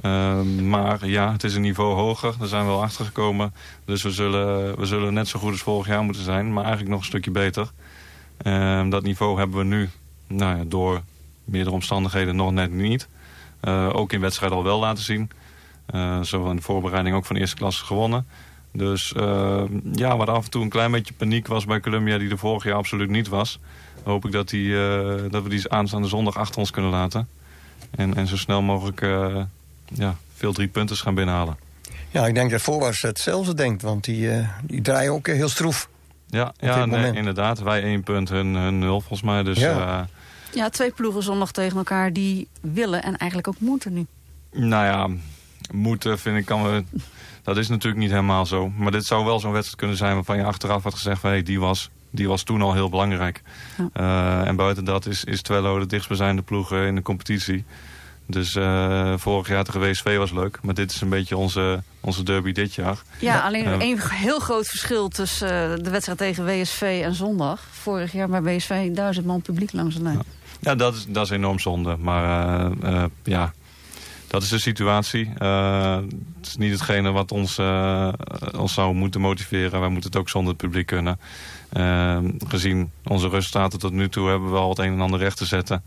Eh, 0.01 0.41
maar 0.41 1.07
ja, 1.07 1.31
het 1.31 1.43
is 1.43 1.55
een 1.55 1.61
niveau 1.61 1.95
hoger. 1.95 2.35
Daar 2.39 2.47
zijn 2.47 2.65
we 2.65 2.69
wel 2.69 2.81
achter 2.81 3.05
gekomen. 3.05 3.53
Dus 3.85 4.03
we 4.03 4.11
zullen, 4.11 4.79
we 4.79 4.85
zullen 4.85 5.13
net 5.13 5.27
zo 5.27 5.39
goed 5.39 5.51
als 5.51 5.61
vorig 5.61 5.87
jaar 5.87 6.03
moeten 6.03 6.23
zijn. 6.23 6.53
Maar 6.53 6.63
eigenlijk 6.63 6.91
nog 6.91 6.99
een 6.99 7.07
stukje 7.07 7.31
beter. 7.31 7.71
Eh, 8.37 8.89
dat 8.89 9.03
niveau 9.03 9.37
hebben 9.37 9.57
we 9.57 9.63
nu 9.63 9.89
nou 10.27 10.57
ja, 10.57 10.63
door 10.67 11.01
meerdere 11.47 11.75
omstandigheden 11.75 12.35
nog 12.35 12.51
net 12.51 12.71
niet. 12.71 13.07
Eh, 13.59 13.89
ook 13.93 14.13
in 14.13 14.21
wedstrijden 14.21 14.57
al 14.57 14.63
wel 14.63 14.79
laten 14.79 15.03
zien. 15.03 15.29
Eh, 15.85 16.21
zo 16.21 16.49
in 16.49 16.55
de 16.55 16.61
voorbereiding 16.61 17.15
ook 17.15 17.25
van 17.25 17.35
de 17.35 17.41
eerste 17.41 17.55
klasse 17.55 17.85
gewonnen. 17.85 18.27
Dus 18.71 19.13
eh, 19.13 19.63
ja, 19.91 20.17
waar 20.17 20.31
af 20.31 20.43
en 20.43 20.51
toe 20.51 20.63
een 20.63 20.69
klein 20.69 20.91
beetje 20.91 21.13
paniek 21.13 21.47
was 21.47 21.65
bij 21.65 21.79
Columbia... 21.79 22.17
die 22.17 22.29
er 22.29 22.37
vorig 22.37 22.63
jaar 22.63 22.75
absoluut 22.75 23.09
niet 23.09 23.27
was... 23.27 23.59
hoop 24.03 24.25
ik 24.25 24.31
dat, 24.31 24.49
die, 24.49 24.71
dat 25.29 25.43
we 25.43 25.49
die 25.49 25.69
aanstaande 25.69 26.07
zondag 26.07 26.37
achter 26.37 26.59
ons 26.59 26.71
kunnen 26.71 26.91
laten. 26.91 27.27
En, 27.91 28.15
en 28.15 28.27
zo 28.27 28.37
snel 28.37 28.61
mogelijk 28.61 29.01
ja, 29.93 30.15
veel 30.35 30.53
drie 30.53 30.67
punten 30.67 30.95
gaan 30.95 31.15
binnenhalen. 31.15 31.57
Ja, 32.09 32.27
ik 32.27 32.33
denk 32.33 32.51
dat 32.51 32.61
Voorwaarts 32.61 33.01
hetzelfde 33.01 33.53
denkt, 33.53 33.81
want 33.81 34.03
die, 34.03 34.29
die 34.63 34.81
draaien 34.81 35.11
ook 35.11 35.27
heel 35.27 35.49
stroef. 35.49 35.89
Ja, 36.29 36.53
ja 36.59 36.85
nee, 36.85 37.13
inderdaad. 37.13 37.59
Wij 37.59 37.83
één 37.83 38.03
punt, 38.03 38.29
hun, 38.29 38.55
hun 38.55 38.79
nul 38.79 38.99
volgens 38.99 39.21
mij. 39.21 39.43
Dus 39.43 39.59
Ja. 39.59 40.07
Ja. 40.57 40.69
Twee 40.69 40.91
ploegen 40.91 41.23
zondag 41.23 41.51
tegen 41.51 41.77
elkaar 41.77 42.13
die 42.13 42.47
willen 42.61 43.03
en 43.03 43.17
eigenlijk 43.17 43.47
ook 43.47 43.59
moeten 43.59 43.93
nu. 43.93 44.05
nou 44.51 44.85
ja, 44.85 45.09
moeten 45.73 46.19
vind 46.19 46.37
ik 46.37 46.45
kan 46.45 46.63
we... 46.63 46.83
Dat 47.43 47.57
is 47.57 47.67
natuurlijk 47.67 48.01
niet 48.01 48.11
helemaal 48.11 48.45
zo. 48.45 48.69
Maar 48.69 48.91
dit 48.91 49.05
zou 49.05 49.25
wel 49.25 49.39
zo'n 49.39 49.51
wedstrijd 49.51 49.79
kunnen 49.79 49.97
zijn 49.97 50.15
waarvan 50.15 50.37
je 50.37 50.43
achteraf 50.43 50.83
had 50.83 50.93
gezegd... 50.93 51.19
Van, 51.19 51.29
hey, 51.29 51.43
die, 51.43 51.59
was, 51.59 51.89
die 52.09 52.27
was 52.27 52.43
toen 52.43 52.61
al 52.61 52.73
heel 52.73 52.89
belangrijk. 52.89 53.41
Ja. 53.77 53.89
Eh, 53.93 54.47
en 54.47 54.55
buiten 54.55 54.85
dat 54.85 55.05
is, 55.05 55.23
is 55.23 55.41
Twello 55.41 55.79
de 55.79 55.85
dichtstbijzijnde 55.85 56.41
ploeg 56.41 56.73
in 56.73 56.95
de 56.95 57.01
competitie. 57.01 57.65
Dus 58.27 58.55
eh, 58.55 59.13
vorig 59.17 59.47
jaar 59.47 59.63
tegen 59.63 59.81
WSV 59.81 60.17
was 60.17 60.31
leuk. 60.31 60.59
Maar 60.61 60.73
dit 60.73 60.91
is 60.91 61.01
een 61.01 61.09
beetje 61.09 61.37
onze, 61.37 61.83
onze 62.01 62.23
derby 62.23 62.51
dit 62.51 62.73
jaar. 62.73 63.01
Ja, 63.19 63.41
alleen 63.41 63.63
Ja. 63.63 63.79
één 63.79 63.99
heel 64.09 64.39
groot 64.39 64.67
verschil 64.67 65.07
tussen 65.07 65.71
eh, 65.71 65.83
de 65.83 65.89
wedstrijd 65.89 66.17
tegen 66.17 66.45
WSV 66.45 67.01
en 67.03 67.13
zondag. 67.13 67.61
Vorig 67.71 68.11
jaar 68.11 68.27
bij 68.29 68.41
WSV 68.41 68.91
duizend 68.91 69.25
man 69.25 69.41
publiek 69.41 69.73
langs 69.73 69.95
de 69.95 70.01
lijn. 70.01 70.15
Ja, 70.15 70.23
dat 70.59 70.95
is, 70.95 71.05
dat 71.07 71.25
is 71.25 71.29
enorm 71.29 71.59
zonde. 71.59 71.97
Maar 71.97 72.23
eh, 72.81 73.03
eh, 73.03 73.09
ja, 73.23 73.53
dat 74.27 74.41
is 74.41 74.49
de 74.49 74.59
situatie. 74.59 75.31
Eh, 75.37 75.99
het 76.37 76.47
is 76.47 76.57
niet 76.57 76.71
hetgene 76.71 77.11
wat 77.11 77.31
ons, 77.31 77.59
ons 78.57 78.73
zou 78.73 78.93
moeten 78.93 79.21
motiveren. 79.21 79.79
Wij 79.79 79.89
moeten 79.89 80.09
het 80.09 80.19
ook 80.19 80.29
zonder 80.29 80.53
het 80.53 80.61
publiek 80.61 80.85
kunnen. 80.85 81.19
Gezien 82.47 82.91
onze 83.03 83.29
resultaten 83.29 83.79
tot 83.79 83.91
nu 83.91 84.09
toe 84.09 84.29
hebben 84.29 84.51
we 84.51 84.57
al 84.57 84.69
het 84.69 84.79
een 84.79 84.93
en 84.93 85.01
ander 85.01 85.19
recht 85.19 85.37
te 85.37 85.45
zetten. 85.45 85.83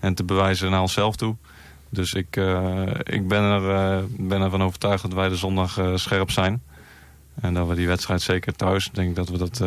En 0.00 0.14
te 0.14 0.24
bewijzen 0.24 0.70
naar 0.70 0.80
onszelf 0.80 1.16
toe. 1.16 1.36
Dus 1.88 2.12
ik, 2.12 2.36
ik 3.02 3.28
ben, 3.28 3.42
er, 3.42 3.70
eh, 3.74 4.04
ben 4.08 4.40
ervan 4.40 4.62
overtuigd 4.62 5.02
dat 5.02 5.12
wij 5.12 5.28
de 5.28 5.36
zondag 5.36 5.80
scherp 5.94 6.30
zijn. 6.30 6.62
En 7.40 7.54
dat 7.54 7.68
we 7.68 7.74
die 7.74 7.86
wedstrijd 7.86 8.22
zeker 8.22 8.56
thuis, 8.56 8.90
denk 8.92 9.16
dat 9.16 9.28
we 9.28 9.38
dat, 9.38 9.62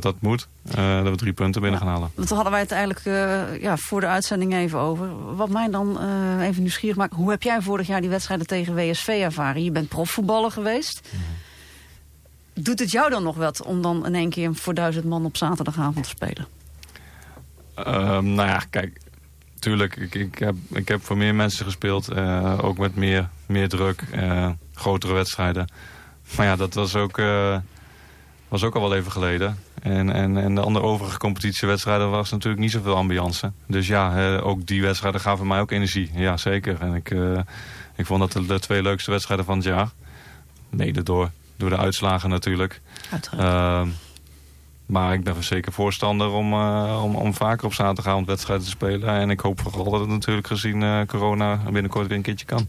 dat, 0.00 0.02
dat 0.02 0.20
moet. 0.20 0.48
Eh, 0.70 1.02
dat 1.02 1.10
we 1.10 1.16
drie 1.16 1.32
punten 1.32 1.60
binnen 1.60 1.80
gaan 1.80 1.88
halen. 1.88 2.10
Toen 2.14 2.26
hadden 2.26 2.50
wij 2.50 2.60
het 2.60 2.70
eigenlijk 2.70 3.06
eh, 3.06 3.60
ja, 3.60 3.76
voor 3.76 4.00
de 4.00 4.06
uitzending 4.06 4.54
even 4.54 4.78
over. 4.78 5.36
Wat 5.36 5.48
mij 5.48 5.70
dan 5.70 6.00
eh, 6.00 6.46
even 6.46 6.62
nieuwsgierig 6.62 6.96
maakt. 6.96 7.14
Hoe 7.14 7.30
heb 7.30 7.42
jij 7.42 7.62
vorig 7.62 7.86
jaar 7.86 8.00
die 8.00 8.10
wedstrijden 8.10 8.46
tegen 8.46 8.74
WSV 8.74 9.08
ervaren? 9.08 9.64
Je 9.64 9.70
bent 9.70 9.88
profvoetballer 9.88 10.50
geweest. 10.50 11.08
Doet 12.54 12.78
het 12.78 12.90
jou 12.90 13.10
dan 13.10 13.22
nog 13.22 13.36
wat 13.36 13.62
om 13.62 13.82
dan 13.82 14.06
in 14.06 14.14
één 14.14 14.30
keer 14.30 14.54
voor 14.54 14.74
duizend 14.74 15.04
man 15.04 15.24
op 15.24 15.36
zaterdagavond 15.36 16.02
te 16.02 16.08
spelen? 16.08 16.46
Ehm, 17.74 18.34
nou 18.34 18.48
ja, 18.48 18.62
kijk, 18.70 19.00
tuurlijk, 19.58 19.96
ik, 19.96 20.14
ik, 20.14 20.38
heb, 20.38 20.54
ik 20.70 20.88
heb 20.88 21.02
voor 21.04 21.16
meer 21.16 21.34
mensen 21.34 21.64
gespeeld. 21.64 22.08
eh, 22.08 22.58
ook 22.62 22.78
met 22.78 22.96
meer, 22.96 23.28
meer 23.46 23.68
druk, 23.68 24.04
eh, 24.10 24.50
grotere 24.74 25.12
wedstrijden. 25.12 25.68
Maar 26.36 26.46
ja, 26.46 26.56
dat 26.56 26.74
was 26.74 26.96
ook, 26.96 27.18
eh, 27.18 27.56
was 28.54 28.64
ook 28.64 28.74
al 28.74 28.88
wel 28.88 28.94
even 28.94 29.12
geleden. 29.12 29.58
En, 29.82 30.12
en, 30.12 30.36
en 30.36 30.54
de 30.54 30.60
andere 30.60 30.84
overige 30.84 31.18
competitiewedstrijden 31.18 32.10
was 32.10 32.30
natuurlijk 32.30 32.62
niet 32.62 32.70
zoveel 32.70 32.96
ambiance. 32.96 33.52
Dus 33.66 33.86
ja, 33.86 34.34
eh, 34.36 34.46
ook 34.46 34.66
die 34.66 34.82
wedstrijden 34.82 35.20
gaven 35.20 35.46
mij 35.46 35.60
ook 35.60 35.70
energie. 35.70 36.10
Ja, 36.14 36.36
zeker. 36.36 36.80
En 36.80 36.94
ik, 36.94 37.10
eh, 37.10 37.38
ik 37.96 38.06
vond 38.06 38.20
dat 38.20 38.32
de, 38.32 38.46
de 38.46 38.60
twee 38.60 38.82
leukste 38.82 39.10
wedstrijden 39.10 39.46
van 39.46 39.56
het 39.56 39.64
jaar. 39.64 39.90
Mede 40.70 41.02
door, 41.02 41.30
door 41.56 41.70
de 41.70 41.76
uitslagen 41.76 42.30
natuurlijk. 42.30 42.80
Uiteraard. 43.10 43.86
Ehm, 43.86 43.94
maar 44.86 45.14
ik 45.14 45.24
ben 45.24 45.44
zeker 45.44 45.72
voorstander 45.72 46.30
om, 46.30 46.52
eh, 46.52 47.00
om, 47.04 47.16
om 47.16 47.34
vaker 47.34 47.66
op 47.66 47.74
zaterdagavond 47.74 48.26
wedstrijden 48.26 48.64
te 48.64 48.70
spelen. 48.70 49.08
En 49.08 49.30
ik 49.30 49.40
hoop 49.40 49.60
vooral 49.60 49.90
dat 49.90 50.00
het 50.00 50.08
natuurlijk 50.08 50.46
gezien 50.46 50.82
eh, 50.82 51.00
corona 51.06 51.56
binnenkort 51.56 52.06
weer 52.06 52.16
een 52.16 52.22
keertje 52.22 52.46
kan. 52.46 52.66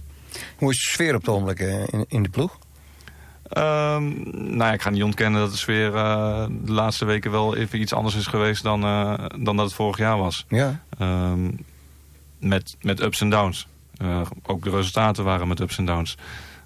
Hoe 0.57 0.71
is 0.71 0.77
de 0.77 0.91
sfeer 0.91 1.15
op 1.15 1.21
het 1.21 1.29
ogenblik 1.29 1.59
eh, 1.59 1.87
in, 1.87 2.05
in 2.07 2.23
de 2.23 2.29
ploeg? 2.29 2.57
Ehm, 3.49 4.03
nou 4.31 4.57
ja, 4.57 4.73
ik 4.73 4.81
ga 4.81 4.89
niet 4.89 5.03
ontkennen 5.03 5.41
dat 5.41 5.51
de 5.51 5.57
sfeer 5.57 5.95
eh, 5.95 6.45
de 6.63 6.71
laatste 6.71 7.05
weken 7.05 7.31
wel 7.31 7.55
even 7.55 7.79
iets 7.81 7.93
anders 7.93 8.15
is 8.15 8.27
geweest 8.27 8.63
dan, 8.63 8.83
eh, 8.83 9.13
dan 9.37 9.55
dat 9.55 9.65
het 9.65 9.73
vorig 9.75 9.97
jaar 9.97 10.17
was. 10.17 10.45
Ja. 10.49 10.79
Ehm, 10.97 11.51
met, 12.39 12.75
met 12.81 13.01
ups 13.01 13.21
en 13.21 13.29
downs. 13.29 13.67
Eh, 13.97 14.21
ook 14.43 14.63
de 14.63 14.69
resultaten 14.69 15.23
waren 15.23 15.47
met 15.47 15.59
ups 15.59 15.77
en 15.77 15.85
downs. 15.85 16.17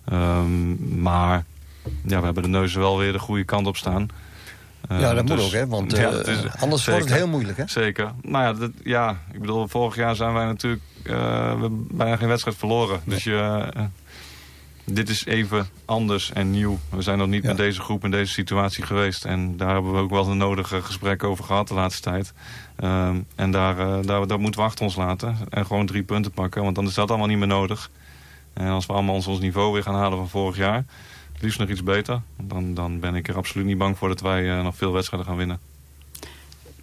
Ehm, 0.06 1.02
maar 1.02 1.44
ja, 2.04 2.20
we 2.20 2.26
hebben 2.26 2.44
de 2.44 2.50
neuzen 2.50 2.80
wel 2.80 2.98
weer 2.98 3.12
de 3.12 3.20
goede 3.20 3.44
kant 3.44 3.68
op 3.68 3.78
staan. 3.78 4.08
Ja, 4.90 5.14
dat 5.14 5.26
moet 5.26 5.38
dus- 5.38 5.46
ook, 5.46 5.52
hè? 5.52 5.68
Want 5.68 5.92
Ja, 5.98 6.12
het 6.12 6.28
is- 6.28 6.44
anders 6.60 6.86
wordt 6.86 7.04
het 7.04 7.14
heel 7.14 7.28
moeilijk, 7.28 7.58
hè? 7.58 7.64
Zeker. 7.68 8.12
Nou 8.22 8.44
ja, 8.44 8.54
dat, 8.54 8.72
ja, 8.84 9.18
ik 9.32 9.40
bedoel, 9.40 9.68
vorig 9.68 9.96
jaar 9.96 10.16
zijn 10.16 10.34
wij 10.34 10.46
natuurlijk 10.46 10.84
bijna 11.92 12.16
geen 12.16 12.28
wedstrijd 12.28 12.58
verloren. 12.58 13.00
Dus 13.06 13.24
je, 13.24 13.66
dit 14.94 15.10
is 15.10 15.26
even 15.26 15.68
anders 15.86 16.32
en 16.32 16.52
nieuw. 16.52 16.80
We 16.90 17.02
zijn 17.02 17.18
nog 17.18 17.28
niet 17.28 17.42
Ja. 17.42 17.48
met 17.48 17.58
deze 17.58 17.82
groep 17.82 18.04
in 18.04 18.12
deze 18.12 18.34
situatie 18.34 18.84
geweest. 18.86 19.26
En 19.26 19.58
daar 19.58 19.74
hebben 19.74 19.92
we 19.94 20.00
ook 20.00 20.10
wel 20.10 20.24
de 20.26 20.34
nodige 20.34 20.82
gesprekken 20.82 21.28
over 21.28 21.44
gehad 21.44 21.68
de 21.68 21.74
laatste 21.74 22.02
tijd. 22.02 22.34
Ehm, 22.76 23.20
en 23.36 23.52
daar, 23.52 23.80
eh, 23.80 23.98
daar, 24.06 24.28
daar 24.28 24.40
moeten 24.40 24.60
we 24.60 24.66
achter 24.68 24.86
ons 24.86 24.96
laten. 24.96 25.38
En 25.50 25.66
gewoon 25.66 25.86
drie 25.86 26.04
punten 26.04 26.32
pakken, 26.32 26.64
want 26.64 26.76
dan 26.76 26.86
is 26.86 26.94
dat 26.94 27.10
allemaal 27.10 27.28
niet 27.28 27.38
meer 27.38 27.48
nodig. 27.48 27.90
En 28.54 28.68
als 28.68 28.86
we 28.86 28.94
allemaal 28.94 29.16
ons, 29.16 29.28
ons 29.28 29.40
niveau 29.40 29.74
weer 29.74 29.84
gaan 29.84 29.96
halen 29.96 30.18
van 30.18 30.30
vorig 30.30 30.58
jaar... 30.58 30.86
liefst 31.40 31.60
nog 31.60 31.70
iets 31.70 31.84
beter... 31.84 32.22
dan, 32.42 32.74
dan 32.74 33.00
ben 33.00 33.16
ik 33.16 33.28
er 33.28 33.36
absoluut 33.36 33.66
niet 33.66 33.78
bang 33.78 33.98
voor 33.98 34.08
dat 34.08 34.22
wij 34.22 34.58
eh, 34.58 34.64
nog 34.64 34.76
veel 34.76 34.92
wedstrijden 34.92 35.28
gaan 35.28 35.38
winnen. 35.38 35.60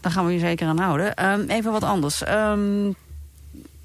Daar 0.00 0.12
gaan 0.12 0.26
we 0.26 0.32
je 0.32 0.38
zeker 0.38 0.68
aan 0.68 0.78
houden. 0.78 1.14
Ehm, 1.14 1.40
even 1.48 1.72
wat 1.72 1.82
anders. 1.84 2.22
Ehm, 2.22 2.90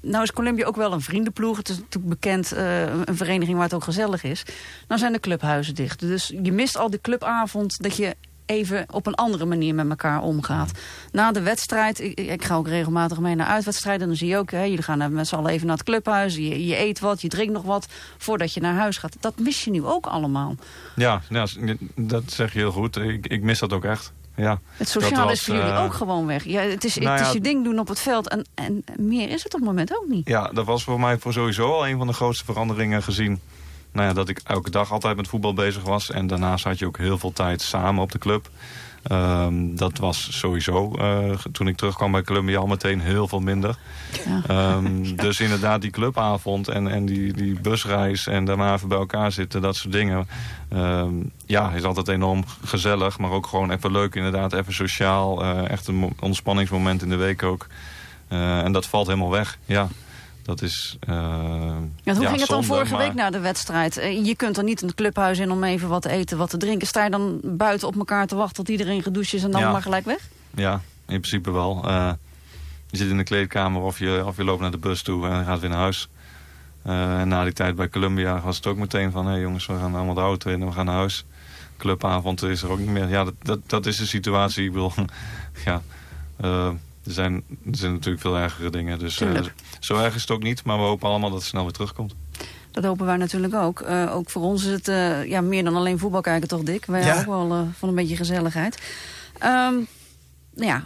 nou 0.02 0.22
is 0.22 0.32
Columbia 0.32 0.66
ook 0.66 0.76
wel 0.76 0.92
een 0.92 1.00
vriendenploeg. 1.00 1.56
Het 1.56 1.68
is 1.68 1.76
natuurlijk 1.78 2.08
bekend, 2.08 2.52
eh, 2.52 2.82
een 2.82 3.16
vereniging 3.16 3.54
waar 3.56 3.66
het 3.66 3.74
ook 3.74 3.84
gezellig 3.84 4.22
is. 4.22 4.42
Nou 4.88 5.00
zijn 5.00 5.12
de 5.12 5.20
clubhuizen 5.20 5.74
dicht. 5.74 6.00
Dus 6.00 6.32
je 6.42 6.52
mist 6.52 6.76
al 6.76 6.90
die 6.90 7.00
clubavond 7.00 7.82
dat 7.82 7.96
je 7.96 8.16
even 8.46 8.86
op 8.90 9.06
een 9.06 9.14
andere 9.14 9.44
manier 9.44 9.74
met 9.74 9.88
elkaar 9.88 10.22
omgaat. 10.22 10.70
Na 11.12 11.32
de 11.32 11.42
wedstrijd, 11.42 12.00
ik, 12.00 12.20
ik 12.20 12.44
ga 12.44 12.54
ook 12.54 12.68
regelmatig 12.68 13.18
mee 13.20 13.34
naar 13.34 13.46
uitwedstrijden. 13.46 14.06
Dan 14.06 14.16
zie 14.16 14.28
je 14.28 14.36
ook, 14.36 14.50
hè, 14.50 14.62
jullie 14.62 14.82
gaan 14.82 15.12
met 15.12 15.28
z'n 15.28 15.34
allen 15.34 15.50
even 15.50 15.66
naar 15.66 15.76
het 15.76 15.84
clubhuis. 15.84 16.34
Je, 16.34 16.66
je 16.66 16.78
eet 16.78 17.00
wat, 17.00 17.20
je 17.20 17.28
drinkt 17.28 17.52
nog 17.52 17.62
wat 17.62 17.88
voordat 18.18 18.54
je 18.54 18.60
naar 18.60 18.74
huis 18.74 18.96
gaat. 18.96 19.16
Dat 19.20 19.38
mis 19.38 19.64
je 19.64 19.70
nu 19.70 19.84
ook 19.84 20.06
allemaal. 20.06 20.54
Ja, 20.96 21.22
ja, 21.28 21.46
dat 21.94 22.22
zeg 22.26 22.52
je 22.52 22.58
heel 22.58 22.72
goed. 22.72 22.96
Ik, 22.96 23.26
ik 23.26 23.42
mis 23.42 23.58
dat 23.58 23.72
ook 23.72 23.84
echt. 23.84 24.12
Ja. 24.42 24.60
Het 24.76 24.94
was, 24.94 25.32
is 25.32 25.44
voor 25.44 25.54
jullie 25.54 25.70
eh, 25.70 25.82
ook 25.82 25.94
gewoon 25.94 26.26
weg. 26.26 26.44
Ja, 26.44 26.60
het 26.60 26.84
is, 26.84 26.96
nou 26.96 27.10
het 27.10 27.20
is 27.20 27.26
ja, 27.26 27.32
je 27.32 27.40
ding 27.40 27.64
doen 27.64 27.78
op 27.78 27.88
het 27.88 28.00
veld 28.00 28.28
en, 28.28 28.46
en 28.54 28.84
meer 28.96 29.28
is 29.28 29.42
het 29.42 29.54
op 29.54 29.60
het 29.60 29.68
moment 29.68 29.96
ook 29.96 30.08
niet. 30.08 30.28
Ja, 30.28 30.50
dat 30.52 30.66
was 30.66 30.84
voor 30.84 31.00
mij 31.00 31.18
voor 31.18 31.32
sowieso 31.32 31.72
al 31.72 31.88
een 31.88 31.98
van 31.98 32.06
de 32.06 32.12
grootste 32.12 32.44
veranderingen 32.44 33.02
gezien. 33.02 33.40
Nou 33.92 34.08
ja, 34.08 34.14
dat 34.14 34.28
ik 34.28 34.40
elke 34.44 34.70
dag 34.70 34.92
altijd 34.92 35.16
met 35.16 35.28
voetbal 35.28 35.54
bezig 35.54 35.82
was. 35.82 36.10
En 36.10 36.26
daarnaast 36.26 36.64
had 36.64 36.78
je 36.78 36.86
ook 36.86 36.98
heel 36.98 37.18
veel 37.18 37.32
tijd 37.32 37.62
samen 37.62 38.02
op 38.02 38.12
de 38.12 38.18
club. 38.18 38.50
Ehm, 39.02 39.74
dat 39.74 39.98
was 39.98 40.38
sowieso, 40.38 40.92
eh, 40.98 41.34
toen 41.52 41.68
ik 41.68 41.76
terugkwam 41.76 42.12
bij 42.12 42.22
Columbia, 42.22 42.58
al 42.58 42.66
meteen 42.66 43.00
heel 43.00 43.28
veel 43.28 43.40
minder. 43.40 43.76
Ja. 44.26 44.42
Ehm, 44.46 45.02
Dus 45.26 45.40
inderdaad 45.40 45.80
die 45.80 45.90
clubavond 45.90 46.68
en, 46.68 46.88
en 46.88 47.06
die, 47.06 47.32
die 47.32 47.60
busreis 47.60 48.26
en 48.26 48.44
daarna 48.44 48.74
even 48.74 48.88
bij 48.88 48.98
elkaar 48.98 49.32
zitten, 49.32 49.60
dat 49.62 49.76
soort 49.76 49.92
dingen. 49.92 50.28
Ehm, 50.68 51.12
ja, 51.46 51.70
is 51.70 51.82
altijd 51.84 52.08
enorm 52.08 52.44
gezellig, 52.64 53.18
maar 53.18 53.30
ook 53.30 53.46
gewoon 53.46 53.70
even 53.70 53.90
leuk 53.92 54.14
inderdaad, 54.14 54.52
even 54.52 54.74
sociaal. 54.74 55.42
eh, 55.42 55.70
echt 55.70 55.86
een 55.86 55.94
mo- 55.94 56.12
ontspanningsmoment 56.20 57.02
in 57.02 57.08
de 57.08 57.16
week 57.16 57.42
ook. 57.42 57.66
Eh, 58.28 58.58
en 58.64 58.72
dat 58.72 58.86
valt 58.86 59.06
helemaal 59.06 59.30
weg, 59.30 59.58
ja. 59.64 59.88
Dat 60.42 60.62
is... 60.62 60.96
eh, 61.00 61.14
Ja, 62.02 62.12
hoe 62.14 62.22
ja, 62.22 62.28
ging 62.28 62.40
het 62.40 62.48
dan 62.48 62.64
vorige 62.64 62.92
maar- 62.94 63.02
week 63.06 63.14
na 63.14 63.30
de 63.30 63.38
wedstrijd? 63.40 63.96
Eh, 63.96 64.24
Je 64.26 64.36
kunt 64.36 64.56
er 64.56 64.64
niet 64.64 64.80
in 64.80 64.86
het 64.86 64.96
clubhuis 64.96 65.38
in 65.38 65.50
om 65.50 65.64
even 65.64 65.88
wat 65.88 66.02
te 66.02 66.08
eten, 66.08 66.38
wat 66.38 66.50
te 66.50 66.56
drinken. 66.56 66.86
Sta 66.86 67.04
je 67.04 67.10
dan 67.10 67.40
buiten 67.42 67.88
op 67.88 67.96
elkaar 67.96 68.26
te 68.26 68.34
wachten 68.34 68.54
tot 68.56 68.68
iedereen 68.68 69.02
gedoucht 69.02 69.32
is 69.34 69.42
en 69.44 69.50
dan 69.50 69.60
Ja. 69.60 69.72
maar 69.72 69.82
gelijk 69.82 70.04
weg? 70.04 70.28
Ja, 70.54 70.72
in 71.06 71.20
principe 71.20 71.50
wel. 71.50 71.82
Eh, 71.88 72.12
je 72.90 72.96
zit 72.96 73.08
in 73.10 73.16
de 73.16 73.22
kleedkamer 73.24 73.82
of 73.82 73.98
je, 73.98 74.22
of 74.26 74.36
je 74.36 74.44
loopt 74.44 74.60
naar 74.60 74.70
de 74.70 74.78
bus 74.78 75.02
toe 75.02 75.28
en 75.28 75.44
gaat 75.44 75.60
weer 75.60 75.70
naar 75.70 75.78
huis. 75.78 76.08
En 76.82 77.28
na 77.28 77.44
die 77.44 77.52
tijd 77.52 77.76
bij 77.76 77.88
Columbia 77.88 78.40
was 78.40 78.56
het 78.56 78.66
ook 78.66 78.76
meteen 78.76 79.10
van... 79.10 79.24
hé 79.26 79.32
hey 79.32 79.40
jongens, 79.40 79.66
we 79.66 79.76
gaan 79.78 79.94
allemaal 79.94 80.14
de 80.14 80.20
auto 80.20 80.50
in 80.50 80.60
en 80.60 80.66
we 80.66 80.72
gaan 80.72 80.84
naar 80.86 80.94
huis. 80.94 81.24
Clubavond 81.78 82.42
is 82.42 82.62
er 82.62 82.70
ook 82.70 82.78
niet 82.78 82.88
meer. 82.88 83.08
Ja, 83.08 83.24
dat, 83.24 83.34
dat, 83.42 83.58
dat 83.66 83.86
is 83.86 83.96
de 83.96 84.06
situatie. 84.06 84.64
Ik 84.64 84.72
bedoel, 84.72 84.92
ja, 85.64 85.82
er, 87.04 87.12
zijn, 87.12 87.34
er 87.70 87.76
zijn 87.76 87.92
natuurlijk 87.92 88.22
veel 88.22 88.36
ergere 88.36 88.70
dingen. 88.70 88.98
Dus 88.98 89.20
eh, 89.20 89.40
zo 89.80 89.96
erg 89.98 90.14
is 90.14 90.20
het 90.20 90.30
ook 90.30 90.42
niet. 90.42 90.64
Maar 90.64 90.76
we 90.76 90.82
hopen 90.82 91.08
allemaal 91.08 91.30
dat 91.30 91.38
het 91.38 91.48
snel 91.48 91.62
weer 91.62 91.72
terugkomt. 91.72 92.14
Dat 92.70 92.84
hopen 92.84 93.06
wij 93.06 93.16
natuurlijk 93.16 93.54
ook. 93.54 93.80
Eh, 93.80 94.16
ook 94.16 94.30
voor 94.30 94.42
ons 94.42 94.64
is 94.64 94.70
het 94.72 94.88
eh, 94.88 95.24
ja, 95.28 95.40
meer 95.40 95.64
dan 95.64 95.76
alleen 95.76 95.98
voetbal 95.98 96.20
kijken 96.20 96.48
toch, 96.48 96.62
Dick? 96.62 96.84
Wij 96.84 97.00
Ja. 97.00 97.06
houden 97.06 97.34
ook 97.34 97.48
wel 97.48 97.68
van 97.78 97.88
een 97.88 97.94
beetje 97.94 98.16
gezelligheid. 98.16 98.82
Ehm, 99.38 99.74
nou 100.54 100.66
ja, 100.66 100.82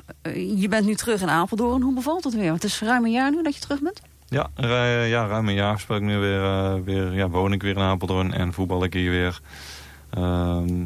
je 0.56 0.68
bent 0.68 0.86
nu 0.86 0.94
terug 0.94 1.20
in 1.20 1.30
Apeldoorn. 1.30 1.82
Hoe 1.82 1.94
bevalt 1.94 2.24
het 2.24 2.34
weer? 2.34 2.52
Het 2.52 2.64
is 2.64 2.80
ruim 2.80 3.04
een 3.04 3.10
jaar 3.12 3.30
nu 3.30 3.42
dat 3.42 3.54
je 3.54 3.60
terug 3.60 3.80
bent. 3.80 4.00
Ja, 4.28 4.50
ja 5.06 5.26
ruim 5.26 5.48
een 5.48 5.54
jaar 5.54 5.80
speel 5.80 5.96
ik 5.96 6.02
nu 6.02 6.18
weer, 6.18 6.84
weer 6.84 7.12
ja, 7.12 7.28
woon 7.28 7.52
ik 7.52 7.62
weer 7.62 7.76
in 7.76 7.82
Apeldoorn 7.82 8.32
en 8.32 8.52
voetbal 8.52 8.84
ik 8.84 8.92
hier 8.92 9.10
weer. 9.10 9.40
Ehm 10.10 10.84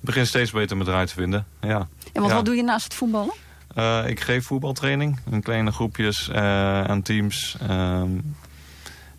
begin 0.00 0.26
steeds 0.26 0.50
beter 0.50 0.76
mijn 0.76 0.88
draai 0.88 1.06
te 1.06 1.14
vinden. 1.14 1.46
Ja. 1.60 1.68
En 1.78 1.88
want 2.12 2.28
Ja. 2.28 2.34
wat 2.34 2.44
doe 2.44 2.56
je 2.56 2.62
naast 2.62 2.84
het 2.84 2.94
voetballen? 2.94 3.34
Eh, 3.74 4.08
ik 4.08 4.20
geef 4.20 4.46
voetbaltraining 4.46 5.18
in 5.30 5.42
kleine 5.42 5.72
groepjes 5.72 6.28
eh, 6.28 6.84
aan 6.84 7.02
teams. 7.02 7.56
Ehm, 7.68 8.10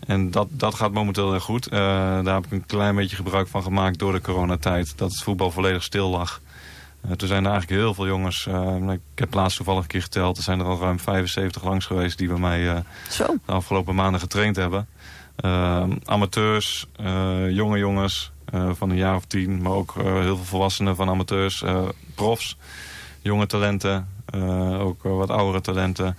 en 0.08 0.32
dat, 0.32 0.48
dat 0.50 0.74
gaat 0.76 0.92
momenteel 0.92 1.34
erg 1.34 1.44
goed. 1.44 1.68
Eh, 1.68 1.80
daar 2.24 2.34
heb 2.34 2.46
ik 2.46 2.52
een 2.52 2.66
klein 2.66 2.96
beetje 2.96 3.16
gebruik 3.16 3.48
van 3.48 3.64
gemaakt 3.64 4.00
door 4.00 4.12
de 4.12 4.22
coronatijd. 4.22 4.98
Dat 4.98 5.12
het 5.12 5.24
voetbal 5.24 5.52
volledig 5.52 5.84
stil 5.84 6.10
lag. 6.10 6.42
Toen 7.16 7.28
zijn 7.28 7.46
er 7.46 7.52
eigenlijk 7.52 7.82
heel 7.82 7.94
veel 7.94 8.08
jongens. 8.08 8.48
eh, 8.48 8.92
ik 8.92 9.00
heb 9.16 9.34
laatst 9.34 9.58
toevallig 9.58 9.82
een 9.82 9.88
keer 9.88 10.02
geteld. 10.02 10.38
Er 10.38 10.44
zijn 10.44 10.60
er 10.60 10.66
al 10.66 10.80
ruim 10.80 11.00
75 11.00 11.64
langs 11.64 11.86
geweest 11.86 12.18
die 12.18 12.28
bij 12.28 12.38
mij 12.38 12.84
de 13.46 13.52
afgelopen 13.52 13.96
maanden 13.96 14.20
getraind 14.20 14.56
hebben. 14.56 14.88
Ehm, 15.36 15.92
amateurs, 16.06 16.88
jonge 17.50 17.78
jongens 17.78 18.32
van 18.72 18.90
een 18.90 18.98
jaar 18.98 19.16
of 19.16 19.26
tien, 19.26 19.62
maar 19.62 19.72
ook 19.72 19.94
heel 19.96 20.36
veel 20.36 20.46
volwassenen 20.46 20.96
van 20.96 21.10
amateurs, 21.10 21.64
profs, 22.16 22.58
jonge 23.22 23.46
talenten, 23.46 24.08
ook 24.80 25.06
eh, 25.06 25.18
wat 25.18 25.30
oudere 25.30 25.62
talenten 25.62 26.18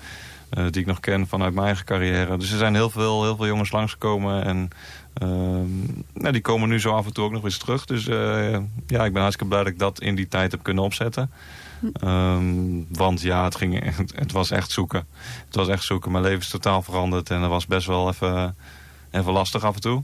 eh, 0.51 0.65
die 0.71 0.81
ik 0.81 0.87
nog 0.87 1.01
ken 1.01 1.27
vanuit 1.27 1.55
mijn 1.55 1.67
eigen 1.67 1.85
carrière. 1.85 2.37
Dus 2.37 2.51
er 2.51 2.59
zijn 2.59 2.75
heel 2.75 2.91
veel, 2.91 3.23
heel 3.23 3.37
veel 3.37 3.47
jongens 3.47 3.73
langsgekomen 3.73 4.45
en 4.45 4.71
nou, 6.13 6.33
die 6.33 6.41
komen 6.41 6.69
nu 6.69 6.81
zo 6.81 6.93
af 6.93 7.07
en 7.07 7.13
toe 7.13 7.25
ook 7.25 7.33
nog 7.33 7.45
eens 7.45 7.59
terug. 7.59 7.85
Dus 7.85 8.07
eh, 8.07 8.59
ja, 8.87 9.05
ik 9.05 9.13
ben 9.13 9.23
hartstikke 9.23 9.47
blij 9.47 9.63
dat 9.63 9.73
ik 9.73 9.79
dat 9.79 10.01
in 10.01 10.15
die 10.15 10.29
tijd 10.29 10.51
heb 10.51 10.63
kunnen 10.63 10.85
opzetten. 10.85 11.31
Ehm, 11.93 12.45
want 12.89 13.21
ja, 13.21 13.45
het, 13.45 13.55
ging, 13.55 13.97
het 14.15 14.33
was 14.33 14.51
echt 14.51 14.71
zoeken. 14.71 15.07
Het 15.47 15.55
was 15.55 15.69
echt 15.69 15.85
zoeken. 15.85 16.13
Mijn 16.13 16.25
leven 16.25 16.41
is 16.41 16.49
totaal 16.49 16.83
veranderd. 16.83 17.31
En 17.31 17.41
dat 17.41 17.51
was 17.51 17.67
best 17.67 17.87
wel 17.87 18.09
even, 18.09 18.57
even 19.11 19.33
lastig 19.33 19.65
af 19.65 19.75
en 19.75 19.81
toe. 19.81 20.03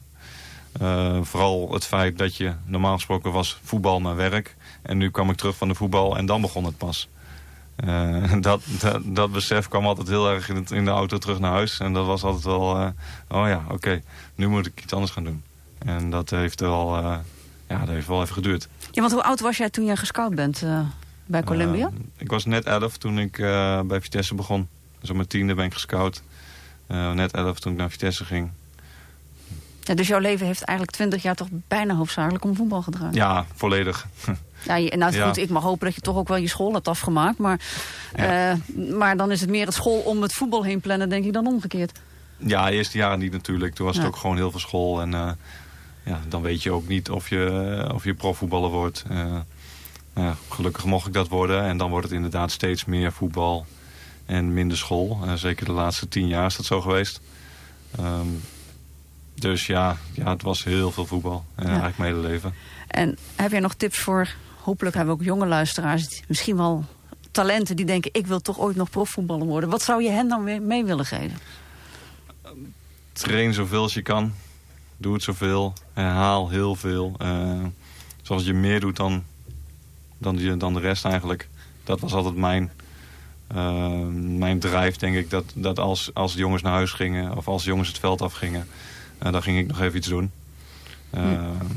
Eh, 0.72 1.18
vooral 1.22 1.72
het 1.72 1.86
feit 1.86 2.18
dat 2.18 2.36
je 2.36 2.52
normaal 2.64 2.94
gesproken 2.94 3.32
was 3.32 3.58
voetbal 3.62 4.00
naar 4.00 4.16
werk. 4.16 4.56
En 4.82 4.96
nu 4.96 5.10
kwam 5.10 5.30
ik 5.30 5.36
terug 5.36 5.56
van 5.56 5.68
de 5.68 5.74
voetbal 5.74 6.16
en 6.16 6.26
dan 6.26 6.40
begon 6.40 6.64
het 6.64 6.78
pas. 6.78 7.08
Eh, 7.84 8.32
dat, 8.40 8.62
dat, 8.80 9.00
dat 9.04 9.32
besef 9.32 9.68
kwam 9.68 9.86
altijd 9.86 10.08
heel 10.08 10.30
erg 10.30 10.48
in, 10.48 10.56
het, 10.56 10.70
in 10.70 10.84
de 10.84 10.90
auto 10.90 11.18
terug 11.18 11.38
naar 11.38 11.52
huis. 11.52 11.78
En 11.78 11.92
dat 11.92 12.06
was 12.06 12.22
altijd 12.22 12.44
wel, 12.44 12.76
eh, 12.76 12.88
oh 13.28 13.48
ja, 13.48 13.64
oké, 13.68 14.02
nu 14.34 14.48
moet 14.48 14.66
ik 14.66 14.82
iets 14.82 14.92
anders 14.92 15.12
gaan 15.12 15.24
doen. 15.24 15.42
En 15.78 16.10
dat 16.10 16.30
heeft 16.30 16.60
wel, 16.60 16.96
eh, 16.96 17.18
ja, 17.68 17.78
dat 17.78 17.88
heeft 17.88 18.06
wel 18.06 18.22
even 18.22 18.34
geduurd. 18.34 18.68
Ja, 18.90 19.00
want 19.00 19.12
hoe 19.12 19.22
oud 19.22 19.40
was 19.40 19.56
jij 19.56 19.70
toen 19.70 19.84
jij 19.84 19.96
gescout 19.96 20.34
bent 20.34 20.64
bij 21.26 21.42
Columbia? 21.42 21.90
Ik 22.16 22.30
was 22.30 22.44
net 22.44 22.64
11 22.64 22.96
toen 22.96 23.18
ik 23.18 23.36
bij 23.86 24.00
Vitesse 24.00 24.34
begon. 24.34 24.68
Dus 25.00 25.10
op 25.10 25.16
mijn 25.16 25.28
tiende 25.28 25.54
ben 25.54 25.64
ik 25.64 25.72
gescout. 25.72 26.22
Net 26.86 27.32
11 27.32 27.60
toen 27.60 27.72
ik 27.72 27.78
naar 27.78 27.90
Vitesse 27.90 28.24
ging. 28.24 28.50
ja, 29.82 29.94
dus 29.94 30.08
jouw 30.08 30.18
leven 30.18 30.46
heeft 30.46 30.62
eigenlijk 30.62 30.96
twintig 30.96 31.22
jaar 31.22 31.34
toch 31.34 31.48
bijna 31.68 31.94
hoofdzakelijk 31.94 32.44
om 32.44 32.56
voetbal 32.56 32.82
gedraaid? 32.82 33.14
Ja, 33.14 33.46
volledig. 33.54 34.06
Ja, 34.64 34.76
je- 34.76 34.96
nou 34.96 35.12
Ja. 35.14 35.26
goed, 35.26 35.36
ik 35.36 35.48
mag 35.50 35.62
hopen 35.62 35.86
dat 35.86 35.94
je 35.94 36.00
toch 36.00 36.16
ook 36.16 36.28
wel 36.28 36.36
je 36.36 36.48
school 36.48 36.72
hebt 36.72 36.88
afgemaakt. 36.88 37.38
Maar, 37.38 37.60
Ja. 38.16 38.50
eh, 38.50 38.56
maar 38.90 39.16
dan 39.16 39.30
is 39.30 39.40
het 39.40 39.50
meer 39.50 39.66
het 39.66 39.74
school 39.74 39.98
om 40.00 40.22
het 40.22 40.32
voetbal 40.32 40.64
heen 40.64 40.80
plannen, 40.80 41.08
denk 41.08 41.24
ik, 41.24 41.32
dan 41.32 41.46
omgekeerd. 41.46 41.98
Ja, 42.36 42.64
de 42.66 42.72
eerste 42.72 42.98
jaren 42.98 43.18
niet 43.18 43.32
natuurlijk. 43.32 43.74
Toen 43.74 43.86
was 43.86 43.96
het 43.96 44.06
ook 44.06 44.16
gewoon 44.16 44.36
heel 44.36 44.50
veel 44.50 44.60
school. 44.60 45.00
En 45.00 45.14
eh, 45.14 45.30
ja, 46.04 46.20
dan 46.28 46.42
weet 46.42 46.62
je 46.62 46.72
ook 46.72 46.88
niet 46.88 47.10
of 47.10 47.28
je, 47.28 47.74
eh, 47.88 47.94
of 47.94 48.04
je 48.04 48.14
profvoetballer 48.14 48.70
wordt. 48.70 49.04
Nou 50.14 50.34
gelukkig 50.48 50.84
mocht 50.84 51.06
ik 51.06 51.12
dat 51.12 51.28
worden. 51.28 51.62
En 51.64 51.76
dan 51.76 51.90
wordt 51.90 52.06
het 52.06 52.14
inderdaad 52.14 52.50
steeds 52.50 52.84
meer 52.84 53.12
voetbal 53.12 53.66
en 54.26 54.54
minder 54.54 54.76
school. 54.76 55.18
Zeker 55.34 55.64
de 55.66 55.72
laatste 55.72 56.08
tien 56.08 56.28
jaar 56.28 56.46
is 56.46 56.56
dat 56.56 56.66
zo 56.66 56.80
geweest. 56.80 57.20
Ehm, 57.98 58.26
dus 59.34 59.66
ja, 59.66 59.96
ja, 60.12 60.30
het 60.30 60.42
was 60.42 60.64
heel 60.64 60.90
veel 60.90 61.06
voetbal. 61.06 61.44
En 61.54 61.66
eigenlijk 61.66 61.98
mijn 61.98 62.14
hele 62.14 62.26
leven. 62.28 62.54
En 62.86 63.18
heb 63.36 63.50
jij 63.50 63.60
nog 63.60 63.74
tips 63.74 63.98
voor, 63.98 64.28
hopelijk 64.62 64.96
hebben 64.96 65.14
we 65.14 65.20
ook 65.20 65.26
jonge 65.26 65.46
luisteraars... 65.46 66.22
misschien 66.28 66.56
wel 66.56 66.84
talenten 67.30 67.76
die 67.76 67.86
denken, 67.86 68.10
ik 68.14 68.26
wil 68.26 68.40
toch 68.40 68.58
ooit 68.58 68.76
nog 68.76 68.90
profvoetballer 68.90 69.46
worden. 69.46 69.70
Wat 69.70 69.82
zou 69.82 70.02
je 70.02 70.10
hen 70.10 70.28
dan 70.28 70.44
mee, 70.44 70.60
mee 70.60 70.84
willen 70.84 71.04
geven? 71.04 71.38
Train 73.12 73.54
zoveel 73.54 73.82
als 73.82 73.94
je 73.94 74.02
kan. 74.02 74.32
Doe 74.96 75.14
het 75.14 75.22
zoveel. 75.22 75.72
Herhaal 75.92 76.48
heel 76.48 76.74
veel. 76.74 77.14
Eh, 77.18 77.64
zoals 78.22 78.44
je 78.44 78.52
meer 78.52 78.80
doet 78.80 78.96
dan, 78.96 79.24
dan, 80.18 80.36
die, 80.36 80.56
dan 80.56 80.74
de 80.74 80.80
rest 80.80 81.04
eigenlijk. 81.04 81.48
Dat 81.84 82.00
was 82.00 82.12
altijd 82.12 82.36
mijn, 82.36 82.70
eh, 83.46 84.06
mijn 84.16 84.58
drijf, 84.58 84.96
denk 84.96 85.16
ik. 85.16 85.30
Dat, 85.30 85.44
dat 85.54 85.78
als, 85.78 86.10
als 86.14 86.32
de 86.32 86.38
jongens 86.38 86.62
naar 86.62 86.72
huis 86.72 86.92
gingen 86.92 87.36
of 87.36 87.48
als 87.48 87.62
de 87.62 87.68
jongens 87.68 87.88
het 87.88 87.98
veld 87.98 88.22
afgingen... 88.22 88.68
eh 89.18 89.32
dan 89.32 89.42
ging 89.42 89.58
ik 89.58 89.66
nog 89.66 89.80
even 89.80 89.96
iets 89.96 90.08
doen. 90.08 90.30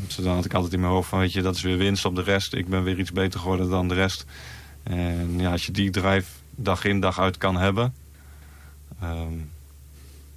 Dus 0.06 0.16
dan 0.16 0.36
had 0.36 0.46
ik 0.46 0.54
altijd 0.54 0.74
in 0.74 0.80
mijn 0.80 0.92
hoofd 0.92 1.10
van, 1.10 1.20
weet 1.20 1.34
je, 1.34 1.42
dat 1.42 1.56
is 1.56 1.62
weer 1.62 1.78
winst 1.78 2.06
op 2.06 2.16
de 2.16 2.22
rest. 2.22 2.54
Ik 2.54 2.68
ben 2.68 2.84
weer 2.84 3.00
iets 3.00 3.12
beter 3.12 3.40
geworden 3.40 3.70
dan 3.70 3.88
de 3.88 3.94
rest. 3.94 4.26
En 4.84 5.40
ja, 5.40 5.52
als 5.52 5.66
je 5.66 5.72
die 5.72 5.90
drijf 5.90 6.42
dag 6.56 6.86
in 6.86 7.00
dag 7.00 7.20
uit 7.20 7.38
kan 7.38 7.58
hebben... 7.58 7.94
ehm, 9.02 9.34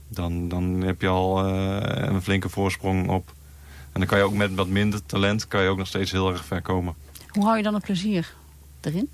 dan, 0.09 0.49
dan 0.49 0.65
heb 0.65 1.01
je 1.01 1.09
al 1.09 1.47
eh, 1.47 2.13
een 2.13 2.23
flinke 2.23 2.49
voorsprong 2.49 3.09
op. 3.09 3.33
En 3.93 4.01
dan 4.01 4.07
kan 4.07 4.19
je 4.19 4.25
ook 4.25 4.33
met 4.33 4.55
wat 4.55 4.69
minder 4.69 5.07
talent 5.07 5.49
kan 5.49 5.63
je 5.63 5.69
ook 5.69 5.79
nog 5.79 5.87
steeds 5.87 6.11
heel 6.11 6.33
erg 6.33 6.45
ver 6.45 6.63
komen. 6.63 6.95
Hoe 7.29 7.45
hou 7.45 7.57
je 7.57 7.63
dan 7.63 7.75
het 7.75 7.85
plezier 7.85 8.35
erin? 8.81 9.09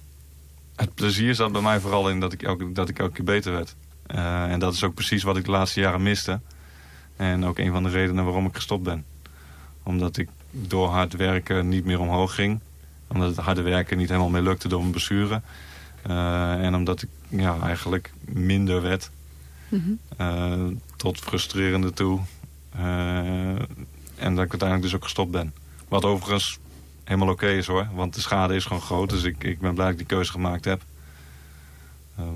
Het 0.76 0.94
plezier 0.94 1.34
zat 1.34 1.52
bij 1.52 1.60
mij 1.60 1.80
vooral 1.80 2.10
in 2.10 2.20
dat 2.20 2.32
ik 2.32 2.42
elke, 2.42 2.72
dat 2.72 2.88
ik 2.88 2.98
elke 2.98 3.12
keer 3.12 3.24
beter 3.24 3.52
werd. 3.52 3.74
Eh, 4.06 4.52
en 4.52 4.58
dat 4.58 4.74
is 4.74 4.84
ook 4.84 4.94
precies 4.94 5.22
wat 5.22 5.36
ik 5.36 5.44
de 5.44 5.50
laatste 5.50 5.80
jaren 5.80 6.02
miste. 6.02 6.40
En 7.16 7.44
ook 7.44 7.58
een 7.58 7.72
van 7.72 7.82
de 7.82 7.88
redenen 7.88 8.24
waarom 8.24 8.46
ik 8.46 8.54
gestopt 8.54 8.82
ben. 8.82 9.04
Omdat 9.82 10.16
ik 10.16 10.28
door 10.50 10.88
hard 10.88 11.16
werken 11.16 11.68
niet 11.68 11.84
meer 11.84 12.00
omhoog 12.00 12.34
ging. 12.34 12.60
Omdat 13.06 13.28
het 13.28 13.44
harde 13.44 13.62
werken 13.62 13.96
niet 13.96 14.08
helemaal 14.08 14.30
meer 14.30 14.42
lukte 14.42 14.68
door 14.68 14.80
mijn 14.80 14.90
blessure. 14.90 15.40
Eh, 16.02 16.64
en 16.64 16.74
omdat 16.74 17.02
ik 17.02 17.08
ja, 17.28 17.58
eigenlijk 17.62 18.12
minder 18.24 18.82
werd. 18.82 19.10
Eh, 20.16 20.64
tot 20.96 21.18
frustrerende 21.18 21.92
toe. 21.92 22.20
Eh, 22.70 23.48
en 24.16 24.34
dat 24.34 24.44
ik 24.44 24.50
uiteindelijk 24.50 24.82
dus 24.82 24.94
ook 24.94 25.02
gestopt 25.02 25.30
ben. 25.30 25.54
Wat 25.88 26.04
overigens 26.04 26.58
helemaal 27.04 27.28
oké 27.28 27.48
is 27.48 27.66
hoor. 27.66 27.88
Want 27.94 28.14
de 28.14 28.20
schade 28.20 28.54
is 28.54 28.64
gewoon 28.64 28.82
groot. 28.82 29.10
Dus 29.10 29.22
ik, 29.22 29.44
ik 29.44 29.60
ben 29.60 29.74
blij 29.74 29.84
dat 29.84 29.92
ik 29.92 29.98
die 29.98 30.16
keuze 30.16 30.30
gemaakt 30.30 30.64
heb. 30.64 30.82
Ehm, 32.16 32.28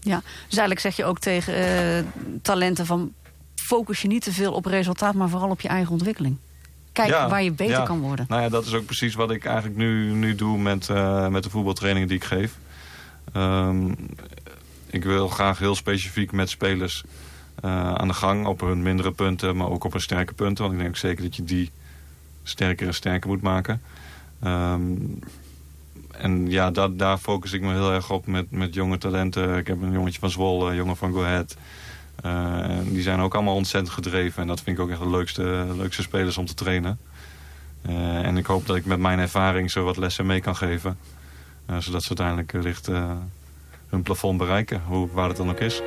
ja, 0.00 0.20
dus 0.20 0.58
eigenlijk 0.58 0.80
zeg 0.80 0.96
je 0.96 1.04
ook 1.04 1.18
tegen 1.18 2.12
talenten 2.42 2.86
van... 2.86 3.12
focus 3.62 4.02
je 4.02 4.08
niet 4.08 4.22
te 4.22 4.32
veel 4.32 4.52
op 4.52 4.64
resultaat, 4.64 5.14
maar 5.14 5.28
vooral 5.28 5.50
op 5.50 5.60
je 5.60 5.68
eigen 5.68 5.92
ontwikkeling. 5.92 6.36
kijken 6.92 7.16
Ja, 7.16 7.28
waar 7.28 7.42
je 7.42 7.52
beter 7.52 7.76
ja. 7.76 7.82
kan 7.82 8.00
worden. 8.00 8.26
Nou 8.28 8.42
ja, 8.42 8.48
dat 8.48 8.66
is 8.66 8.74
ook 8.74 8.84
precies 8.84 9.14
wat 9.14 9.30
ik 9.30 9.44
eigenlijk 9.44 9.76
nu, 9.76 10.12
nu 10.12 10.34
doe 10.34 10.58
met, 10.58 10.88
eh, 10.88 11.28
met 11.28 11.42
de 11.42 11.50
voetbaltrainingen 11.50 12.08
die 12.08 12.16
ik 12.16 12.24
geef. 12.24 12.56
Ehm, 13.32 13.92
ik 14.86 15.04
wil 15.04 15.28
graag 15.28 15.58
heel 15.58 15.74
specifiek 15.74 16.32
met 16.32 16.50
spelers 16.50 17.04
eh, 17.60 17.94
aan 17.94 18.08
de 18.08 18.14
gang 18.14 18.46
op 18.46 18.60
hun 18.60 18.82
mindere 18.82 19.12
punten, 19.12 19.56
maar 19.56 19.68
ook 19.68 19.84
op 19.84 19.92
hun 19.92 20.00
sterke 20.00 20.32
punten. 20.32 20.64
Want 20.64 20.76
ik 20.76 20.82
denk 20.82 20.96
zeker 20.96 21.22
dat 21.22 21.36
je 21.36 21.44
die 21.44 21.70
sterker 22.42 22.86
en 22.86 22.94
sterker 22.94 23.28
moet 23.28 23.42
maken. 23.42 23.82
Ehm, 24.42 24.82
en 26.10 26.50
ja, 26.50 26.70
dat, 26.70 26.98
daar 26.98 27.18
focus 27.18 27.52
ik 27.52 27.60
me 27.60 27.72
heel 27.72 27.92
erg 27.92 28.10
op 28.10 28.26
met, 28.26 28.50
met 28.50 28.74
jonge 28.74 28.98
talenten. 28.98 29.56
Ik 29.56 29.66
heb 29.66 29.82
een 29.82 29.92
jongetje 29.92 30.20
van 30.20 30.30
Zwolle, 30.30 30.70
een 30.70 30.76
jongen 30.76 30.96
van 30.96 31.12
Go 31.12 31.22
Ahead. 31.22 31.56
Eh, 32.20 32.78
die 32.84 33.02
zijn 33.02 33.20
ook 33.20 33.34
allemaal 33.34 33.54
ontzettend 33.54 33.94
gedreven. 33.94 34.42
En 34.42 34.48
dat 34.48 34.60
vind 34.60 34.78
ik 34.78 34.84
ook 34.84 34.90
echt 34.90 35.00
de 35.00 35.10
leukste, 35.10 35.66
leukste 35.76 36.02
spelers 36.02 36.38
om 36.38 36.46
te 36.46 36.54
trainen. 36.54 36.98
Eh, 37.82 38.26
en 38.26 38.36
ik 38.36 38.46
hoop 38.46 38.66
dat 38.66 38.76
ik 38.76 38.84
met 38.84 38.98
mijn 38.98 39.18
ervaring 39.18 39.70
zo 39.70 39.84
wat 39.84 39.96
lessen 39.96 40.26
mee 40.26 40.40
kan 40.40 40.56
geven. 40.56 40.98
Eh, 41.66 41.76
zodat 41.78 42.02
ze 42.02 42.08
uiteindelijk 42.08 42.52
wellicht 42.52 42.88
eh, 42.88 43.10
hun 43.88 44.02
plafond 44.02 44.38
bereiken, 44.38 44.82
hoe, 44.86 45.08
waar 45.12 45.28
het 45.28 45.36
dan 45.36 45.50
ook 45.50 45.60
is. 45.60 45.80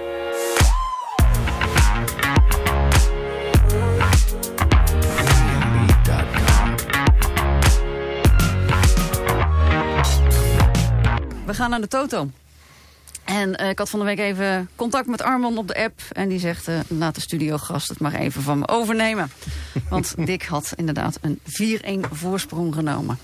We 11.45 11.53
gaan 11.53 11.69
naar 11.69 11.81
de 11.81 11.87
Toto. 11.87 12.29
En 13.25 13.55
eh, 13.55 13.69
ik 13.69 13.77
had 13.77 13.89
van 13.89 13.99
de 13.99 14.05
week 14.05 14.19
even 14.19 14.69
contact 14.75 15.07
met 15.07 15.21
Armand 15.21 15.57
op 15.57 15.67
de 15.67 15.75
app. 15.83 16.01
En 16.11 16.29
die 16.29 16.39
zegt, 16.39 16.67
eh, 16.67 16.79
laat 16.87 17.15
de 17.15 17.21
studiogast 17.21 17.87
het 17.89 17.99
maar 17.99 18.13
even 18.13 18.41
van 18.41 18.59
me 18.59 18.67
overnemen. 18.67 19.31
Want 19.89 20.13
Dick 20.25 20.43
had 20.43 20.73
inderdaad 20.75 21.17
een 21.21 21.39
4-1 21.43 22.11
voorsprong 22.11 22.73
genomen. 22.73 23.17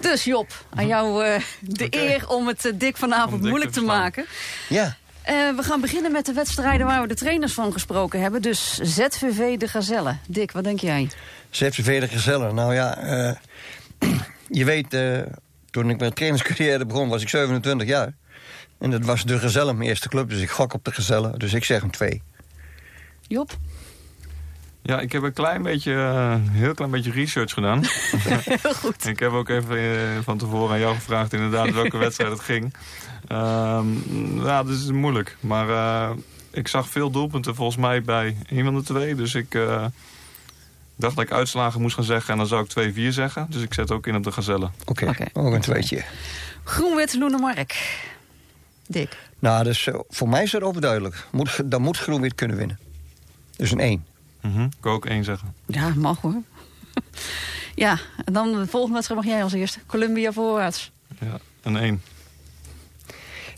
Dus 0.00 0.24
Job, 0.24 0.64
aan 0.74 0.86
jou 0.86 1.24
eh, 1.24 1.40
de 1.60 1.86
eer 1.90 2.28
om 2.28 2.46
het 2.46 2.72
Dick 2.74 2.96
vanavond 2.96 3.42
moeilijk 3.42 3.72
te 3.72 3.80
te, 3.80 3.86
maken. 3.86 4.24
Ja, 4.68 4.96
Eh, 5.22 5.34
we 5.56 5.62
gaan 5.62 5.80
beginnen 5.80 6.12
met 6.12 6.26
de 6.26 6.32
wedstrijden 6.32 6.86
waar 6.86 7.02
we 7.02 7.08
de 7.08 7.14
trainers 7.14 7.52
van 7.52 7.72
gesproken 7.72 8.20
hebben. 8.20 8.42
Dus 8.42 8.74
ZVV 8.74 9.56
de 9.56 9.68
Gazelle. 9.68 10.16
Dick, 10.28 10.52
wat 10.52 10.64
denk 10.64 10.80
jij? 10.80 11.08
ZVV 11.50 12.00
de 12.00 12.08
Gezellen. 12.08 12.54
Nou 12.54 12.74
ja, 12.74 12.96
eh, 12.98 13.34
je 14.48 14.64
weet, 14.64 14.94
eh, 14.94 15.20
toen 15.70 15.90
ik 15.90 15.98
mijn 15.98 16.12
trainerscarrière 16.12 16.86
begon, 16.86 17.08
was 17.08 17.22
ik 17.22 17.28
27 17.28 17.86
jaar. 17.86 18.12
En 18.82 18.90
dat 18.90 19.04
was 19.04 19.24
de 19.24 19.38
Gezellen, 19.38 19.76
mijn 19.76 19.88
eerste 19.88 20.08
club. 20.08 20.28
Dus 20.28 20.40
ik 20.40 20.50
gok 20.50 20.74
op 20.74 20.84
de 20.84 20.92
Gezellen. 20.92 21.38
Dus 21.38 21.52
ik 21.52 21.64
zeg 21.64 21.82
een 21.82 21.90
2. 21.90 22.22
Job? 23.28 23.50
Ja, 24.82 25.00
ik 25.00 25.12
heb 25.12 25.22
een 25.22 25.32
klein 25.32 25.62
beetje, 25.62 25.92
eh, 25.94 26.34
heel 26.50 26.74
klein 26.74 26.90
beetje 26.90 27.10
research 27.10 27.52
gedaan. 27.52 27.84
Heel 28.62 28.74
goed. 28.74 29.06
Ik 29.06 29.18
heb 29.18 29.32
ook 29.32 29.48
even 29.48 29.78
eh, 29.78 30.18
van 30.22 30.38
tevoren 30.38 30.72
aan 30.72 30.80
jou 30.80 30.94
gevraagd 30.94 31.32
inderdaad 31.32 31.70
welke 31.72 31.96
wedstrijd 32.06 32.30
het 32.30 32.40
ging. 32.40 32.74
Ehm, 33.28 33.86
ja, 34.44 34.62
dat 34.62 34.74
is 34.74 34.90
moeilijk. 34.90 35.36
Maar 35.40 35.68
eh, 35.68 36.16
ik 36.50 36.68
zag 36.68 36.88
veel 36.88 37.10
doelpunten 37.10 37.54
volgens 37.54 37.76
mij 37.78 38.02
bij 38.02 38.36
een 38.48 38.64
van 38.64 38.74
de 38.74 38.82
twee. 38.82 39.14
Dus 39.14 39.34
ik 39.34 39.54
eh, 39.54 39.84
dacht 40.96 41.16
dat 41.16 41.24
ik 41.24 41.32
uitslagen 41.32 41.80
moest 41.80 41.94
gaan 41.94 42.04
zeggen. 42.04 42.32
En 42.32 42.38
dan 42.38 42.46
zou 42.46 42.64
ik 42.64 42.94
2-4 42.94 43.08
zeggen. 43.08 43.46
Dus 43.50 43.62
ik 43.62 43.74
zet 43.74 43.90
ook 43.90 44.06
in 44.06 44.16
op 44.16 44.24
de 44.24 44.32
gazelle. 44.32 44.70
Oké, 44.84 45.08
Oké. 45.08 45.24
ook 45.32 45.52
een 45.52 45.60
tweetje. 45.60 46.02
Groen-wit 46.64 47.14
Loenemark. 47.14 48.00
Dick? 48.86 49.16
Nou, 49.38 49.64
dus 49.64 49.86
eh, 49.86 49.94
voor 50.08 50.28
mij 50.28 50.42
is 50.42 50.50
dat 50.50 50.62
overduidelijk. 50.62 51.26
Moet, 51.32 51.70
dan 51.70 51.82
moet 51.82 51.98
Groenwit 51.98 52.34
kunnen 52.34 52.56
winnen. 52.56 52.78
Dus 53.56 53.70
een 53.70 53.80
1. 53.80 54.04
Mhm, 54.40 54.62
Ik 54.62 54.72
wil 54.80 54.92
ook 54.92 55.06
één 55.06 55.24
zeggen. 55.24 55.54
Ja, 55.66 55.92
mag 55.96 56.20
hoor. 56.20 56.42
ja, 57.74 57.98
en 58.24 58.32
dan 58.32 58.52
de 58.52 58.66
volgende 58.66 58.94
wedstrijd 58.94 59.20
mag 59.20 59.30
jij 59.30 59.42
als 59.42 59.52
eerste. 59.52 59.78
Columbia 59.86 60.32
voorwaarts. 60.32 60.90
Ja, 61.20 61.38
een 61.62 61.76
1. 61.76 62.02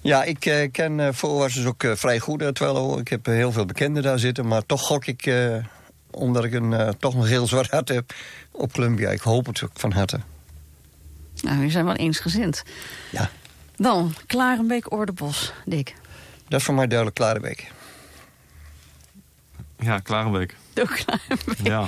Ja, 0.00 0.24
ik 0.24 0.46
eh, 0.46 0.70
ken 0.70 1.00
eh 1.00 1.08
voorwaarts 1.12 1.54
dus 1.54 1.64
ook 1.64 1.84
vrij 1.94 2.18
goed. 2.18 2.38
terwijl 2.38 2.98
ik 2.98 3.08
heb 3.08 3.26
heel 3.26 3.52
veel 3.52 3.66
bekenden 3.66 4.02
daar 4.02 4.18
zitten. 4.18 4.46
Maar 4.46 4.66
toch 4.66 4.80
gok 4.80 5.06
ik, 5.06 5.26
eh, 5.26 5.56
omdat 6.10 6.44
ik 6.44 6.52
een 6.52 6.72
eh, 6.72 6.88
toch 6.98 7.14
nog 7.14 7.26
heel 7.26 7.46
zwart 7.46 7.70
hart 7.70 7.88
heb, 7.88 8.14
op 8.50 8.72
Columbia. 8.72 9.10
Ik 9.10 9.20
hoop 9.20 9.46
het 9.46 9.62
ook 9.62 9.70
van 9.74 9.92
harte. 9.92 10.20
Nou, 11.40 11.60
we 11.60 11.70
zijn 11.70 11.84
wel 11.84 11.94
eensgezind. 11.94 12.62
Ja, 13.10 13.30
Dan 13.76 14.14
Klarenbeek 14.26 14.92
Oordebos. 14.92 15.52
Dick. 15.64 15.94
dat 16.48 16.60
is 16.60 16.66
voor 16.66 16.74
mij 16.74 16.86
duidelijk 16.86 17.18
Klarenbeek. 17.18 17.72
Ja, 19.78 19.98
Klarenbeek. 19.98 20.56
Ook 20.80 21.00
Klarenbeek. 21.04 21.66
Ja. 21.66 21.84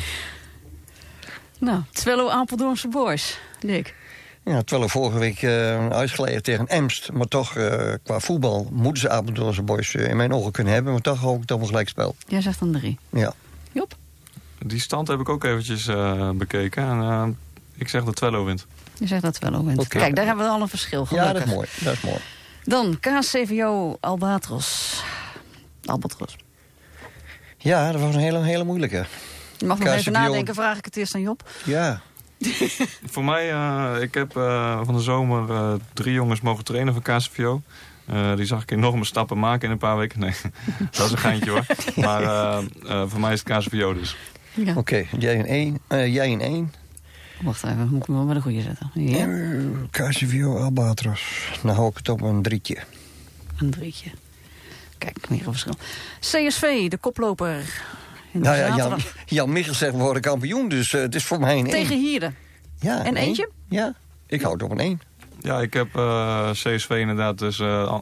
Nou, 1.59 1.83
Twello 1.93 2.29
Apeldoornse 2.29 2.89
Boys. 2.89 3.39
Dick. 3.61 3.95
Ja, 4.45 4.63
ik 4.63 4.91
vorige 4.91 5.19
week 5.19 5.43
eh 5.43 5.89
uitgeleden 5.89 6.43
tegen 6.43 6.67
Emst. 6.67 7.13
Maar 7.13 7.27
toch, 7.27 7.57
eh, 7.57 7.93
qua 8.03 8.21
voetbal 8.21 8.69
moeten 8.73 9.03
ze 9.03 9.11
Apeldoornse 9.11 9.63
boys 9.63 9.95
eh, 9.95 10.09
in 10.09 10.17
mijn 10.17 10.33
ogen 10.33 10.53
kunnen 10.53 10.73
hebben. 10.73 10.93
Maar 10.93 11.03
toch 11.03 11.21
hoop 11.21 11.41
ik 11.41 11.47
toch 11.47 11.61
een 11.61 11.67
gelijkspel. 11.67 12.17
Jij 12.27 12.41
zegt 12.41 12.59
dan 12.59 12.73
drie. 12.73 12.99
Ja. 13.11 13.35
Job? 13.73 13.97
Die 14.59 14.81
stand 14.81 15.09
heb 15.09 15.21
ik 15.21 15.29
ook 15.29 15.45
eventjes 15.45 15.87
eh, 15.87 16.31
bekeken. 16.31 16.83
En 16.83 17.01
eh, 17.01 17.27
ik 17.75 17.89
zeg 17.89 18.05
dat 18.05 18.17
Twello 18.17 18.45
wint. 18.45 18.67
Je 18.99 19.07
zegt 19.07 19.23
dat 19.23 19.39
wint. 19.39 19.79
Oké. 19.79 19.99
Kijk, 19.99 20.17
daar 20.17 20.27
hebben 20.27 20.45
we 20.45 20.51
al 20.51 20.61
een 20.61 20.69
verschil. 20.69 21.07
Gelukkig. 21.07 21.33
ja, 21.33 21.39
dat 21.39 21.49
is 21.49 21.55
mooi. 21.55 21.69
Dat 21.81 21.93
is 21.93 22.01
mooi. 22.01 22.19
Dan 22.65 22.99
KCVO 23.01 23.97
Albatros. 24.01 25.03
Albatros. 25.85 26.37
Ja, 27.59 27.93
dat 27.93 28.01
was 28.01 28.15
een 28.15 28.21
hele, 28.21 28.43
hele 28.43 28.65
moeilijke. 28.65 29.07
Je 29.57 29.67
mag 29.67 29.79
nog 29.79 29.89
even 29.89 30.13
nadenken, 30.13 30.55
vraag 30.55 30.79
ik 30.79 30.85
het 30.85 30.97
eerst 30.97 31.15
aan 31.15 31.21
Job. 31.21 31.49
Ja, 31.65 32.01
Voor 33.13 33.25
mij, 33.25 33.51
eh, 33.53 34.03
ik 34.03 34.15
heb 34.15 34.37
eh, 34.37 34.81
van 34.85 34.95
de 34.95 35.01
zomer 35.01 35.51
eh, 35.51 35.73
drie 35.93 36.13
jongens 36.13 36.41
mogen 36.41 36.65
trainen 36.65 36.93
van 36.95 37.03
KCVO. 37.03 37.63
Eh, 38.07 38.37
die 38.37 38.45
zag 38.45 38.63
ik 38.63 38.71
enorme 38.71 39.05
stappen 39.05 39.39
maken 39.39 39.67
in 39.67 39.71
een 39.71 39.79
paar 39.79 39.97
weken. 39.97 40.21
Nee, 40.21 40.33
dat 40.91 41.07
is 41.07 41.13
een 41.13 41.19
geintje 41.19 41.51
hoor. 41.51 41.67
Maar 41.97 42.23
eh, 42.23 42.59
eh, 42.89 43.03
voor 43.09 43.21
mij 43.21 43.33
is 43.33 43.43
het 43.45 43.59
KCVO 43.59 43.95
dus. 43.95 44.17
Ja. 44.55 44.75
oké. 44.77 45.05
Jij 45.19 45.45
1. 45.45 45.79
eh, 45.87 46.15
jij 46.15 46.33
een 46.33 46.41
1. 46.41 46.73
Wacht 47.43 47.65
even, 47.65 47.89
moet 47.91 48.01
ik 48.01 48.07
hem 48.07 48.17
wel 48.17 48.25
bij 48.25 48.35
de 48.35 48.41
goede 48.41 48.61
zetten. 48.63 48.91
Ja, 48.95 49.27
KCVO 49.91 50.57
Albatros. 50.59 51.51
Dan 51.63 51.75
hou 51.75 51.89
ik 51.91 51.97
het 51.97 52.09
op 52.09 52.21
een 52.21 52.43
drietje. 52.43 52.77
een 53.59 53.71
drietje. 53.71 54.11
Kijk, 54.99 55.29
meer 55.29 55.39
een 55.47 55.53
verschil. 55.53 55.75
CSV, 56.21 56.89
de 56.89 56.97
koploper. 56.97 57.57
In 58.33 58.41
de 58.43 58.49
Nou 58.49 58.57
ja, 58.57 58.77
Jan. 58.77 58.99
Jan 59.27 59.53
Michels 59.53 59.79
zegt 59.79 59.93
we 59.93 59.99
worden 59.99 60.23
kampioen. 60.23 60.69
Dus 60.69 60.93
eh, 60.95 61.01
het 61.01 61.15
is 61.15 61.25
voor 61.25 61.41
mij 61.41 61.59
een 61.59 61.67
1. 61.67 61.71
Tegen 61.71 61.99
Hierden. 62.01 62.37
Ja, 62.81 62.99
En 63.01 63.07
een 63.07 63.17
één. 63.17 63.27
eentje? 63.27 63.51
Ja, 63.69 63.95
ik 64.27 64.41
hou 64.41 64.53
het 64.55 64.63
op 64.63 64.71
een 64.71 64.81
1. 64.81 65.01
Ja, 65.41 65.61
ik 65.61 65.73
heb 65.75 65.97
eh, 65.97 66.51
CSV 66.51 66.91
inderdaad 66.91 67.39
dus 67.39 67.59
eh, 67.59 67.99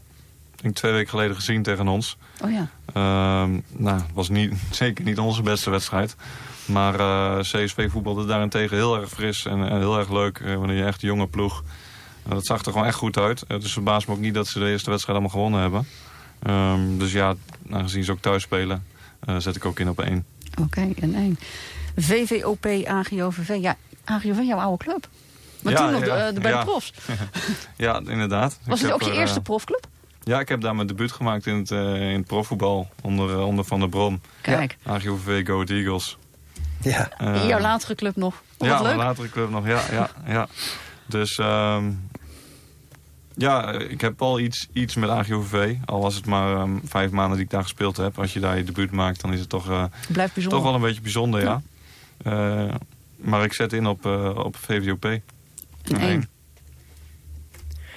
denk 0.65 0.77
twee 0.77 0.93
weken 0.93 1.09
geleden 1.11 1.37
gezien 1.37 1.63
tegen 1.63 1.89
ons. 1.89 2.17
Oh 2.43 2.51
ja. 2.51 2.69
Ehm, 2.93 3.61
nou, 3.77 3.97
het 3.97 4.15
was 4.15 4.29
niet, 4.29 4.53
zeker 4.71 5.05
niet 5.05 5.19
onze 5.19 5.43
beste 5.43 5.71
wedstrijd. 5.71 6.17
Maar 6.67 7.01
eh, 7.01 7.39
CSV 7.41 7.91
voetbalde 7.91 8.25
daarentegen 8.27 8.77
heel 8.77 9.01
erg 9.01 9.09
fris 9.09 9.47
en, 9.47 9.69
en 9.69 9.79
heel 9.79 9.99
erg 9.99 10.11
leuk. 10.11 10.39
eh, 10.39 10.55
wanneer 10.55 10.77
je 10.77 10.85
echt 10.85 11.03
een 11.03 11.09
jonge 11.09 11.27
ploeg. 11.27 11.63
Eh, 12.25 12.31
dat 12.33 12.47
zag 12.47 12.65
er 12.65 12.73
gewoon 12.73 12.87
echt 12.87 12.97
goed 12.97 13.19
uit. 13.19 13.45
Het 13.49 13.63
dus 13.63 13.73
verbaast 13.73 14.07
me 14.09 14.15
ook 14.15 14.21
niet 14.21 14.35
dat 14.35 14.47
ze 14.47 14.59
de 14.59 14.71
eerste 14.71 14.91
wedstrijd 14.91 15.19
allemaal 15.19 15.37
gewonnen 15.37 15.61
hebben. 15.61 15.87
Ehm, 16.43 16.99
dus 16.99 17.13
ja, 17.13 17.35
aangezien 17.71 18.05
ze 18.05 18.13
ook 18.13 18.21
thuis 18.21 18.43
spelen, 18.43 18.87
zet 19.39 19.57
ik 19.57 19.65
ook 19.65 19.81
in 19.81 19.89
op 19.89 20.01
één. 20.01 20.25
Oké, 20.61 20.89
en 21.01 21.15
één. 21.15 21.39
VVOP, 21.97 22.67
AGOVV. 22.87 23.57
Ja, 23.61 23.77
AGOVV, 24.05 24.43
jouw 24.43 24.59
oude 24.59 24.85
club. 24.85 25.09
Maar 25.63 25.73
Ja, 25.73 25.79
toen 25.79 25.93
nog 25.93 26.07
ja, 26.07 26.27
de, 26.27 26.33
de, 26.33 26.41
bij 26.41 26.51
ja. 26.51 26.59
de 26.59 26.65
profs. 26.65 26.93
Ja, 27.77 28.01
inderdaad. 28.07 28.59
Was 28.67 28.81
het 28.81 28.93
ook 28.93 29.03
je 29.03 29.11
er, 29.11 29.17
eerste 29.17 29.41
profclub? 29.41 29.87
Ja, 30.25 30.41
ik 30.41 30.49
heb 30.49 30.61
daar 30.61 30.75
mijn 30.75 30.87
debuut 30.87 31.13
gemaakt 31.13 31.47
in 31.47 31.57
het, 31.57 31.71
eh, 31.71 32.11
in 32.11 32.17
het 32.19 32.27
profvoetbal. 32.27 32.89
Onder, 33.03 33.31
eh, 33.31 33.47
onder 33.47 33.65
Van 33.65 33.81
der 33.81 33.89
Brom. 33.89 34.21
Kijk, 34.41 34.77
AGOVV 34.87 35.47
Go 35.47 35.63
Eagles. 35.65 36.19
Ja. 36.83 37.11
Eh, 37.19 37.49
jouw 37.49 37.61
latere 37.61 37.95
club 37.95 38.17
nog. 38.17 38.43
Ja, 38.59 38.83
mijn 38.83 38.97
latere 38.97 39.29
club 39.29 39.51
nog. 39.51 39.67
Ja, 39.67 39.83
ja, 39.93 40.11
ja. 40.27 40.49
Dus 41.07 41.39
ehm, 41.39 41.91
ja, 43.37 43.73
ik 43.73 44.01
heb 44.01 44.23
al 44.23 44.41
iets, 44.41 44.69
iets 44.73 44.95
met 44.95 45.11
AGOVV. 45.11 45.75
Al 45.85 46.01
was 46.01 46.15
het 46.15 46.27
maar 46.27 46.57
ehm, 46.57 46.77
vijf 46.85 47.11
maanden 47.11 47.37
die 47.37 47.45
ik 47.45 47.51
daar 47.51 47.63
gespeeld 47.63 47.97
heb. 47.97 48.19
Als 48.19 48.33
je 48.33 48.41
daar 48.41 48.57
je 48.57 48.65
debuut 48.65 48.91
maakt, 48.91 49.21
dan 49.21 49.33
is 49.33 49.41
het 49.41 49.49
toch, 49.49 49.71
eh, 49.71 49.85
Blijft 50.09 50.35
bijzonder. 50.35 50.61
toch 50.61 50.63
wel 50.63 50.75
een 50.75 50.87
beetje 50.87 51.01
bijzonder, 51.01 51.43
ja. 51.43 51.63
Eh, 52.23 52.75
maar 53.17 53.45
ik 53.45 53.53
zet 53.53 53.73
in 53.73 53.87
op, 53.87 54.07
eh, 54.07 54.37
op 54.37 54.57
VVOP. 54.57 55.05
Een. 55.83 56.29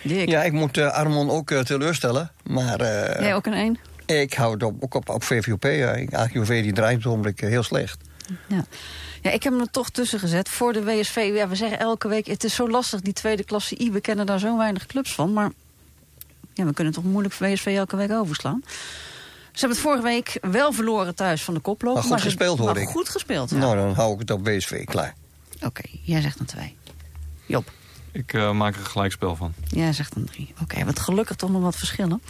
Dick, 0.07 0.29
Ja, 0.29 0.43
ik 0.43 0.51
moet 0.51 0.77
eh, 0.77 0.93
Armon 0.93 1.29
ook 1.29 1.51
eh, 1.51 1.59
teleurstellen. 1.59 2.31
Maar 2.43 2.79
eh, 2.79 3.21
jij 3.21 3.35
ook 3.35 3.45
een 3.45 3.53
één? 3.53 3.77
ik 4.05 4.33
hou 4.33 4.53
het 4.53 4.63
op, 4.63 4.83
ook 4.83 4.93
op, 4.93 5.09
op 5.09 5.23
VVOP. 5.23 5.63
Ja. 5.63 6.05
AGOV 6.11 6.63
die 6.63 6.73
draait 6.73 7.05
op 7.05 7.23
het 7.23 7.39
heel 7.39 7.63
slecht. 7.63 7.97
Ja. 8.47 8.65
ja, 9.21 9.31
ik 9.31 9.43
heb 9.43 9.53
hem 9.53 9.61
er 9.61 9.71
toch 9.71 9.89
tussen 9.89 10.19
gezet. 10.19 10.49
Voor 10.49 10.73
de 10.73 10.83
WSV, 10.83 11.31
ja, 11.33 11.47
we 11.47 11.55
zeggen 11.55 11.79
elke 11.79 12.07
week... 12.07 12.27
het 12.27 12.43
is 12.43 12.55
zo 12.55 12.69
lastig, 12.69 13.01
die 13.01 13.13
tweede 13.13 13.43
klasse 13.43 13.81
I. 13.81 13.91
We 13.91 14.01
kennen 14.01 14.25
daar 14.25 14.39
zo 14.39 14.57
weinig 14.57 14.85
clubs 14.85 15.13
van. 15.13 15.33
Maar 15.33 15.51
ja, 16.53 16.65
we 16.65 16.73
kunnen 16.73 16.93
toch 16.93 17.03
moeilijk 17.03 17.35
WSV 17.35 17.65
elke 17.77 17.95
week 17.95 18.11
overslaan. 18.11 18.61
Ze 19.57 19.65
hebben 19.65 19.77
het 19.77 19.87
vorige 19.87 20.03
week 20.03 20.37
wel 20.41 20.73
verloren 20.73 21.15
thuis 21.15 21.43
van 21.43 21.53
de 21.53 21.59
koploper. 21.59 22.07
Maar 22.07 22.11
goed 22.11 22.21
gespeeld, 22.21 22.59
maar 22.59 22.77
ik. 22.77 22.87
goed 22.87 23.09
gespeeld, 23.09 23.49
ja. 23.49 23.57
Nou, 23.57 23.75
dan 23.75 23.93
hou 23.93 24.13
ik 24.13 24.19
het 24.19 24.31
op 24.31 24.47
WSV 24.47 24.85
klaar. 24.85 25.15
Oké, 25.65 25.81
jij 26.03 26.21
zegt 26.21 26.39
een 26.39 26.45
2. 26.45 26.75
Job. 27.45 27.71
Ik 28.17 28.33
eh, 28.33 28.51
maak 28.51 28.75
er 28.75 28.85
gelijkspel 28.85 29.35
van. 29.35 29.53
Jij 29.67 29.93
zegt 29.93 30.15
een 30.15 30.25
3. 30.25 30.53
Oké, 30.61 30.85
wat 30.85 30.99
gelukkig 30.99 31.35
toch 31.35 31.51
nog 31.51 31.61
wat 31.61 31.75
verschillen. 31.75 32.21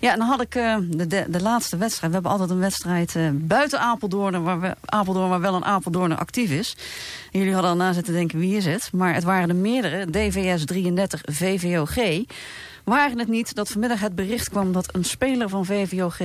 Ja, 0.00 0.12
en 0.12 0.18
dan 0.18 0.28
had 0.28 0.40
ik 0.40 0.54
eh, 0.54 0.76
de, 0.80 1.06
de, 1.28 1.40
laatste 1.40 1.76
wedstrijd. 1.76 2.08
We 2.08 2.14
hebben 2.14 2.30
altijd 2.30 2.50
een 2.50 2.58
wedstrijd 2.58 3.16
eh, 3.16 3.28
buiten 3.32 3.80
Apeldoorn 3.80 4.42
waar, 4.42 4.60
we, 4.60 4.76
Apeldoorn, 4.84 5.28
waar 5.28 5.40
wel 5.40 5.54
een 5.54 5.64
Apeldoorn 5.64 6.16
actief 6.16 6.50
is. 6.50 6.76
Jullie 7.30 7.52
hadden 7.52 7.70
al 7.70 7.76
na 7.76 7.92
zitten 7.92 8.12
denken 8.12 8.38
wie 8.38 8.56
is 8.56 8.64
het. 8.64 8.92
Maar 8.92 9.14
het 9.14 9.24
waren 9.24 9.48
de 9.48 9.54
meerdere, 9.54 10.10
DVS 10.10 10.64
33 10.64 11.20
VVOG. 11.24 12.24
Waren 12.84 13.18
het 13.18 13.28
niet 13.28 13.54
dat 13.54 13.68
vanmiddag 13.68 14.00
het 14.00 14.14
bericht 14.14 14.48
kwam 14.48 14.72
dat 14.72 14.94
een 14.94 15.04
speler 15.04 15.48
van 15.48 15.64
VVOG 15.64 16.18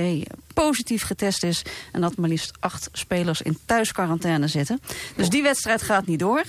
positief 0.54 1.02
getest 1.02 1.44
is. 1.44 1.62
En 1.92 2.00
dat 2.00 2.16
maar 2.16 2.28
liefst 2.28 2.56
acht 2.60 2.88
spelers 2.92 3.42
in 3.42 3.58
thuisquarantaine 3.64 4.48
zitten. 4.48 4.80
Dus 5.16 5.28
die 5.28 5.42
wedstrijd 5.42 5.82
gaat 5.82 6.06
niet 6.06 6.18
door. 6.18 6.44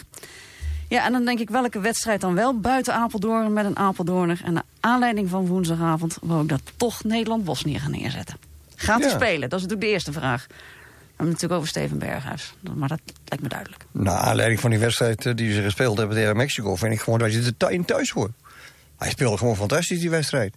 Ja, 0.90 1.06
en 1.06 1.12
dan 1.12 1.26
denk 1.26 1.40
ik 1.40 1.50
welke 1.50 1.80
wedstrijd 1.80 2.22
dan 2.22 2.34
wel 2.36 2.60
buiten 2.60 2.94
Apeldoorn 2.94 3.54
met 3.54 3.66
een 3.66 3.78
Apeldoorner. 3.78 4.42
En 4.44 4.54
naar 4.54 4.64
aanleiding 4.80 5.30
van 5.30 5.46
woensdagavond 5.48 6.18
wou 6.22 6.42
ik 6.44 6.50
dat 6.50 6.62
toch 6.78 7.04
Nederland-Bosnië 7.04 7.80
gaan 7.80 7.92
neerzetten. 7.92 8.38
Gaat 8.76 9.00
hij 9.02 9.10
Ja. 9.10 9.16
spelen? 9.16 9.50
Dat 9.50 9.60
is 9.60 9.66
natuurlijk 9.66 9.82
de 9.82 9.88
eerste 9.88 10.12
vraag. 10.12 10.46
We 10.48 10.54
hebben 11.26 11.34
het 11.34 11.42
natuurlijk 11.42 11.54
over 11.54 11.68
Steven 11.68 11.98
Berghuis. 12.00 12.54
Maar 12.76 12.88
dat 12.88 13.00
lijkt 13.26 13.44
me 13.44 13.50
duidelijk. 13.50 13.86
Naar 13.92 14.18
aanleiding 14.18 14.60
van 14.60 14.70
die 14.70 14.80
wedstrijd 14.80 15.26
eh, 15.26 15.36
die 15.36 15.54
ze 15.54 15.62
gespeeld 15.62 15.98
hebben 15.98 16.16
tegen 16.16 16.36
Mexico... 16.38 16.76
vind 16.76 16.94
ik 16.94 17.00
gewoon 17.00 17.20
dat 17.20 17.34
je 17.34 17.54
er 17.58 17.72
in 17.72 17.86
thuis 17.86 18.10
hoort. 18.10 18.32
Hij 18.98 19.10
speelde 19.10 19.38
gewoon 19.38 19.56
fantastisch, 19.56 20.00
die 20.00 20.10
wedstrijd. 20.10 20.54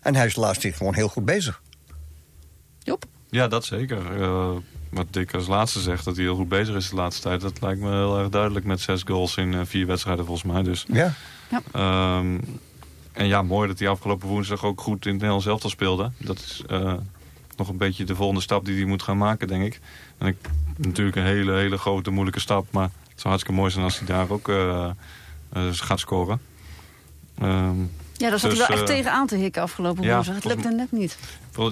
En 0.00 0.14
hij 0.14 0.26
is 0.26 0.34
de 0.34 0.40
laatste 0.40 0.72
gewoon 0.72 0.94
heel 0.94 1.08
goed 1.08 1.24
bezig. 1.24 1.62
Job? 2.78 3.04
Ja, 3.30 3.48
dat 3.48 3.64
zeker. 3.64 4.22
Eh, 4.22 4.50
wat 4.90 5.06
Dick 5.10 5.34
als 5.34 5.46
laatste 5.46 5.80
zegt, 5.80 6.04
dat 6.04 6.16
hij 6.16 6.24
heel 6.24 6.36
goed 6.36 6.48
bezig 6.48 6.74
is 6.74 6.88
de 6.88 6.96
laatste 6.96 7.22
tijd. 7.22 7.40
Dat 7.40 7.60
lijkt 7.60 7.80
me 7.80 7.90
heel 7.90 8.18
erg 8.18 8.28
duidelijk 8.28 8.64
met 8.64 8.80
zes 8.80 9.02
goals 9.02 9.36
in 9.36 9.54
eh, 9.54 9.60
vier 9.64 9.86
wedstrijden 9.86 10.24
volgens 10.24 10.52
mij. 10.52 10.62
Dus, 10.62 10.84
Ja. 11.50 11.62
Ehm, 11.72 12.38
en 13.12 13.26
ja, 13.26 13.42
mooi 13.42 13.68
dat 13.68 13.78
hij 13.78 13.88
afgelopen 13.88 14.28
woensdag 14.28 14.64
ook 14.64 14.80
goed 14.80 15.04
in 15.04 15.10
het 15.10 15.20
Nederlands 15.20 15.46
elftal 15.46 15.70
speelde. 15.70 16.10
Dat 16.16 16.38
is 16.38 16.62
eh, 16.68 16.94
nog 17.56 17.68
een 17.68 17.76
beetje 17.76 18.04
de 18.04 18.14
volgende 18.14 18.40
stap 18.40 18.64
die 18.64 18.76
hij 18.76 18.84
moet 18.84 19.02
gaan 19.02 19.18
maken, 19.18 19.48
denk 19.48 19.64
ik. 19.64 19.80
En 20.18 20.26
ik, 20.26 20.36
natuurlijk 20.76 21.16
een 21.16 21.24
hele, 21.24 21.52
hele 21.52 21.78
grote, 21.78 22.10
moeilijke 22.10 22.40
stap. 22.40 22.66
Maar 22.70 22.90
het 23.08 23.20
zou 23.20 23.28
hartstikke 23.28 23.60
mooi 23.60 23.70
zijn 23.70 23.84
als 23.84 23.98
hij 23.98 24.06
daar 24.06 24.30
ook 24.30 24.48
eh, 24.48 24.90
eh, 25.52 25.62
gaat 25.70 26.00
scoren. 26.00 26.40
Ehm, 27.38 27.76
Ja, 28.20 28.30
daar 28.30 28.38
zat 28.38 28.50
Dus, 28.50 28.58
hij 28.58 28.68
wel 28.68 28.76
echt 28.76 28.88
eh, 28.88 28.96
tegen 28.96 29.12
aan 29.12 29.26
te 29.26 29.36
hikken 29.36 29.62
afgelopen 29.62 30.04
ja, 30.04 30.14
woensdag. 30.14 30.34
Het 30.34 30.44
lukte 30.44 30.68
net 30.70 30.92
niet. 30.92 31.16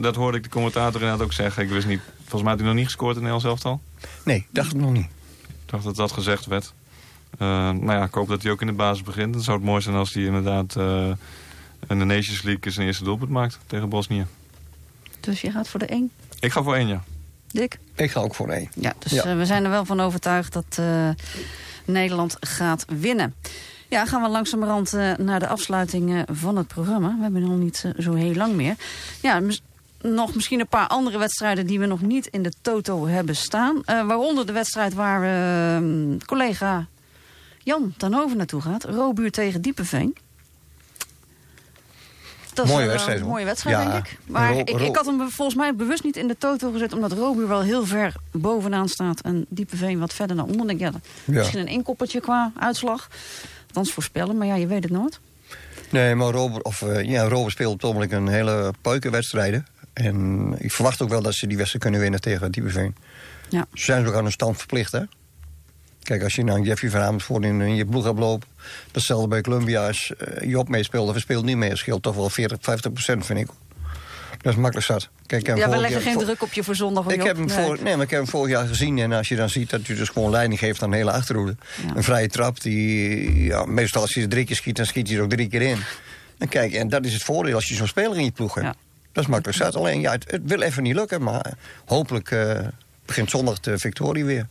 dat 0.01 0.15
hoorde 0.15 0.37
ik 0.37 0.43
de 0.43 0.49
commentator 0.49 1.01
inderdaad 1.01 1.27
ook 1.27 1.33
zeggen. 1.33 1.63
Ik 1.63 1.69
wist 1.69 1.87
niet, 1.87 2.01
volgens 2.19 2.43
mij 2.43 2.51
had 2.51 2.59
hij 2.59 2.69
nog 2.69 2.77
niet 2.77 2.87
gescoord 2.87 3.17
in 3.17 3.23
het 3.23 3.33
Nederlands 3.33 3.65
elftal. 3.65 3.81
Nee, 4.25 4.47
dacht 4.51 4.73
ik 4.73 4.81
nog 4.81 4.93
niet. 4.93 5.07
Ik 5.49 5.55
dacht 5.75 5.85
dat 5.85 5.97
dat 5.97 6.13
gezegd 6.13 6.47
werd. 6.47 6.73
Eh, 7.39 7.47
nou 7.71 7.93
ja, 7.93 8.05
ik 8.05 8.15
hoop 8.15 8.29
dat 8.29 8.43
hij 8.43 8.53
ook 8.53 8.61
in 8.61 8.67
de 8.67 8.73
basis 8.73 9.03
begint. 9.03 9.33
Dan 9.33 9.43
zou 9.43 9.57
het 9.57 9.67
mooi 9.67 9.83
zijn 9.83 9.95
als 9.97 10.13
hij 10.15 10.23
inderdaad 10.23 10.77
eh 10.77 11.11
in 11.89 11.99
de 11.99 12.05
Nations 12.05 12.43
League 12.43 12.73
zijn 12.73 12.87
eerste 12.87 13.05
doelpunt 13.05 13.31
maakt 13.31 13.59
tegen 13.67 13.89
Bosnië. 13.89 14.27
Dus 15.21 15.41
je 15.41 15.51
gaat 15.51 15.69
voor 15.69 15.81
de 15.81 15.87
1. 15.87 16.11
Ik 16.41 16.53
ga 16.53 16.63
voor 16.63 16.75
één, 16.75 16.89
ja. 16.89 17.03
Dick? 17.47 17.79
Ik 17.95 18.11
ga 18.11 18.21
ook 18.21 18.35
voor 18.35 18.49
één. 18.49 18.69
Ja, 18.75 18.95
dus 18.99 19.13
Ja. 19.13 19.37
we 19.37 19.47
zijn 19.47 19.65
er 19.65 19.71
wel 19.71 19.85
van 19.85 20.01
overtuigd 20.01 20.53
dat 20.53 20.65
eh, 20.79 21.09
Nederland 21.85 22.37
gaat 22.41 22.85
winnen. 22.89 23.35
Ja, 23.89 24.07
gaan 24.07 24.23
we 24.23 24.29
langzamerhand 24.29 24.93
eh, 24.95 25.13
naar 25.17 25.41
de 25.41 25.49
afsluiting 25.49 26.15
eh, 26.15 26.23
van 26.27 26.57
het 26.57 26.67
programma. 26.67 27.15
We 27.17 27.23
hebben 27.23 27.41
nog 27.43 27.59
niet 27.59 27.83
eh, 27.85 28.03
zo 28.03 28.15
heel 28.15 28.35
lang 28.35 28.55
meer. 28.55 28.75
Ja, 29.21 29.41
nog 30.03 30.35
misschien 30.35 30.61
een 30.61 30.69
paar 30.69 30.87
andere 30.87 31.19
wedstrijden 31.19 31.67
die 31.67 31.79
we 31.81 31.87
nog 31.87 32.01
niet 32.01 32.27
in 32.27 32.43
de 32.43 32.53
toto 32.63 33.07
hebben 33.07 33.37
staan. 33.37 33.83
Waaronder 33.85 34.47
de 34.47 34.53
wedstrijd 34.53 34.95
waar 34.95 35.23
eh, 35.23 35.83
collega 36.27 36.87
Jan 37.63 37.95
ten 37.97 38.11
naartoe 38.37 38.61
gaat. 38.61 38.85
Robuur 38.85 39.31
tegen 39.31 39.61
Diepenveen. 39.63 40.17
Dat 42.55 42.67
is 42.67 42.73
Mooie 42.73 42.87
wedstrijd, 42.87 43.17
Een 43.19 43.23
hoor. 43.25 43.33
mooie 43.33 43.45
wedstrijd, 43.45 43.77
Ja, 43.77 43.93
denk 43.93 44.07
ik. 44.07 44.19
Maar 44.27 44.53
Ro- 44.53 44.59
ik, 44.59 44.69
ik 44.71 44.97
had 44.97 45.07
hem 45.07 45.31
volgens 45.31 45.57
mij 45.57 45.75
bewust 45.75 46.05
niet 46.05 46.17
in 46.17 46.29
de 46.29 46.37
toto 46.39 46.71
gezet... 46.73 46.93
omdat 46.93 47.13
Robuur 47.13 47.49
wel 47.49 47.61
heel 47.61 47.87
ver 47.87 48.15
bovenaan 48.33 48.89
staat... 48.89 49.21
en 49.21 49.47
Diepenveen 49.49 49.99
wat 49.99 50.13
verder 50.15 50.37
naar 50.37 50.45
onder. 50.45 50.77
Ja, 50.79 50.87
Ja. 50.87 50.93
Misschien 51.25 51.61
een 51.61 51.67
inkoppertje 51.67 52.21
qua 52.21 52.53
uitslag. 52.59 53.09
Althans 53.69 53.93
voorspellen, 53.93 54.37
maar 54.39 54.47
ja, 54.47 54.55
je 54.55 54.67
weet 54.67 54.83
het 54.83 54.93
nooit. 54.93 55.21
Nee, 55.91 56.15
maar 56.15 56.31
Robert, 56.33 56.65
of, 56.65 56.83
eh, 56.83 57.03
ja, 57.03 57.29
Robert 57.29 57.53
speelt 57.53 57.73
op 57.73 57.81
het 57.81 57.91
ogenblik 57.91 58.13
een 58.13 58.29
hele 58.29 58.73
peukenwedstrijden. 58.81 59.67
En 59.93 60.55
ik 60.59 60.73
verwacht 60.73 61.03
ook 61.03 61.09
wel 61.09 61.23
dat 61.23 61.35
ze 61.35 61.47
die 61.47 61.57
wedstrijd 61.57 61.83
kunnen 61.85 62.01
winnen 62.01 62.21
tegen 62.21 62.53
Diepenveen. 62.53 62.97
Ja. 63.49 63.67
Ze 63.75 63.85
zijn 63.85 64.07
ook 64.07 64.15
aan 64.15 64.23
hun 64.23 64.33
stand 64.33 64.57
verplicht, 64.57 64.93
hè? 64.93 65.03
Kijk, 66.03 66.23
als 66.23 66.35
je 66.35 66.45
nou 66.45 66.63
Jeffrey 66.63 66.91
van 66.91 67.01
Amersfoort 67.01 67.45
in, 67.45 67.61
in 67.61 67.75
je 67.75 67.85
ploeg 67.85 68.05
hebt 68.05 68.19
lopen... 68.19 68.49
datzelfde 68.91 69.29
bij 69.29 69.41
Columbia 69.41 69.87
als 69.87 70.13
uh, 70.19 70.51
Job 70.51 70.69
meespeelt 70.69 71.09
of 71.09 71.19
speelt 71.19 71.45
niet 71.45 71.57
mee... 71.57 71.77
scheelt 71.77 72.03
toch 72.03 72.15
wel 72.15 72.31
40, 72.31 72.59
50 72.61 72.93
procent, 72.93 73.27
vind 73.27 73.39
ik. 73.39 73.49
Dat 74.49 74.57
is 74.57 74.63
makkelijk 74.63 74.87
zat. 74.87 75.09
Kijk, 75.27 75.47
Ja, 75.47 75.69
we 75.71 75.77
leggen 75.77 76.01
geen 76.01 76.13
voor- 76.13 76.23
druk 76.25 76.43
op 76.43 76.53
je 76.53 76.65
voor 76.65 76.75
zondag. 76.75 77.05
hoor, 77.05 77.13
Ik 77.13 77.23
heb, 77.23 77.37
hem 77.37 77.47
Nee. 77.47 77.65
voor, 77.65 77.79
nee, 77.83 77.95
maar 77.97 78.05
ik 78.05 78.11
heb 78.11 78.21
hem 78.21 78.29
vorig 78.29 78.51
jaar 78.51 78.67
gezien. 78.67 78.99
En 78.99 79.13
als 79.13 79.29
je 79.29 79.37
dan 79.37 79.49
ziet 79.51 79.71
dat 79.71 79.87
hij 79.87 79.97
dus 79.97 80.09
gewoon 80.09 80.31
leiding 80.31 80.59
geeft 80.59 80.83
aan 80.83 80.91
de 80.91 80.97
hele 80.97 81.11
achterhoede. 81.13 81.57
Ja. 81.87 81.97
Een 81.97 82.03
vrije 82.03 82.29
trap, 82.29 82.61
die 82.61 83.43
ja, 83.45 83.65
meestal 83.65 84.03
als 84.03 84.15
je 84.15 84.21
er 84.23 84.29
drie 84.29 84.45
keer 84.45 84.57
schiet, 84.57 84.77
dan 84.77 84.87
schiet 84.87 85.09
hij 85.09 85.17
er 85.17 85.23
ook 85.23 85.31
drie 85.31 85.49
keer 85.49 85.63
in. 85.63 85.79
En 86.39 86.49
kijk, 86.49 86.73
en 86.73 86.89
dat 86.89 87.05
is 87.05 87.13
het 87.13 87.23
voordeel 87.23 87.55
als 87.55 87.69
je 87.69 87.75
zo'n 87.75 87.87
speler 87.87 88.17
in 88.19 88.25
je 88.25 88.31
ploeg 88.31 88.55
hebt. 88.55 88.67
Ja. 88.67 88.75
Dat 89.13 89.25
is 89.25 89.31
makkelijk 89.31 89.59
zat. 89.59 89.77
Alleen, 89.77 90.01
ja, 90.01 90.11
het, 90.13 90.31
het 90.31 90.43
wil 90.45 90.61
even 90.61 90.83
niet 90.83 90.95
lukken. 90.95 91.23
Maar 91.23 91.53
hopelijk 91.85 92.31
eh, 92.31 92.59
begint 93.07 93.31
zondag 93.31 93.61
de 93.61 93.79
victorie 93.79 94.25
weer. 94.25 94.47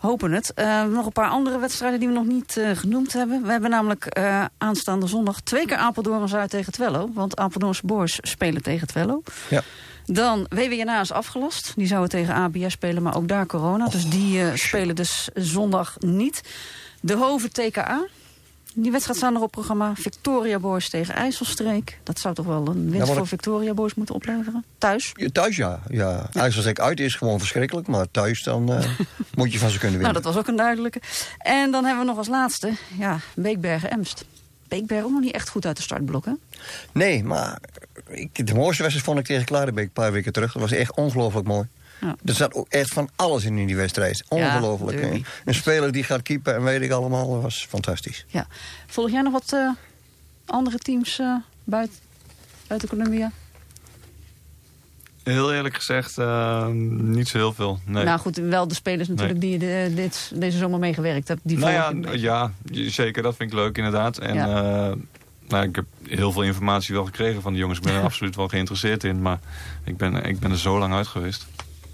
Hopen 0.00 0.32
het. 0.32 0.54
Eh, 0.54 0.84
nog 0.84 1.06
een 1.06 1.12
paar 1.12 1.28
andere 1.28 1.58
wedstrijden 1.58 1.98
die 1.98 2.08
we 2.08 2.14
nog 2.14 2.26
niet 2.26 2.56
eh, 2.56 2.70
genoemd 2.74 3.12
hebben. 3.12 3.42
We 3.42 3.50
hebben 3.50 3.70
namelijk 3.70 4.04
eh, 4.04 4.44
aanstaande 4.58 5.06
zondag 5.06 5.40
twee 5.40 5.66
keer 5.66 5.76
Apeldoorn 5.76 6.28
Zuid 6.28 6.50
tegen 6.50 6.72
Twello. 6.72 7.10
Want 7.14 7.36
Apeldoornse 7.36 7.86
Boys 7.86 8.18
spelen 8.22 8.62
tegen 8.62 8.86
Twello. 8.86 9.22
Ja. 9.48 9.62
Dan 10.06 10.46
WWNA 10.48 11.00
is 11.00 11.12
afgelast. 11.12 11.72
Die 11.76 11.86
zouden 11.86 12.10
tegen 12.10 12.34
ABS 12.34 12.72
spelen, 12.72 13.02
maar 13.02 13.16
ook 13.16 13.28
daar 13.28 13.46
corona. 13.46 13.88
Dus 13.88 14.10
die 14.10 14.56
spelen 14.56 14.94
dus 14.94 15.28
zondag 15.34 15.96
niet. 15.98 16.40
De 17.00 17.14
Hoven 17.14 17.52
TKA. 17.52 18.06
Die 18.74 18.90
wedstrijd 18.90 19.18
staan 19.18 19.32
nog 19.32 19.42
op 19.42 19.50
programma. 19.50 19.92
Victoria 19.96 20.58
Boys 20.58 20.88
tegen 20.88 21.14
IJsselstreek. 21.14 21.98
Dat 22.02 22.18
zou 22.18 22.34
toch 22.34 22.46
wel 22.46 22.66
een 22.68 22.90
winst 22.90 23.08
Ja, 23.08 23.14
voor 23.14 23.26
Victoria 23.26 23.74
Boys 23.74 23.94
moeten 23.94 24.14
opleveren? 24.14 24.64
Thuis. 24.78 25.12
Ja, 25.14 25.28
Thuis 25.32 25.56
ja. 25.56 25.80
ja. 25.88 26.28
IJsselsteek 26.32 26.80
uit 26.80 27.00
is 27.00 27.14
gewoon 27.14 27.38
verschrikkelijk. 27.38 27.86
Maar 27.86 28.10
thuis 28.10 28.42
dan 28.42 28.72
eh, 28.72 28.84
moet 29.34 29.52
je 29.52 29.58
van 29.58 29.70
ze 29.70 29.78
kunnen 29.78 30.00
Nou, 30.00 30.12
winnen. 30.12 30.22
dat 30.22 30.24
was 30.34 30.36
ook 30.42 30.48
een 30.48 30.56
duidelijke. 30.56 31.00
En 31.38 31.70
dan 31.70 31.84
hebben 31.84 32.02
we 32.02 32.08
nog 32.08 32.18
als 32.18 32.28
laatste, 32.28 32.72
ja, 32.98 33.18
Beekbergen-Emst. 33.34 34.24
Beekbergen 34.68 35.06
ook 35.06 35.12
nog 35.12 35.20
niet 35.20 35.34
echt 35.34 35.48
goed 35.48 35.66
uit 35.66 35.76
de 35.76 35.82
startblokken. 35.82 36.38
Nee, 36.92 37.24
maar 37.24 37.58
ik, 38.08 38.46
de 38.46 38.54
mooiste 38.54 38.82
wedstrijd 38.82 39.04
vond 39.08 39.18
ik 39.18 39.24
tegen 39.24 39.44
Klarenbeek 39.44 39.84
een 39.84 39.92
paar 39.92 40.12
weken 40.12 40.32
terug. 40.32 40.52
Dat 40.52 40.62
was 40.62 40.72
echt 40.72 40.96
ongelooflijk 40.96 41.46
mooi. 41.46 41.66
Ja. 42.00 42.16
Er 42.24 42.34
zat 42.34 42.54
ook 42.54 42.66
echt 42.68 42.92
van 42.92 43.08
alles 43.16 43.44
in 43.44 43.58
in 43.58 43.66
die 43.66 43.76
wedstrijd. 43.76 44.24
Ongelooflijk. 44.28 45.02
Een- 45.44 45.54
speler 45.54 45.92
die 45.92 46.02
gaat 46.04 46.22
keepen 46.22 46.54
en 46.54 46.62
weet 46.62 46.82
ik 46.82 46.90
allemaal. 46.90 47.32
Dat 47.32 47.42
was 47.42 47.66
fantastisch. 47.68 48.24
Ja. 48.28 48.46
Volg 48.86 49.10
jij 49.10 49.22
nog 49.22 49.32
wat 49.32 49.52
eh, 49.52 49.70
andere 50.46 50.78
teams 50.78 51.18
eh, 51.18 51.34
buiten, 51.64 51.96
buiten 52.66 52.88
Columbia? 52.88 53.32
Heel 55.22 55.52
eerlijk 55.54 55.74
gezegd, 55.74 56.18
eh, 56.18 56.66
niet 56.88 57.28
zo 57.28 57.38
heel 57.38 57.52
veel. 57.52 57.78
Nee. 57.84 58.04
Nou 58.04 58.18
goed, 58.18 58.36
wel 58.36 58.68
de 58.68 58.74
spelers 58.74 59.08
natuurlijk 59.08 59.40
die 59.40 59.50
je 59.50 59.58
de- 59.58 59.92
dit, 59.94 60.32
deze 60.34 60.58
zomer 60.58 60.78
meegewerkt 60.78 61.28
hebt. 61.28 61.40
Die 61.44 61.58
nou 61.58 61.72
ja, 61.72 62.12
ja, 62.12 62.52
zeker. 62.90 63.22
Dat 63.22 63.36
vind 63.36 63.50
ik 63.52 63.58
leuk 63.58 63.76
inderdaad. 63.76 64.18
En 64.18 64.34
Ja. 64.34 64.46
eh, 64.90 64.96
nou, 65.48 65.64
ik 65.68 65.76
heb 65.76 65.84
heel 66.08 66.32
veel 66.32 66.42
informatie 66.42 66.94
wel 66.94 67.04
gekregen 67.04 67.42
van 67.42 67.52
de 67.52 67.58
jongens. 67.58 67.78
Ik 67.78 67.84
ben 67.84 67.94
er 67.94 68.02
absoluut 68.10 68.36
wel 68.36 68.48
geïnteresseerd 68.48 69.04
in. 69.04 69.22
Maar 69.22 69.38
ik 69.84 69.96
ben, 69.96 70.24
ik 70.24 70.38
ben 70.40 70.50
er 70.50 70.58
zo 70.58 70.78
lang 70.78 70.94
uit 70.94 71.06
geweest. 71.06 71.46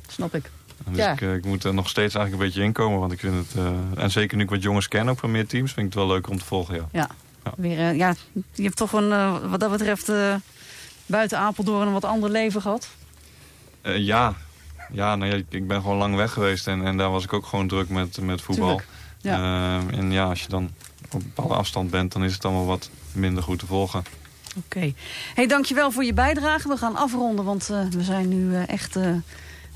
Snap 0.07 0.35
ik. 0.35 0.51
Dus 0.89 0.97
Ja. 0.97 1.13
ik, 1.13 1.21
eh, 1.21 1.35
ik 1.35 1.45
moet 1.45 1.65
er 1.65 1.75
nog 1.75 1.89
steeds 1.89 2.15
eigenlijk 2.15 2.43
een 2.45 2.49
beetje 2.49 2.67
inkomen. 2.67 3.01
Want 3.01 3.13
ik 3.13 3.21
vind 3.21 3.35
het... 3.35 3.57
eh, 3.65 4.03
en 4.03 4.11
zeker 4.11 4.37
nu 4.37 4.43
ik 4.43 4.51
wat 4.51 4.63
jongens 4.63 4.89
ken 4.89 5.09
ook 5.09 5.19
van 5.19 5.31
meer 5.31 5.47
teams... 5.47 5.73
vind 5.73 5.87
ik 5.87 5.93
het 5.93 6.03
wel 6.03 6.13
leuk 6.13 6.29
om 6.29 6.39
te 6.39 6.45
volgen, 6.45 6.75
ja. 6.75 6.89
Ja. 6.93 7.09
Ja. 7.45 7.53
Weer, 7.57 7.79
eh, 7.79 7.97
ja, 7.97 8.15
je 8.55 8.63
hebt 8.63 8.77
toch 8.77 8.93
een, 8.93 9.09
wat 9.51 9.61
dat 9.61 9.71
betreft 9.71 10.13
buiten 11.07 11.39
Apeldoorn 11.39 11.87
een 11.87 11.93
wat 11.93 12.05
ander 12.05 12.31
leven 12.31 12.61
gehad. 12.63 12.89
Eh, 13.81 13.99
ja. 13.99 14.35
Ja, 14.93 15.17
nou 15.17 15.31
ja, 15.31 15.37
ik- 15.37 15.47
ik 15.49 15.67
ben 15.67 15.81
gewoon 15.81 15.97
lang 15.97 16.15
weg 16.17 16.33
geweest. 16.33 16.67
En, 16.67 16.85
en 16.85 16.97
daar 16.97 17.11
was 17.11 17.25
ik 17.25 17.33
ook 17.33 17.47
gewoon 17.47 17.69
druk 17.69 17.89
met, 17.89 18.21
met 18.21 18.43
voetbal. 18.43 18.81
Ja. 19.21 19.81
En 19.91 20.13
ja, 20.13 20.25
als 20.25 20.43
je 20.43 20.49
dan 20.49 20.71
op 21.05 21.13
een 21.13 21.23
bepaalde 21.35 21.55
afstand 21.55 21.91
bent... 21.91 22.13
dan 22.13 22.25
is 22.25 22.33
het 22.33 22.45
allemaal 22.45 22.67
wat 22.67 22.91
minder 23.13 23.43
goed 23.43 23.59
te 23.59 23.67
volgen. 23.67 24.05
Oké. 24.57 24.93
Hey, 25.35 25.47
dankjewel 25.47 25.91
voor 25.93 26.05
je 26.05 26.13
bijdrage. 26.13 26.69
We 26.69 26.77
gaan 26.77 26.97
afronden, 26.97 27.45
want 27.45 27.67
we 27.67 28.03
zijn 28.03 28.29
nu 28.29 28.63
echt 28.65 28.97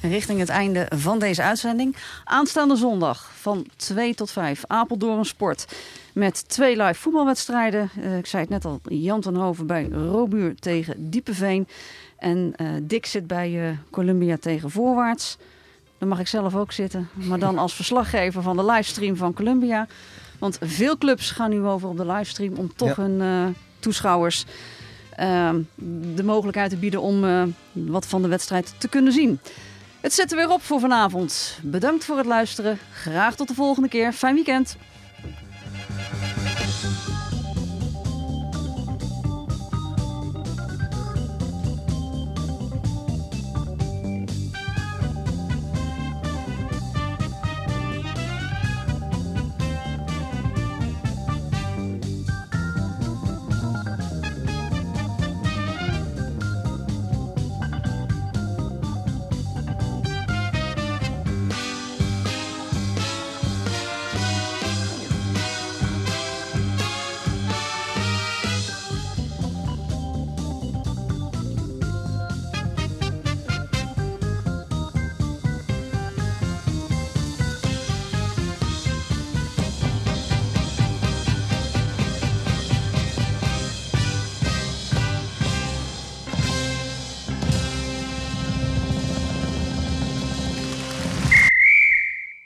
richting 0.00 0.38
het 0.38 0.48
einde 0.48 0.86
van 0.94 1.18
deze 1.18 1.42
uitzending. 1.42 1.96
Aanstaande 2.24 2.76
zondag 2.76 3.30
van 3.34 3.66
2 3.76 4.14
tot 4.14 4.30
5 4.30 4.64
Apeldoorn 4.66 5.24
Sport. 5.24 5.66
Met 6.12 6.48
twee 6.48 6.76
live 6.76 7.00
voetbalwedstrijden. 7.00 7.90
Eh, 8.02 8.18
ik 8.18 8.26
zei 8.26 8.42
het 8.42 8.50
net 8.50 8.64
al, 8.64 8.80
Jan 8.82 9.20
Tenhoven 9.20 9.66
bij 9.66 9.88
Robuur 9.88 10.54
tegen 10.54 11.10
Diepeveen. 11.10 11.68
En 12.18 12.52
eh, 12.56 12.66
Dick 12.82 13.06
zit 13.06 13.26
bij 13.26 13.50
uh, 13.50 13.70
Columbia 13.90 14.36
tegen 14.40 14.70
Voorwaarts. 14.70 15.36
Daar 15.98 16.08
mag 16.08 16.20
ik 16.20 16.26
zelf 16.26 16.54
ook 16.54 16.72
zitten. 16.72 17.08
Maar 17.14 17.38
dan 17.38 17.58
als 17.58 17.74
verslaggever 17.74 18.42
van 18.42 18.56
de 18.56 18.64
livestream 18.64 19.16
van 19.16 19.32
Columbia. 19.32 19.86
Want 20.38 20.58
veel 20.60 20.98
clubs 20.98 21.30
gaan 21.30 21.50
nu 21.50 21.62
over 21.62 21.88
op 21.88 21.96
de 21.96 22.06
livestream 22.06 22.54
om 22.56 22.74
toch 22.76 22.96
hun 22.96 23.54
toeschouwers... 23.78 24.44
Ehm, 25.16 25.60
de 26.14 26.22
mogelijkheid 26.24 26.70
te 26.70 26.76
bieden 26.76 27.00
om 27.00 27.24
wat 27.72 28.06
van 28.06 28.22
de 28.22 28.28
wedstrijd 28.28 28.74
te 28.78 28.88
kunnen 28.88 29.12
zien. 29.12 29.40
Het 30.00 30.12
zit 30.12 30.30
er 30.30 30.36
weer 30.36 30.50
op 30.50 30.62
voor 30.62 30.80
vanavond. 30.80 31.58
Bedankt 31.62 32.04
voor 32.04 32.16
het 32.16 32.26
luisteren. 32.26 32.78
Graag 32.92 33.36
tot 33.36 33.48
de 33.48 33.54
volgende 33.54 33.88
keer. 33.88 34.12
Fijn 34.12 34.34
weekend. 34.34 34.76